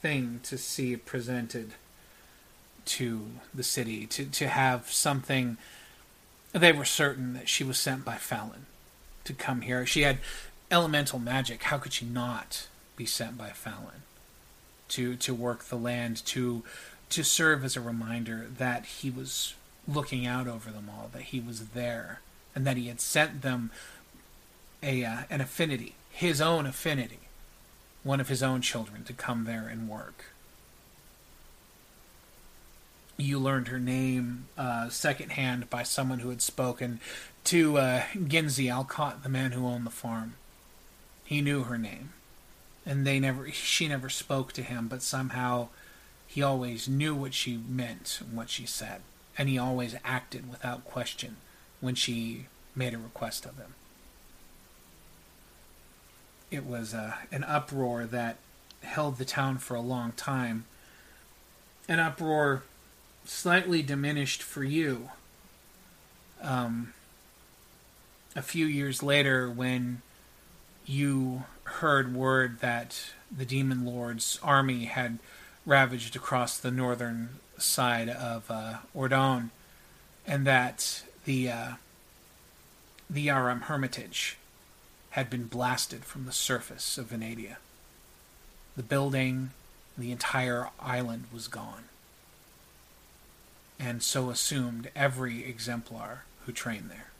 thing 0.00 0.40
to 0.44 0.58
see 0.58 0.96
presented 0.96 1.74
to 2.86 3.26
the 3.54 3.62
city 3.62 4.06
to, 4.06 4.24
to 4.26 4.48
have 4.48 4.90
something. 4.90 5.56
They 6.52 6.72
were 6.72 6.84
certain 6.84 7.34
that 7.34 7.48
she 7.48 7.64
was 7.64 7.78
sent 7.78 8.04
by 8.04 8.16
Fallon 8.16 8.66
to 9.24 9.32
come 9.32 9.62
here. 9.62 9.84
She 9.86 10.02
had 10.02 10.18
elemental 10.70 11.18
magic. 11.18 11.64
How 11.64 11.78
could 11.78 11.92
she 11.92 12.04
not 12.04 12.68
be 12.96 13.06
sent 13.06 13.36
by 13.36 13.50
Fallon 13.50 14.02
to 14.88 15.16
to 15.16 15.34
work 15.34 15.64
the 15.64 15.76
land 15.76 16.24
to 16.26 16.62
to 17.10 17.24
serve 17.24 17.64
as 17.64 17.76
a 17.76 17.80
reminder 17.80 18.46
that 18.58 18.86
he 18.86 19.10
was 19.10 19.54
looking 19.86 20.26
out 20.26 20.48
over 20.48 20.70
them 20.70 20.90
all, 20.90 21.10
that 21.12 21.22
he 21.22 21.40
was 21.40 21.68
there, 21.68 22.20
and 22.54 22.66
that 22.66 22.76
he 22.76 22.88
had 22.88 23.00
sent 23.00 23.42
them 23.42 23.70
a 24.82 25.04
uh, 25.04 25.18
an 25.30 25.40
affinity, 25.40 25.94
his 26.10 26.40
own 26.40 26.66
affinity, 26.66 27.20
one 28.02 28.20
of 28.20 28.28
his 28.28 28.42
own 28.42 28.60
children 28.60 29.04
to 29.04 29.12
come 29.12 29.44
there 29.44 29.66
and 29.66 29.88
work. 29.88 30.26
You 33.16 33.38
learned 33.38 33.68
her 33.68 33.78
name 33.78 34.46
uh, 34.58 34.88
secondhand 34.88 35.70
by 35.70 35.84
someone 35.84 36.18
who 36.18 36.30
had 36.30 36.42
spoken 36.42 37.00
to 37.44 37.78
uh, 37.78 38.02
Alcott, 38.68 39.22
the 39.22 39.28
man 39.28 39.52
who 39.52 39.66
owned 39.66 39.86
the 39.86 39.90
farm. 39.90 40.34
He 41.24 41.40
knew 41.40 41.64
her 41.64 41.78
name, 41.78 42.12
and 42.84 43.06
they 43.06 43.20
never. 43.20 43.50
She 43.50 43.86
never 43.88 44.08
spoke 44.08 44.52
to 44.54 44.62
him, 44.62 44.88
but 44.88 45.02
somehow 45.02 45.68
he 46.26 46.42
always 46.42 46.88
knew 46.88 47.14
what 47.14 47.34
she 47.34 47.56
meant 47.56 48.18
and 48.20 48.36
what 48.36 48.50
she 48.50 48.66
said, 48.66 49.02
and 49.38 49.48
he 49.48 49.58
always 49.58 49.94
acted 50.04 50.50
without 50.50 50.84
question 50.84 51.36
when 51.80 51.94
she 51.94 52.46
made 52.74 52.94
a 52.94 52.98
request 52.98 53.46
of 53.46 53.56
him. 53.56 53.74
It 56.50 56.66
was 56.66 56.92
uh, 56.92 57.14
an 57.30 57.44
uproar 57.44 58.06
that 58.06 58.36
held 58.82 59.18
the 59.18 59.24
town 59.24 59.58
for 59.58 59.74
a 59.74 59.80
long 59.80 60.12
time. 60.12 60.64
An 61.88 62.00
uproar 62.00 62.64
slightly 63.24 63.82
diminished 63.82 64.42
for 64.42 64.64
you. 64.64 65.10
Um, 66.42 66.92
a 68.36 68.42
few 68.42 68.66
years 68.66 69.02
later, 69.02 69.50
when 69.50 70.02
you 70.86 71.44
heard 71.64 72.14
word 72.14 72.60
that 72.60 73.12
the 73.34 73.44
Demon 73.46 73.84
Lord's 73.84 74.38
army 74.42 74.84
had 74.84 75.18
ravaged 75.64 76.14
across 76.14 76.58
the 76.58 76.70
northern 76.70 77.30
side 77.56 78.08
of 78.08 78.50
uh, 78.50 78.78
Ordon, 78.94 79.50
and 80.26 80.46
that 80.46 81.02
the 81.24 81.50
uh, 81.50 81.72
the 83.08 83.28
Yaram 83.28 83.62
Hermitage 83.62 84.36
had 85.10 85.30
been 85.30 85.46
blasted 85.46 86.04
from 86.04 86.26
the 86.26 86.32
surface 86.32 86.98
of 86.98 87.10
Venadia. 87.10 87.56
The 88.76 88.82
building, 88.82 89.50
the 89.96 90.10
entire 90.10 90.68
island 90.80 91.26
was 91.32 91.46
gone, 91.46 91.84
and 93.84 94.02
so 94.02 94.30
assumed 94.30 94.90
every 94.96 95.44
exemplar 95.44 96.24
who 96.46 96.52
trained 96.52 96.90
there. 96.90 97.10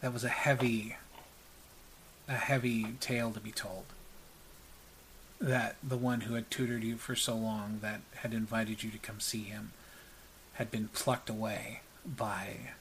that 0.00 0.12
was 0.12 0.24
a 0.24 0.28
heavy 0.28 0.96
a 2.28 2.34
heavy 2.34 2.94
tale 3.00 3.32
to 3.32 3.40
be 3.40 3.50
told 3.50 3.84
that 5.40 5.76
the 5.82 5.96
one 5.96 6.22
who 6.22 6.34
had 6.34 6.50
tutored 6.50 6.84
you 6.84 6.98
for 6.98 7.16
so 7.16 7.34
long 7.34 7.78
that 7.80 8.02
had 8.16 8.34
invited 8.34 8.82
you 8.82 8.90
to 8.90 8.98
come 8.98 9.18
see 9.18 9.44
him 9.44 9.72
had 10.54 10.70
been 10.70 10.88
plucked 10.88 11.30
away 11.30 11.80
by 12.04 12.74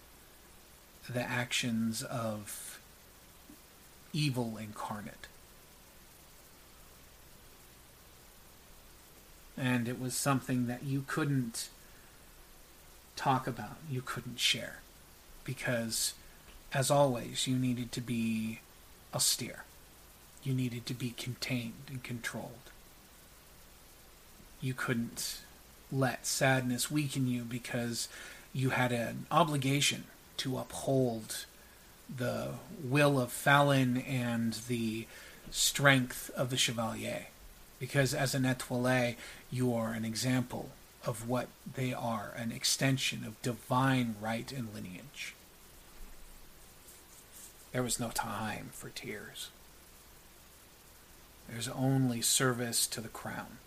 the 1.09 1.21
actions 1.21 2.03
of 2.03 2.77
evil 4.11 4.57
incarnate 4.57 5.27
and 9.57 9.87
it 9.87 9.99
was 9.99 10.15
something 10.15 10.67
that 10.67 10.83
you 10.83 11.03
couldn't 11.07 11.69
talk 13.15 13.45
about 13.45 13.77
you 13.89 14.01
couldn't 14.01 14.39
share 14.39 14.79
because 15.43 16.13
as 16.73 16.89
always, 16.89 17.47
you 17.47 17.55
needed 17.55 17.91
to 17.91 18.01
be 18.01 18.59
austere. 19.13 19.63
You 20.43 20.53
needed 20.53 20.85
to 20.87 20.93
be 20.93 21.11
contained 21.11 21.83
and 21.87 22.03
controlled. 22.03 22.71
You 24.59 24.73
couldn't 24.73 25.41
let 25.91 26.25
sadness 26.25 26.89
weaken 26.89 27.27
you 27.27 27.43
because 27.43 28.07
you 28.53 28.71
had 28.71 28.91
an 28.91 29.27
obligation 29.29 30.05
to 30.37 30.57
uphold 30.57 31.45
the 32.13 32.53
will 32.83 33.19
of 33.19 33.31
Fallon 33.31 33.97
and 33.97 34.53
the 34.67 35.05
strength 35.51 36.31
of 36.35 36.49
the 36.49 36.57
Chevalier. 36.57 37.27
Because 37.83 38.13
as 38.13 38.33
an 38.33 38.45
Etoile, 38.45 39.15
you 39.51 39.73
are 39.73 39.91
an 39.91 40.05
example 40.05 40.69
of 41.05 41.27
what 41.27 41.49
they 41.75 41.91
are 41.91 42.33
an 42.37 42.49
extension 42.49 43.25
of 43.25 43.41
divine 43.41 44.15
right 44.21 44.49
and 44.53 44.73
lineage. 44.73 45.35
There 47.73 47.83
was 47.83 47.99
no 47.99 48.07
time 48.11 48.69
for 48.71 48.87
tears. 48.87 49.49
There's 51.49 51.67
only 51.67 52.21
service 52.21 52.87
to 52.87 53.01
the 53.01 53.09
crown. 53.09 53.57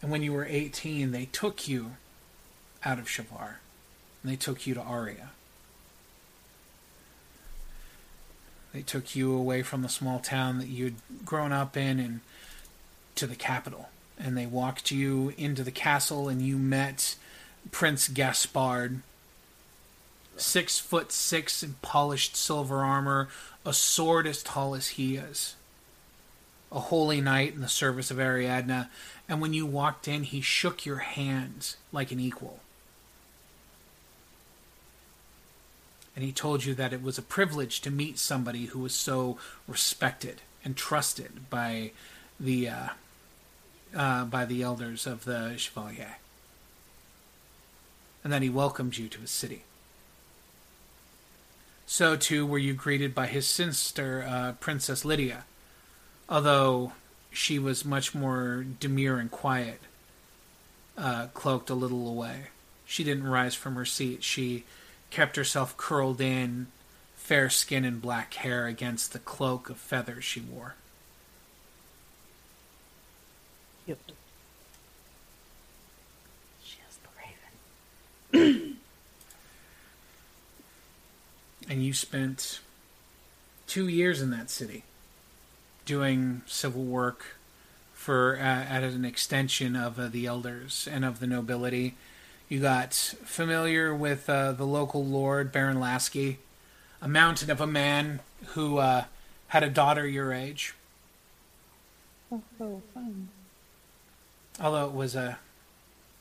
And 0.00 0.10
when 0.10 0.22
you 0.22 0.32
were 0.32 0.46
18, 0.46 1.10
they 1.10 1.26
took 1.26 1.68
you 1.68 1.96
out 2.82 2.98
of 2.98 3.08
Shavar 3.08 3.56
and 4.22 4.32
they 4.32 4.36
took 4.36 4.66
you 4.66 4.72
to 4.72 4.80
Aria. 4.80 5.32
They 8.74 8.82
took 8.82 9.14
you 9.14 9.32
away 9.32 9.62
from 9.62 9.82
the 9.82 9.88
small 9.88 10.18
town 10.18 10.58
that 10.58 10.66
you'd 10.66 10.96
grown 11.24 11.52
up 11.52 11.76
in 11.76 12.00
and 12.00 12.20
to 13.14 13.26
the 13.28 13.36
capital. 13.36 13.88
And 14.18 14.36
they 14.36 14.46
walked 14.46 14.90
you 14.90 15.32
into 15.38 15.62
the 15.62 15.70
castle 15.70 16.28
and 16.28 16.42
you 16.42 16.58
met 16.58 17.14
Prince 17.70 18.08
Gaspard. 18.08 19.00
Six 20.36 20.80
foot 20.80 21.12
six 21.12 21.62
in 21.62 21.74
polished 21.82 22.34
silver 22.34 22.82
armor, 22.82 23.28
a 23.64 23.72
sword 23.72 24.26
as 24.26 24.42
tall 24.42 24.74
as 24.74 24.88
he 24.88 25.14
is. 25.14 25.54
A 26.72 26.80
holy 26.80 27.20
knight 27.20 27.54
in 27.54 27.60
the 27.60 27.68
service 27.68 28.10
of 28.10 28.18
Ariadne, 28.18 28.88
and 29.28 29.40
when 29.40 29.52
you 29.52 29.64
walked 29.64 30.08
in, 30.08 30.24
he 30.24 30.40
shook 30.40 30.84
your 30.84 30.98
hands 30.98 31.76
like 31.92 32.10
an 32.10 32.18
equal. 32.18 32.58
And 36.14 36.24
he 36.24 36.32
told 36.32 36.64
you 36.64 36.74
that 36.74 36.92
it 36.92 37.02
was 37.02 37.18
a 37.18 37.22
privilege 37.22 37.80
to 37.80 37.90
meet 37.90 38.18
somebody 38.18 38.66
who 38.66 38.78
was 38.80 38.94
so 38.94 39.36
respected 39.66 40.42
and 40.64 40.76
trusted 40.76 41.50
by 41.50 41.90
the 42.38 42.68
uh, 42.68 42.88
uh, 43.94 44.24
by 44.24 44.44
the 44.44 44.62
elders 44.62 45.06
of 45.06 45.24
the 45.24 45.54
Chevalier 45.56 46.16
and 48.24 48.32
then 48.32 48.42
he 48.42 48.48
welcomed 48.48 48.96
you 48.96 49.06
to 49.08 49.20
his 49.20 49.30
city. 49.30 49.62
So 51.86 52.16
too 52.16 52.46
were 52.46 52.58
you 52.58 52.72
greeted 52.72 53.14
by 53.14 53.26
his 53.26 53.46
sister, 53.46 54.24
uh, 54.26 54.52
Princess 54.58 55.04
Lydia, 55.04 55.44
although 56.28 56.92
she 57.30 57.58
was 57.58 57.84
much 57.84 58.14
more 58.14 58.64
demure 58.80 59.18
and 59.18 59.30
quiet, 59.30 59.80
uh, 60.96 61.26
cloaked 61.34 61.68
a 61.68 61.74
little 61.74 62.08
away. 62.08 62.44
She 62.86 63.04
didn't 63.04 63.26
rise 63.26 63.54
from 63.54 63.74
her 63.74 63.84
seat. 63.84 64.24
She 64.24 64.64
kept 65.14 65.36
herself 65.36 65.76
curled 65.76 66.20
in, 66.20 66.66
fair 67.14 67.48
skin 67.48 67.84
and 67.84 68.02
black 68.02 68.34
hair 68.34 68.66
against 68.66 69.12
the 69.12 69.20
cloak 69.20 69.70
of 69.70 69.76
feathers 69.76 70.24
she 70.24 70.40
wore. 70.40 70.74
Yep. 73.86 73.98
and 78.32 78.76
you 81.68 81.92
spent 81.92 82.58
two 83.68 83.86
years 83.86 84.20
in 84.20 84.30
that 84.30 84.50
city 84.50 84.82
doing 85.86 86.42
civil 86.46 86.82
work 86.82 87.36
for 87.92 88.36
uh, 88.36 88.42
at 88.42 88.82
an 88.82 89.04
extension 89.04 89.76
of 89.76 89.96
uh, 90.00 90.08
the 90.08 90.26
elders 90.26 90.88
and 90.90 91.04
of 91.04 91.20
the 91.20 91.28
nobility. 91.28 91.94
You 92.48 92.60
got 92.60 92.94
familiar 92.94 93.94
with 93.94 94.28
uh, 94.28 94.52
the 94.52 94.66
local 94.66 95.04
lord 95.04 95.50
Baron 95.50 95.80
Lasky, 95.80 96.38
a 97.00 97.08
mountain 97.08 97.50
of 97.50 97.60
a 97.60 97.66
man 97.66 98.20
who 98.48 98.78
uh, 98.78 99.04
had 99.48 99.62
a 99.62 99.70
daughter 99.70 100.06
your 100.06 100.32
age. 100.32 100.74
Oh, 102.30 102.42
oh, 102.60 102.82
fun. 102.92 103.28
Although 104.60 104.86
it 104.86 104.92
was 104.92 105.14
a 105.14 105.38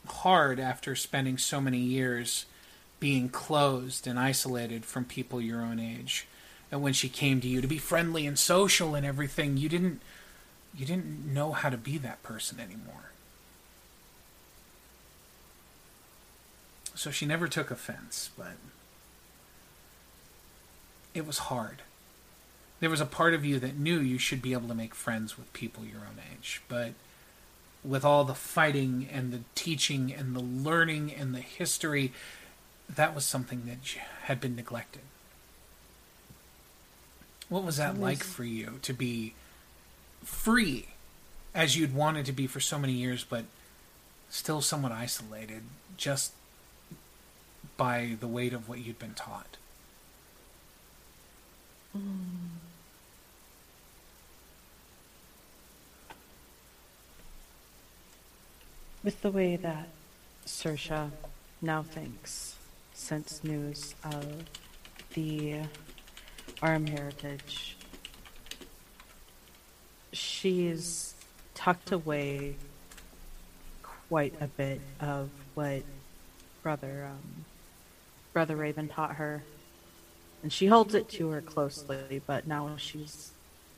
hard 0.07 0.59
after 0.59 0.95
spending 0.95 1.37
so 1.37 1.61
many 1.61 1.77
years 1.77 2.45
being 2.99 3.29
closed 3.29 4.07
and 4.07 4.17
isolated 4.17 4.85
from 4.85 5.05
people 5.05 5.41
your 5.41 5.61
own 5.61 5.79
age. 5.79 6.27
And 6.71 6.81
when 6.81 6.93
she 6.93 7.09
came 7.09 7.41
to 7.41 7.47
you 7.47 7.61
to 7.61 7.67
be 7.67 7.77
friendly 7.77 8.25
and 8.25 8.39
social 8.39 8.95
and 8.95 9.05
everything, 9.05 9.57
you 9.57 9.69
didn't 9.69 10.01
you 10.75 10.85
didn't 10.85 11.31
know 11.31 11.51
how 11.51 11.69
to 11.69 11.77
be 11.77 11.97
that 11.99 12.23
person 12.23 12.59
anymore. 12.59 13.11
So 16.95 17.11
she 17.11 17.25
never 17.25 17.47
took 17.47 17.71
offense, 17.71 18.29
but 18.37 18.53
it 21.13 21.25
was 21.25 21.39
hard. 21.39 21.81
There 22.79 22.89
was 22.89 23.01
a 23.01 23.05
part 23.05 23.33
of 23.33 23.45
you 23.45 23.59
that 23.59 23.77
knew 23.77 23.99
you 23.99 24.17
should 24.17 24.41
be 24.41 24.53
able 24.53 24.67
to 24.67 24.75
make 24.75 24.93
friends 24.93 25.37
with 25.37 25.51
people 25.53 25.85
your 25.85 26.01
own 26.01 26.19
age, 26.33 26.61
but 26.67 26.93
with 27.83 28.05
all 28.05 28.23
the 28.23 28.35
fighting 28.35 29.07
and 29.11 29.31
the 29.31 29.41
teaching 29.55 30.13
and 30.13 30.35
the 30.35 30.41
learning 30.41 31.13
and 31.13 31.33
the 31.33 31.41
history, 31.41 32.13
that 32.89 33.15
was 33.15 33.25
something 33.25 33.63
that 33.65 33.79
had 34.23 34.39
been 34.39 34.55
neglected. 34.55 35.01
What 37.49 37.63
was 37.63 37.77
that 37.77 37.99
like 37.99 38.23
for 38.23 38.43
you 38.43 38.79
to 38.81 38.93
be 38.93 39.33
free 40.23 40.87
as 41.53 41.77
you'd 41.77 41.93
wanted 41.93 42.25
to 42.25 42.31
be 42.31 42.47
for 42.47 42.59
so 42.59 42.79
many 42.79 42.93
years, 42.93 43.23
but 43.23 43.45
still 44.29 44.61
somewhat 44.61 44.91
isolated 44.91 45.63
just 45.97 46.33
by 47.77 48.15
the 48.19 48.27
weight 48.27 48.53
of 48.53 48.69
what 48.69 48.79
you'd 48.79 48.99
been 48.99 49.13
taught? 49.13 49.57
Mm. 51.97 52.53
With 59.03 59.21
the 59.21 59.31
way 59.31 59.57
that 59.57 59.89
Saoirse 60.45 61.11
now 61.61 61.83
thinks 61.83 62.55
since 62.93 63.43
news 63.43 63.95
of 64.03 64.45
the 65.13 65.59
Arm 66.61 66.87
heritage, 66.87 67.75
she's 70.13 71.15
tucked 71.53 71.91
away 71.91 72.55
quite 73.81 74.33
a 74.39 74.47
bit 74.47 74.79
of 75.01 75.29
what 75.55 75.83
brother 76.61 77.09
um, 77.11 77.45
brother 78.33 78.55
Raven 78.55 78.89
taught 78.89 79.15
her, 79.15 79.43
and 80.41 80.51
she 80.51 80.65
holds 80.65 80.93
it 80.95 81.07
to 81.09 81.29
her 81.29 81.41
closely. 81.41 82.21
But 82.25 82.47
now 82.47 82.75
she's 82.77 83.31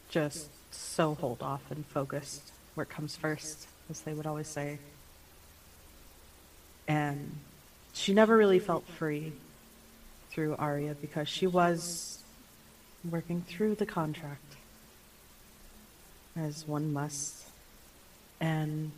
just 0.09 0.49
so 0.71 1.15
hold 1.15 1.43
off 1.43 1.61
and 1.69 1.85
focused. 1.85 2.51
Work 2.75 2.89
comes 2.89 3.15
first, 3.15 3.67
as 3.89 4.01
they 4.01 4.13
would 4.13 4.25
always 4.25 4.47
say 4.47 4.79
and 6.87 7.39
she 7.93 8.13
never 8.13 8.35
really 8.37 8.59
felt 8.59 8.87
free 8.87 9.33
through 10.29 10.55
Aria 10.57 10.95
because 10.99 11.27
she 11.27 11.47
was 11.47 12.19
working 13.09 13.43
through 13.47 13.75
the 13.75 13.85
contract 13.85 14.55
as 16.35 16.67
one 16.67 16.91
must 16.91 17.45
and 18.41 18.91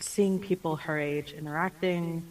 seeing 0.00 0.38
people 0.40 0.76
her 0.76 0.98
age 0.98 1.32
interacting 1.32 2.24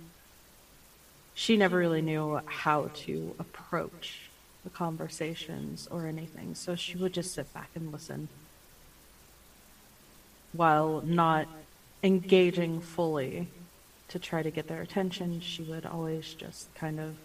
she 1.40 1.56
never 1.56 1.78
really 1.78 2.02
knew 2.02 2.42
how 2.46 2.92
to 2.94 3.34
approach 3.40 4.30
the 4.66 4.70
conversations 4.70 5.88
or 5.90 6.06
anything 6.06 6.54
so 6.54 6.76
she 6.76 6.98
would 6.98 7.14
just 7.14 7.34
sit 7.34 7.54
back 7.54 7.70
and 7.76 7.94
listen 7.94 8.28
while 10.52 11.02
not 11.06 11.48
engaging 12.04 12.82
fully 12.82 13.48
to 14.10 14.20
try 14.20 14.42
to 14.42 14.50
get 14.50 14.68
their 14.68 14.82
attention, 14.82 15.40
she 15.40 15.62
would 15.62 15.86
always 15.86 16.34
just 16.34 16.74
kind 16.76 17.00
of 17.00 17.16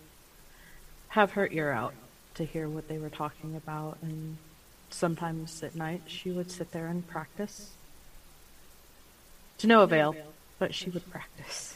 have 1.08 1.32
her 1.32 1.48
ear 1.50 1.72
out 1.72 1.94
to 2.34 2.44
hear 2.44 2.68
what 2.68 2.88
they 2.88 2.98
were 2.98 3.10
talking 3.10 3.56
about. 3.56 3.96
And 4.02 4.36
sometimes 4.90 5.62
at 5.62 5.74
night, 5.74 6.02
she 6.06 6.30
would 6.30 6.50
sit 6.50 6.72
there 6.72 6.86
and 6.86 7.06
practice. 7.06 7.70
To 9.58 9.66
no 9.66 9.82
avail, 9.82 10.14
but 10.58 10.74
she 10.74 10.90
would 10.90 11.08
practice. 11.10 11.74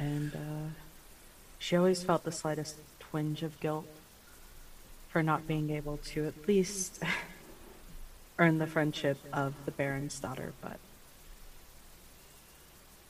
And 0.00 0.34
uh, 0.34 0.70
she 1.58 1.76
always 1.76 2.02
felt 2.02 2.24
the 2.24 2.32
slightest 2.32 2.76
twinge 2.98 3.42
of 3.42 3.60
guilt 3.60 3.86
for 5.10 5.22
not 5.22 5.46
being 5.46 5.68
able 5.70 5.98
to 5.98 6.26
at 6.26 6.48
least 6.48 7.02
earn 8.38 8.56
the 8.56 8.66
friendship 8.66 9.18
of 9.30 9.52
the 9.66 9.70
Baron's 9.70 10.18
daughter, 10.18 10.54
but 10.62 10.78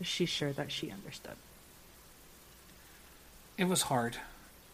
she's 0.03 0.29
sure 0.29 0.53
that 0.53 0.73
she 0.73 0.91
understood. 0.91 1.37
It 3.57 3.69
was 3.69 3.83
hard, 3.83 4.17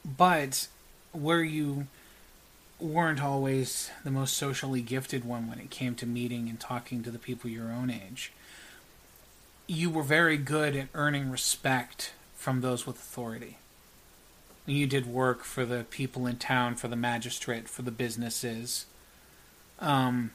but 0.05 0.69
where 1.13 1.43
you 1.43 1.87
weren't 2.81 3.23
always 3.23 3.91
the 4.05 4.11
most 4.11 4.35
socially 4.39 4.81
gifted 4.81 5.25
one 5.25 5.51
when 5.51 5.59
it 5.59 5.69
came 5.69 5.95
to 5.97 6.07
meeting 6.07 6.49
and 6.49 6.59
talking 6.59 7.03
to 7.03 7.11
the 7.11 7.19
people 7.19 7.51
your 7.51 7.71
own 7.71 7.91
age, 7.91 8.33
you 9.67 9.91
were 9.91 10.03
very 10.03 10.37
good 10.37 10.77
at 10.77 10.89
earning 10.95 11.31
respect 11.31 12.13
from 12.37 12.61
those 12.61 12.87
with 12.87 12.97
authority. 12.97 13.59
You 14.67 14.87
did 14.87 15.07
work 15.07 15.45
for 15.45 15.65
the 15.65 15.85
people 15.91 16.27
in 16.27 16.37
town, 16.37 16.77
for 16.77 16.89
the 16.89 16.97
magistrate, 16.97 17.69
for 17.69 17.83
the 17.83 17.91
businesses. 17.91 18.87
Um, 19.81 20.33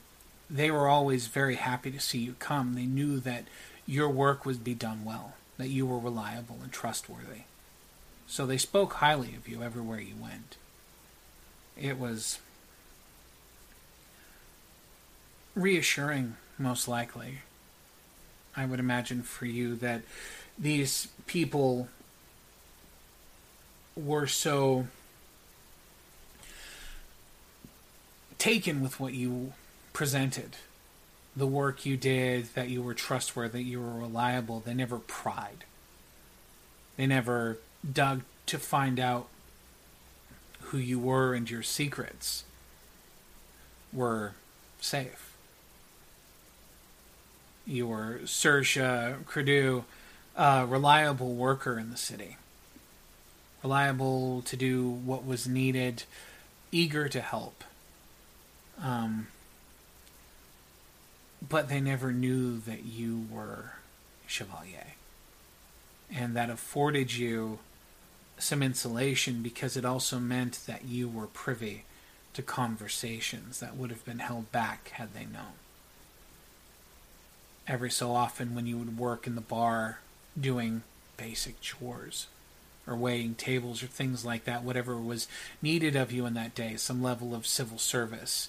they 0.48 0.70
were 0.70 0.88
always 0.88 1.26
very 1.26 1.56
happy 1.56 1.90
to 1.90 2.00
see 2.00 2.18
you 2.18 2.34
come. 2.38 2.74
They 2.74 2.86
knew 2.86 3.20
that 3.20 3.44
your 3.86 4.08
work 4.08 4.44
would 4.46 4.62
be 4.62 4.74
done 4.74 5.04
well, 5.04 5.34
that 5.58 5.68
you 5.68 5.86
were 5.86 5.98
reliable 5.98 6.58
and 6.62 6.72
trustworthy. 6.72 7.42
So 8.26 8.46
they 8.46 8.58
spoke 8.58 8.94
highly 8.94 9.34
of 9.34 9.48
you 9.48 9.62
everywhere 9.62 10.00
you 10.00 10.14
went. 10.20 10.56
It 11.78 11.98
was 11.98 12.38
reassuring, 15.54 16.36
most 16.58 16.88
likely. 16.88 17.40
I 18.56 18.66
would 18.66 18.80
imagine 18.80 19.22
for 19.22 19.46
you 19.46 19.74
that 19.76 20.02
these 20.58 21.08
people 21.26 21.88
were 23.96 24.26
so 24.26 24.86
taken 28.38 28.82
with 28.82 28.98
what 28.98 29.14
you 29.14 29.52
presented, 29.92 30.56
the 31.36 31.46
work 31.46 31.86
you 31.86 31.96
did, 31.96 32.46
that 32.54 32.68
you 32.68 32.82
were 32.82 32.94
trustworthy, 32.94 33.62
that 33.62 33.68
you 33.68 33.80
were 33.80 33.92
reliable. 33.92 34.60
They 34.60 34.74
never 34.74 34.98
pried. 34.98 35.64
They 36.96 37.06
never 37.06 37.58
dug 37.90 38.22
to 38.46 38.58
find 38.58 38.98
out 38.98 39.28
who 40.60 40.78
you 40.78 40.98
were 40.98 41.34
and 41.34 41.48
your 41.50 41.62
secrets 41.62 42.44
were 43.92 44.32
safe. 44.80 45.31
You 47.66 47.86
were 47.86 48.20
Saoirse 48.24 49.24
Crudu, 49.24 49.84
a 50.36 50.66
reliable 50.66 51.34
worker 51.34 51.78
in 51.78 51.90
the 51.90 51.96
city. 51.96 52.36
Reliable 53.62 54.42
to 54.42 54.56
do 54.56 54.88
what 54.88 55.24
was 55.24 55.46
needed, 55.46 56.02
eager 56.72 57.08
to 57.08 57.20
help. 57.20 57.62
Um, 58.82 59.28
but 61.48 61.68
they 61.68 61.80
never 61.80 62.12
knew 62.12 62.58
that 62.58 62.84
you 62.84 63.26
were 63.30 63.74
Chevalier. 64.26 64.94
And 66.12 66.34
that 66.34 66.50
afforded 66.50 67.14
you 67.14 67.60
some 68.38 68.62
insulation 68.62 69.42
because 69.42 69.76
it 69.76 69.84
also 69.84 70.18
meant 70.18 70.60
that 70.66 70.84
you 70.84 71.08
were 71.08 71.26
privy 71.26 71.84
to 72.34 72.42
conversations 72.42 73.60
that 73.60 73.76
would 73.76 73.90
have 73.90 74.04
been 74.04 74.18
held 74.18 74.50
back 74.50 74.88
had 74.94 75.14
they 75.14 75.24
known. 75.24 75.61
Every 77.66 77.90
so 77.90 78.12
often, 78.12 78.54
when 78.54 78.66
you 78.66 78.76
would 78.78 78.98
work 78.98 79.26
in 79.26 79.34
the 79.34 79.40
bar 79.40 80.00
doing 80.38 80.82
basic 81.16 81.60
chores 81.60 82.26
or 82.86 82.96
weighing 82.96 83.34
tables 83.34 83.82
or 83.82 83.86
things 83.86 84.24
like 84.24 84.44
that, 84.44 84.64
whatever 84.64 84.96
was 84.96 85.28
needed 85.60 85.94
of 85.94 86.10
you 86.10 86.26
in 86.26 86.34
that 86.34 86.54
day, 86.54 86.76
some 86.76 87.02
level 87.02 87.34
of 87.34 87.46
civil 87.46 87.78
service, 87.78 88.48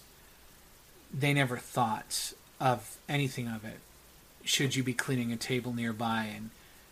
they 1.14 1.34
never 1.34 1.58
thought 1.58 2.34
of 2.60 2.98
anything 3.08 3.48
of 3.48 3.64
it 3.64 3.80
should 4.44 4.76
you 4.76 4.84
be 4.84 4.94
cleaning 4.94 5.32
a 5.32 5.38
table 5.38 5.74
nearby 5.74 6.26
and 6.36 6.50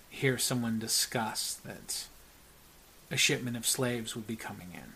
hear 0.10 0.38
someone 0.38 0.80
discuss 0.80 1.54
that 1.66 2.06
a 3.10 3.18
shipment 3.18 3.58
of 3.58 3.66
slaves 3.66 4.16
would 4.16 4.28
be 4.28 4.36
coming 4.36 4.70
in. 4.74 4.94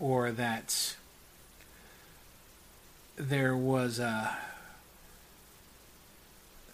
Or 0.00 0.30
that 0.32 0.96
there 3.28 3.56
was 3.56 3.98
a 3.98 4.36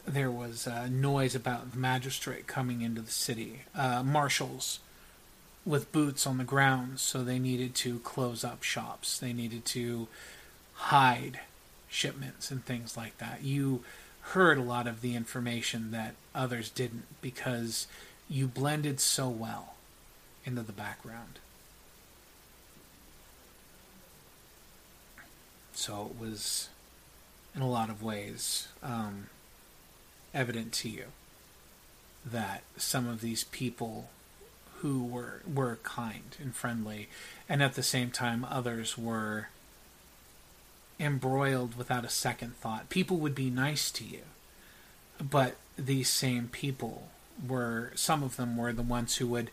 there 0.06 0.30
was 0.30 0.66
a 0.66 0.88
noise 0.88 1.34
about 1.34 1.72
the 1.72 1.78
magistrate 1.78 2.46
coming 2.46 2.80
into 2.80 3.02
the 3.02 3.10
city. 3.10 3.62
Uh, 3.74 4.02
marshals 4.02 4.80
with 5.66 5.92
boots 5.92 6.26
on 6.26 6.38
the 6.38 6.44
ground, 6.44 6.98
so 6.98 7.22
they 7.22 7.38
needed 7.38 7.74
to 7.74 7.98
close 7.98 8.42
up 8.42 8.62
shops. 8.62 9.18
They 9.18 9.34
needed 9.34 9.66
to 9.66 10.08
hide 10.74 11.40
shipments 11.88 12.50
and 12.50 12.64
things 12.64 12.96
like 12.96 13.18
that. 13.18 13.42
You 13.42 13.84
heard 14.32 14.56
a 14.56 14.62
lot 14.62 14.86
of 14.86 15.02
the 15.02 15.14
information 15.14 15.90
that 15.90 16.14
others 16.34 16.70
didn't 16.70 17.04
because 17.20 17.86
you 18.30 18.46
blended 18.46 19.00
so 19.00 19.28
well 19.28 19.74
into 20.46 20.62
the 20.62 20.72
background. 20.72 21.38
So 25.78 26.10
it 26.10 26.20
was, 26.20 26.70
in 27.54 27.62
a 27.62 27.70
lot 27.70 27.88
of 27.88 28.02
ways, 28.02 28.66
um, 28.82 29.28
evident 30.34 30.72
to 30.72 30.88
you 30.88 31.04
that 32.26 32.64
some 32.76 33.06
of 33.08 33.20
these 33.20 33.44
people 33.44 34.10
who 34.80 35.04
were 35.04 35.40
were 35.46 35.78
kind 35.84 36.36
and 36.40 36.52
friendly, 36.52 37.08
and 37.48 37.62
at 37.62 37.74
the 37.74 37.84
same 37.84 38.10
time 38.10 38.44
others 38.50 38.98
were 38.98 39.50
embroiled 40.98 41.76
without 41.76 42.04
a 42.04 42.10
second 42.10 42.56
thought. 42.56 42.88
People 42.88 43.18
would 43.18 43.36
be 43.36 43.48
nice 43.48 43.92
to 43.92 44.04
you, 44.04 44.22
but 45.20 45.54
these 45.76 46.10
same 46.10 46.48
people 46.48 47.06
were 47.46 47.92
some 47.94 48.24
of 48.24 48.34
them 48.34 48.56
were 48.56 48.72
the 48.72 48.82
ones 48.82 49.18
who 49.18 49.28
would 49.28 49.52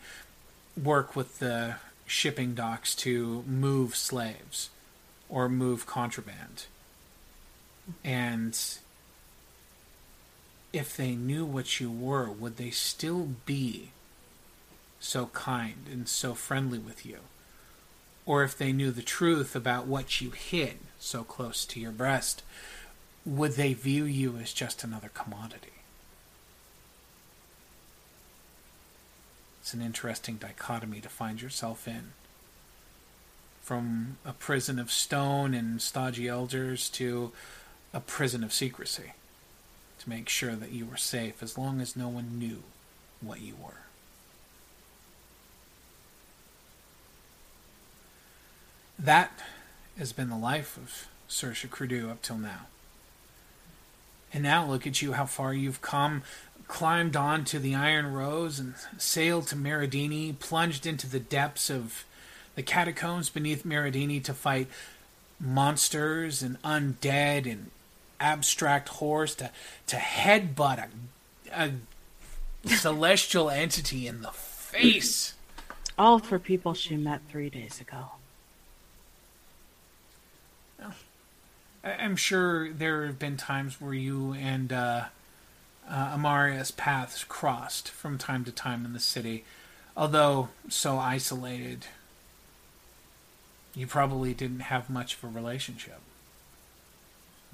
work 0.76 1.16
with 1.16 1.38
the 1.38 1.76
shipping 2.08 2.56
docks 2.56 2.96
to 2.96 3.44
move 3.44 3.96
slaves 3.96 4.72
or 5.30 5.50
move 5.50 5.86
contraband. 5.86 6.66
And 8.04 8.58
if 10.74 10.96
they 10.96 11.16
knew 11.16 11.46
what 11.46 11.80
you 11.80 11.92
were, 11.92 12.30
would 12.30 12.58
they 12.58 12.70
still 12.70 13.30
be 13.46 13.90
so 15.00 15.28
kind 15.28 15.86
and 15.92 16.08
so 16.08 16.34
friendly 16.34 16.80
with 16.80 17.06
you? 17.06 17.20
Or 18.26 18.44
if 18.44 18.58
they 18.58 18.74
knew 18.74 18.92
the 18.92 19.04
truth 19.04 19.56
about 19.56 19.86
what 19.86 20.20
you 20.20 20.32
hid 20.32 20.78
so 21.00 21.24
close 21.24 21.64
to 21.66 21.80
your 21.80 21.92
breast, 21.92 22.42
would 23.24 23.54
they 23.54 23.74
view 23.74 24.06
you 24.06 24.38
as 24.38 24.52
just 24.52 24.84
another 24.84 25.10
commodity? 25.14 25.70
It's 29.62 29.74
an 29.74 29.82
interesting 29.82 30.36
dichotomy 30.36 31.02
to 31.02 31.10
find 31.10 31.42
yourself 31.42 31.88
in. 31.88 32.14
From 33.66 34.18
a 34.24 34.32
prison 34.32 34.78
of 34.78 34.92
stone 34.92 35.56
and 35.56 35.82
stodgy 35.82 36.28
elders 36.28 36.88
to 36.92 37.32
a 37.96 38.00
prison 38.00 38.44
of 38.44 38.54
secrecy 38.54 39.14
to 39.98 40.08
make 40.08 40.30
sure 40.30 40.56
that 40.56 40.72
you 40.72 40.86
were 40.86 40.98
safe 40.98 41.42
as 41.42 41.58
long 41.58 41.82
as 41.82 41.96
no 41.96 42.08
one 42.08 42.38
knew 42.38 42.62
what 43.22 43.42
you 43.42 43.56
were. 43.56 43.88
That 49.00 49.32
has 49.98 50.14
been 50.14 50.30
the 50.30 50.38
life 50.38 50.78
of 50.78 51.08
Saoirse 51.28 51.68
Crudu 51.68 52.12
up 52.12 52.22
till 52.22 52.38
now. 52.38 52.68
And 54.32 54.44
now 54.44 54.64
look 54.64 54.86
at 54.86 55.02
you, 55.02 55.14
how 55.14 55.26
far 55.26 55.56
you've 55.56 55.82
come, 55.82 56.22
climbed 56.68 57.16
on 57.16 57.44
to 57.46 57.58
the 57.58 57.74
Iron 57.74 58.14
Rose 58.14 58.60
and 58.60 58.76
sailed 59.00 59.48
to 59.48 59.56
Meridini, 59.56 60.38
plunged 60.38 60.86
into 60.86 61.10
the 61.10 61.20
depths 61.20 61.72
of 61.72 62.06
the 62.56 62.64
catacombs 62.64 63.30
beneath 63.30 63.64
Miradini 63.64 64.24
to 64.24 64.34
fight 64.34 64.68
monsters 65.40 66.42
and 66.42 66.62
undead 66.62 67.52
and 67.52 67.72
abstract 68.20 68.90
horrors, 68.90 69.36
to, 69.36 69.52
to 69.88 69.98
headbutt 69.98 70.88
a, 71.52 71.72
a 72.66 72.70
celestial 72.70 73.50
entity 73.50 74.08
in 74.08 74.22
the 74.22 74.32
face. 74.32 75.34
All 75.98 76.20
for 76.20 76.40
people 76.40 76.74
she 76.74 76.98
met 76.98 77.22
three 77.30 77.50
days 77.50 77.80
ago. 77.80 78.12
I'm 81.84 82.16
sure 82.16 82.72
there 82.72 83.06
have 83.06 83.20
been 83.20 83.38
times 83.38 83.80
where 83.80 83.94
you 83.94 84.34
and 84.34 84.74
uh, 84.74 85.06
uh, 85.88 86.12
Amaria's 86.16 86.72
paths 86.72 87.24
crossed 87.24 87.90
from 87.90 88.18
time 88.18 88.44
to 88.46 88.52
time 88.52 88.86
in 88.86 88.94
the 88.94 89.00
city. 89.00 89.44
Although 89.96 90.50
so 90.68 90.98
isolated, 90.98 91.86
you 93.76 93.86
probably 93.86 94.34
didn't 94.34 94.62
have 94.62 94.90
much 94.90 95.16
of 95.16 95.24
a 95.24 95.28
relationship. 95.28 96.00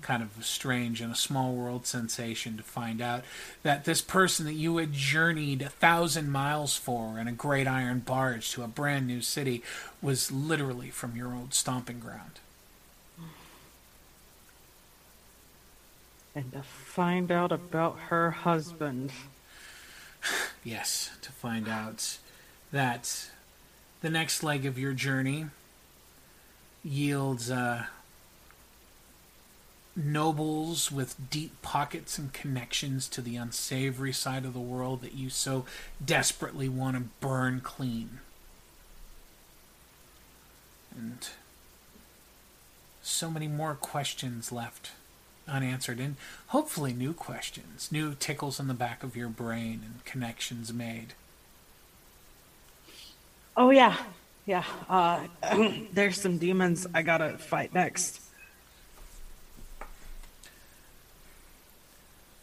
Kind 0.02 0.24
of 0.24 0.40
a 0.40 0.44
strange 0.44 1.02
and 1.02 1.12
a 1.12 1.16
small 1.16 1.54
world 1.54 1.86
sensation 1.86 2.58
to 2.58 2.64
find 2.64 3.02
out 3.02 3.24
that 3.64 3.86
this 3.86 4.02
person 4.02 4.46
that 4.46 4.54
you 4.54 4.78
had 4.78 4.94
journeyed 4.94 5.62
a 5.62 5.70
thousand 5.70 6.32
miles 6.32 6.76
for 6.76 7.20
in 7.20 7.28
a 7.28 7.32
great 7.32 7.68
iron 7.68 8.00
barge 8.00 8.52
to 8.52 8.64
a 8.64 8.68
brand 8.68 9.08
new 9.08 9.22
city 9.22 9.64
was 10.02 10.32
literally 10.32 10.90
from 10.90 11.16
your 11.16 11.34
old 11.34 11.54
stomping 11.54 12.00
ground. 12.00 12.40
And 16.34 16.52
to 16.54 16.64
find 16.64 17.32
out 17.32 17.52
about 17.52 17.98
her 18.10 18.32
husband. 18.32 19.12
Yes, 20.64 21.10
to 21.24 21.32
find 21.32 21.68
out 21.68 22.20
that 22.72 23.32
the 24.02 24.12
next 24.12 24.44
leg 24.44 24.64
of 24.68 24.78
your 24.78 24.94
journey 24.94 25.48
yields 26.84 27.52
uh, 27.52 27.86
nobles 29.96 30.92
with 30.92 31.30
deep 31.30 31.62
pockets 31.62 32.18
and 32.18 32.34
connections 32.34 33.08
to 33.10 33.22
the 33.22 33.36
unsavory 33.36 34.14
side 34.14 34.46
of 34.46 34.54
the 34.54 34.60
world 34.60 35.02
that 35.02 35.14
you 35.14 35.30
so 35.30 35.66
desperately 36.04 36.70
want 36.70 36.96
to 36.96 37.04
burn 37.20 37.60
clean. 37.62 38.20
And 40.96 41.28
so 43.02 43.30
many 43.30 43.48
more 43.48 43.76
questions 43.76 44.52
left 44.52 44.92
unanswered 45.48 46.00
and 46.00 46.16
hopefully 46.48 46.94
new 46.94 47.14
questions, 47.14 47.92
new 47.92 48.16
tickles 48.16 48.60
in 48.60 48.68
the 48.68 48.74
back 48.74 49.04
of 49.04 49.16
your 49.16 49.30
brain 49.30 49.82
and 49.84 50.06
connections 50.06 50.74
made. 50.74 51.14
Oh 53.58 53.70
yeah, 53.70 53.98
yeah. 54.46 54.64
Uh, 54.90 55.28
there's 55.94 56.20
some 56.20 56.38
demons 56.38 56.88
I 56.94 57.02
gotta 57.02 57.38
fight 57.38 57.74
next. 57.74 58.22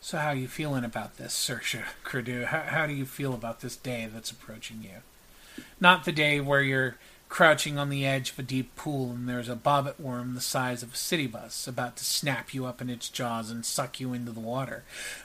So 0.01 0.17
how 0.17 0.29
are 0.29 0.35
you 0.35 0.49
feeling 0.49 0.85
about 0.85 1.19
this, 1.19 1.35
Saoirse 1.35 1.83
Crudu? 2.03 2.47
How, 2.47 2.63
how 2.63 2.87
do 2.87 2.95
you 2.95 3.05
feel 3.05 3.35
about 3.35 3.61
this 3.61 3.77
day 3.77 4.09
that's 4.11 4.31
approaching 4.31 4.83
you? 4.83 5.65
Not 5.81 6.05
the 6.07 6.13
day 6.13 6.41
where 6.41 6.63
you're 6.63 6.97
crouching 7.29 7.79
on 7.79 7.91
the 7.91 8.07
edge 8.07 8.31
of 8.31 8.39
a 8.39 8.43
deep 8.43 8.75
pool 8.75 9.11
and 9.11 9.29
there's 9.29 9.51
a 9.51 9.55
bobbit 9.55 10.01
worm 10.01 10.35
the 10.35 10.41
size 10.41 10.83
of 10.83 10.95
a 10.95 10.97
city 10.97 11.27
bus 11.27 11.69
about 11.69 11.97
to 11.97 12.05
snap 12.05 12.55
you 12.55 12.65
up 12.65 12.81
in 12.81 12.89
its 12.89 13.09
jaws 13.11 13.51
and 13.51 13.67
suck 13.67 14.01
you 14.01 14.15
into 14.15 14.33
the 14.33 14.41
water. 14.41 14.83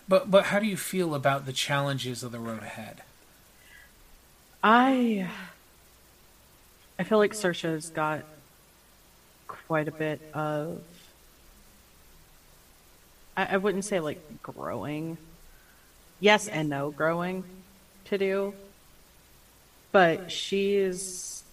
But 0.07 0.29
but 0.29 0.45
how 0.45 0.59
do 0.59 0.65
you 0.65 0.77
feel 0.77 1.15
about 1.15 1.45
the 1.45 1.53
challenges 1.53 2.23
of 2.23 2.31
the 2.31 2.39
road 2.39 2.63
ahead? 2.63 3.03
I 4.61 5.29
I 6.97 7.03
feel 7.03 7.17
like 7.17 7.33
Saoirse's 7.33 7.89
got 7.89 8.23
quite 9.47 9.87
a 9.87 9.91
bit 9.91 10.21
of 10.33 10.81
I, 13.35 13.55
I 13.55 13.57
wouldn't 13.57 13.85
say 13.85 13.99
like 13.99 14.41
growing. 14.41 15.17
Yes 16.19 16.47
and 16.47 16.69
no 16.69 16.91
growing 16.91 17.43
to 18.05 18.17
do. 18.17 18.53
But 19.91 20.31
she's 20.31 21.43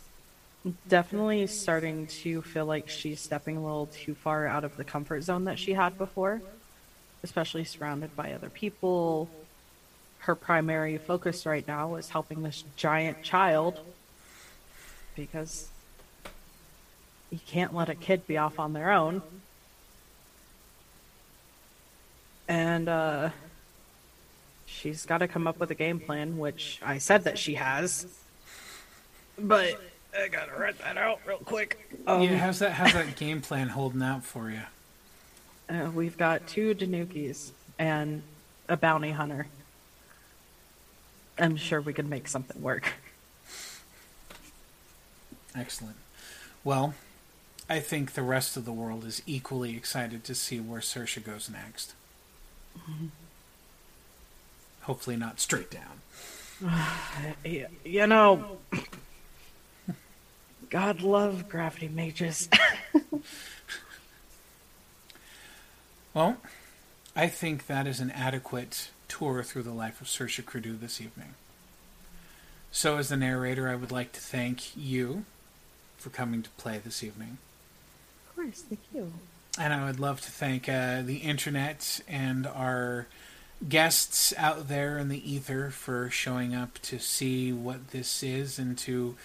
definitely 0.88 1.46
starting 1.46 2.06
to 2.06 2.42
feel 2.42 2.66
like 2.66 2.88
she's 2.88 3.20
stepping 3.20 3.56
a 3.56 3.62
little 3.62 3.86
too 3.86 4.14
far 4.14 4.46
out 4.46 4.64
of 4.64 4.76
the 4.76 4.84
comfort 4.84 5.22
zone 5.22 5.44
that 5.44 5.58
she 5.58 5.72
had 5.72 5.96
before, 5.96 6.40
especially 7.22 7.64
surrounded 7.64 8.14
by 8.14 8.32
other 8.32 8.50
people. 8.50 9.28
Her 10.20 10.34
primary 10.34 10.98
focus 10.98 11.46
right 11.46 11.66
now 11.66 11.94
is 11.96 12.10
helping 12.10 12.42
this 12.42 12.64
giant 12.76 13.22
child 13.22 13.80
because 15.14 15.68
you 17.30 17.38
can't 17.46 17.74
let 17.74 17.88
a 17.88 17.94
kid 17.94 18.26
be 18.26 18.36
off 18.36 18.58
on 18.58 18.72
their 18.72 18.90
own. 18.90 19.22
And 22.48 22.88
uh, 22.88 23.30
she's 24.66 25.06
got 25.06 25.18
to 25.18 25.28
come 25.28 25.46
up 25.46 25.60
with 25.60 25.70
a 25.70 25.74
game 25.74 26.00
plan, 26.00 26.38
which 26.38 26.80
I 26.82 26.98
said 26.98 27.24
that 27.24 27.38
she 27.38 27.54
has. 27.54 28.06
But 29.38 29.80
I 30.18 30.28
gotta 30.28 30.52
write 30.58 30.78
that 30.78 30.98
out 30.98 31.20
real 31.26 31.38
quick. 31.38 31.78
Um, 32.06 32.22
yeah, 32.22 32.36
how's 32.36 32.58
that? 32.58 32.72
How's 32.72 32.92
that 32.92 33.16
game 33.16 33.40
plan 33.40 33.68
holding 33.68 34.02
out 34.02 34.24
for 34.24 34.50
you? 34.50 34.60
Uh, 35.68 35.90
we've 35.94 36.18
got 36.18 36.46
two 36.46 36.74
Danukis 36.74 37.52
and 37.78 38.22
a 38.68 38.76
bounty 38.76 39.12
hunter. 39.12 39.46
I'm 41.38 41.56
sure 41.56 41.80
we 41.80 41.92
can 41.92 42.08
make 42.08 42.28
something 42.28 42.60
work. 42.60 42.92
Excellent. 45.54 45.96
Well, 46.62 46.94
I 47.68 47.80
think 47.80 48.14
the 48.14 48.22
rest 48.22 48.56
of 48.56 48.64
the 48.64 48.72
world 48.72 49.04
is 49.04 49.22
equally 49.26 49.76
excited 49.76 50.24
to 50.24 50.34
see 50.34 50.60
where 50.60 50.80
Saoirse 50.80 51.24
goes 51.24 51.48
next. 51.48 51.94
Mm-hmm. 52.76 53.06
Hopefully, 54.82 55.16
not 55.16 55.40
straight 55.40 55.70
down. 55.70 56.00
you 57.44 58.06
know, 58.06 58.58
God 60.68 61.02
love 61.02 61.48
gravity 61.48 61.88
mages. 61.88 62.48
well, 66.14 66.36
I 67.14 67.28
think 67.28 67.66
that 67.66 67.86
is 67.86 68.00
an 68.00 68.10
adequate 68.10 68.90
tour 69.08 69.42
through 69.42 69.62
the 69.62 69.72
life 69.72 70.00
of 70.00 70.06
Saoirse 70.06 70.42
Crudu 70.42 70.78
this 70.78 71.00
evening. 71.00 71.34
So, 72.72 72.98
as 72.98 73.08
the 73.08 73.16
narrator, 73.16 73.68
I 73.68 73.74
would 73.74 73.90
like 73.90 74.12
to 74.12 74.20
thank 74.20 74.76
you 74.76 75.24
for 76.00 76.10
coming 76.10 76.42
to 76.42 76.50
play 76.50 76.78
this 76.78 77.02
evening. 77.04 77.38
Of 78.28 78.36
course, 78.36 78.62
thank 78.62 78.80
you. 78.94 79.12
And 79.58 79.72
I 79.72 79.84
would 79.84 80.00
love 80.00 80.20
to 80.22 80.30
thank 80.30 80.68
uh, 80.68 81.02
the 81.02 81.18
internet 81.18 82.00
and 82.08 82.46
our 82.46 83.06
guests 83.68 84.32
out 84.38 84.68
there 84.68 84.98
in 84.98 85.08
the 85.08 85.32
ether 85.32 85.70
for 85.70 86.08
showing 86.08 86.54
up 86.54 86.78
to 86.82 86.98
see 86.98 87.52
what 87.52 87.88
this 87.88 88.22
is 88.22 88.58
and 88.58 88.78
to 88.78 89.16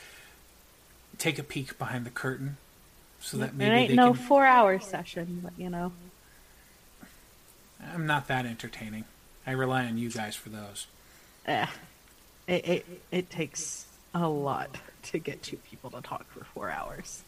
take 1.18 1.40
a 1.40 1.44
peek 1.44 1.78
behind 1.78 2.06
the 2.06 2.10
curtain 2.10 2.58
so 3.20 3.38
that 3.38 3.56
maybe 3.56 3.72
it 3.72 3.78
ain't 3.78 3.90
they 3.90 3.96
no 3.96 4.14
can 4.14 4.24
four 4.24 4.46
hour 4.46 4.80
session, 4.80 5.40
but 5.44 5.54
you 5.58 5.70
know. 5.70 5.92
I'm 7.94 8.06
not 8.06 8.28
that 8.28 8.46
entertaining. 8.46 9.06
I 9.48 9.52
rely 9.52 9.86
on 9.86 9.98
you 9.98 10.10
guys 10.10 10.36
for 10.36 10.50
those. 10.50 10.88
Eh, 11.46 11.68
it, 12.48 12.68
it 12.68 12.86
it 13.12 13.30
takes 13.30 13.85
a 14.24 14.28
lot 14.28 14.78
to 15.04 15.20
get 15.20 15.44
two 15.44 15.58
people 15.58 15.90
to 15.92 16.02
talk 16.02 16.26
for 16.32 16.44
four 16.44 16.70
hours. 16.70 17.24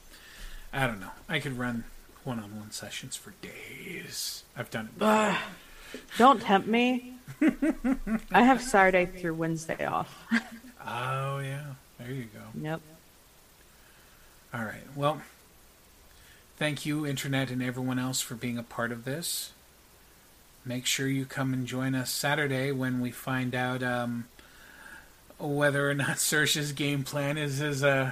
I 0.73 0.87
don't 0.87 0.99
know. 0.99 1.11
I 1.29 1.39
could 1.39 1.57
run 1.57 1.83
one-on-one 2.23 2.71
sessions 2.71 3.15
for 3.15 3.33
days. 3.41 4.43
I've 4.55 4.69
done 4.69 4.85
it. 4.85 4.97
Before. 4.99 5.13
Ugh. 5.13 5.37
Don't 6.17 6.41
tempt 6.41 6.67
me. 6.67 7.13
I 8.31 8.41
have 8.41 8.61
Saturday 8.61 9.05
through 9.05 9.35
Wednesday 9.35 9.85
off. 9.85 10.25
oh 10.85 11.39
yeah, 11.39 11.63
there 11.99 12.11
you 12.11 12.25
go. 12.25 12.59
yep. 12.61 12.81
All 14.53 14.63
right. 14.63 14.83
Well, 14.95 15.21
thank 16.57 16.85
you, 16.85 17.05
Internet, 17.05 17.51
and 17.51 17.61
everyone 17.61 17.99
else 17.99 18.21
for 18.21 18.35
being 18.35 18.57
a 18.57 18.63
part 18.63 18.91
of 18.91 19.05
this. 19.05 19.51
Make 20.65 20.85
sure 20.85 21.07
you 21.07 21.25
come 21.25 21.53
and 21.53 21.65
join 21.65 21.95
us 21.95 22.09
Saturday 22.11 22.71
when 22.71 22.99
we 22.99 23.11
find 23.11 23.55
out 23.55 23.81
um, 23.83 24.25
whether 25.39 25.89
or 25.89 25.93
not 25.93 26.19
Saoirse's 26.19 26.71
game 26.71 27.03
plan 27.03 27.37
is 27.37 27.61
as 27.61 27.83
uh, 27.83 28.11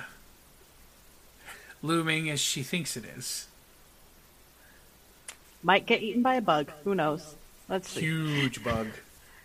looming 1.81 2.29
as 2.29 2.39
she 2.39 2.63
thinks 2.63 2.95
it 2.95 3.05
is. 3.05 3.47
Might 5.63 5.85
get 5.85 6.03
eaten 6.03 6.21
by 6.21 6.35
a 6.35 6.41
bug. 6.41 6.71
Who 6.83 6.93
knows? 6.93 7.35
Let's 7.67 7.89
see. 7.89 8.01
Huge 8.01 8.63
bug. 8.63 8.87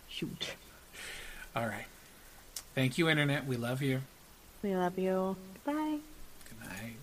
Shoot. 0.07 0.53
All 1.55 1.65
right. 1.65 1.85
Thank 2.75 2.97
you, 2.97 3.09
Internet. 3.09 3.47
We 3.47 3.57
love 3.57 3.81
you. 3.81 4.01
We 4.61 4.75
love 4.75 4.97
you. 4.99 5.35
Goodbye. 5.65 5.97
Good 6.47 6.69
night. 6.69 7.00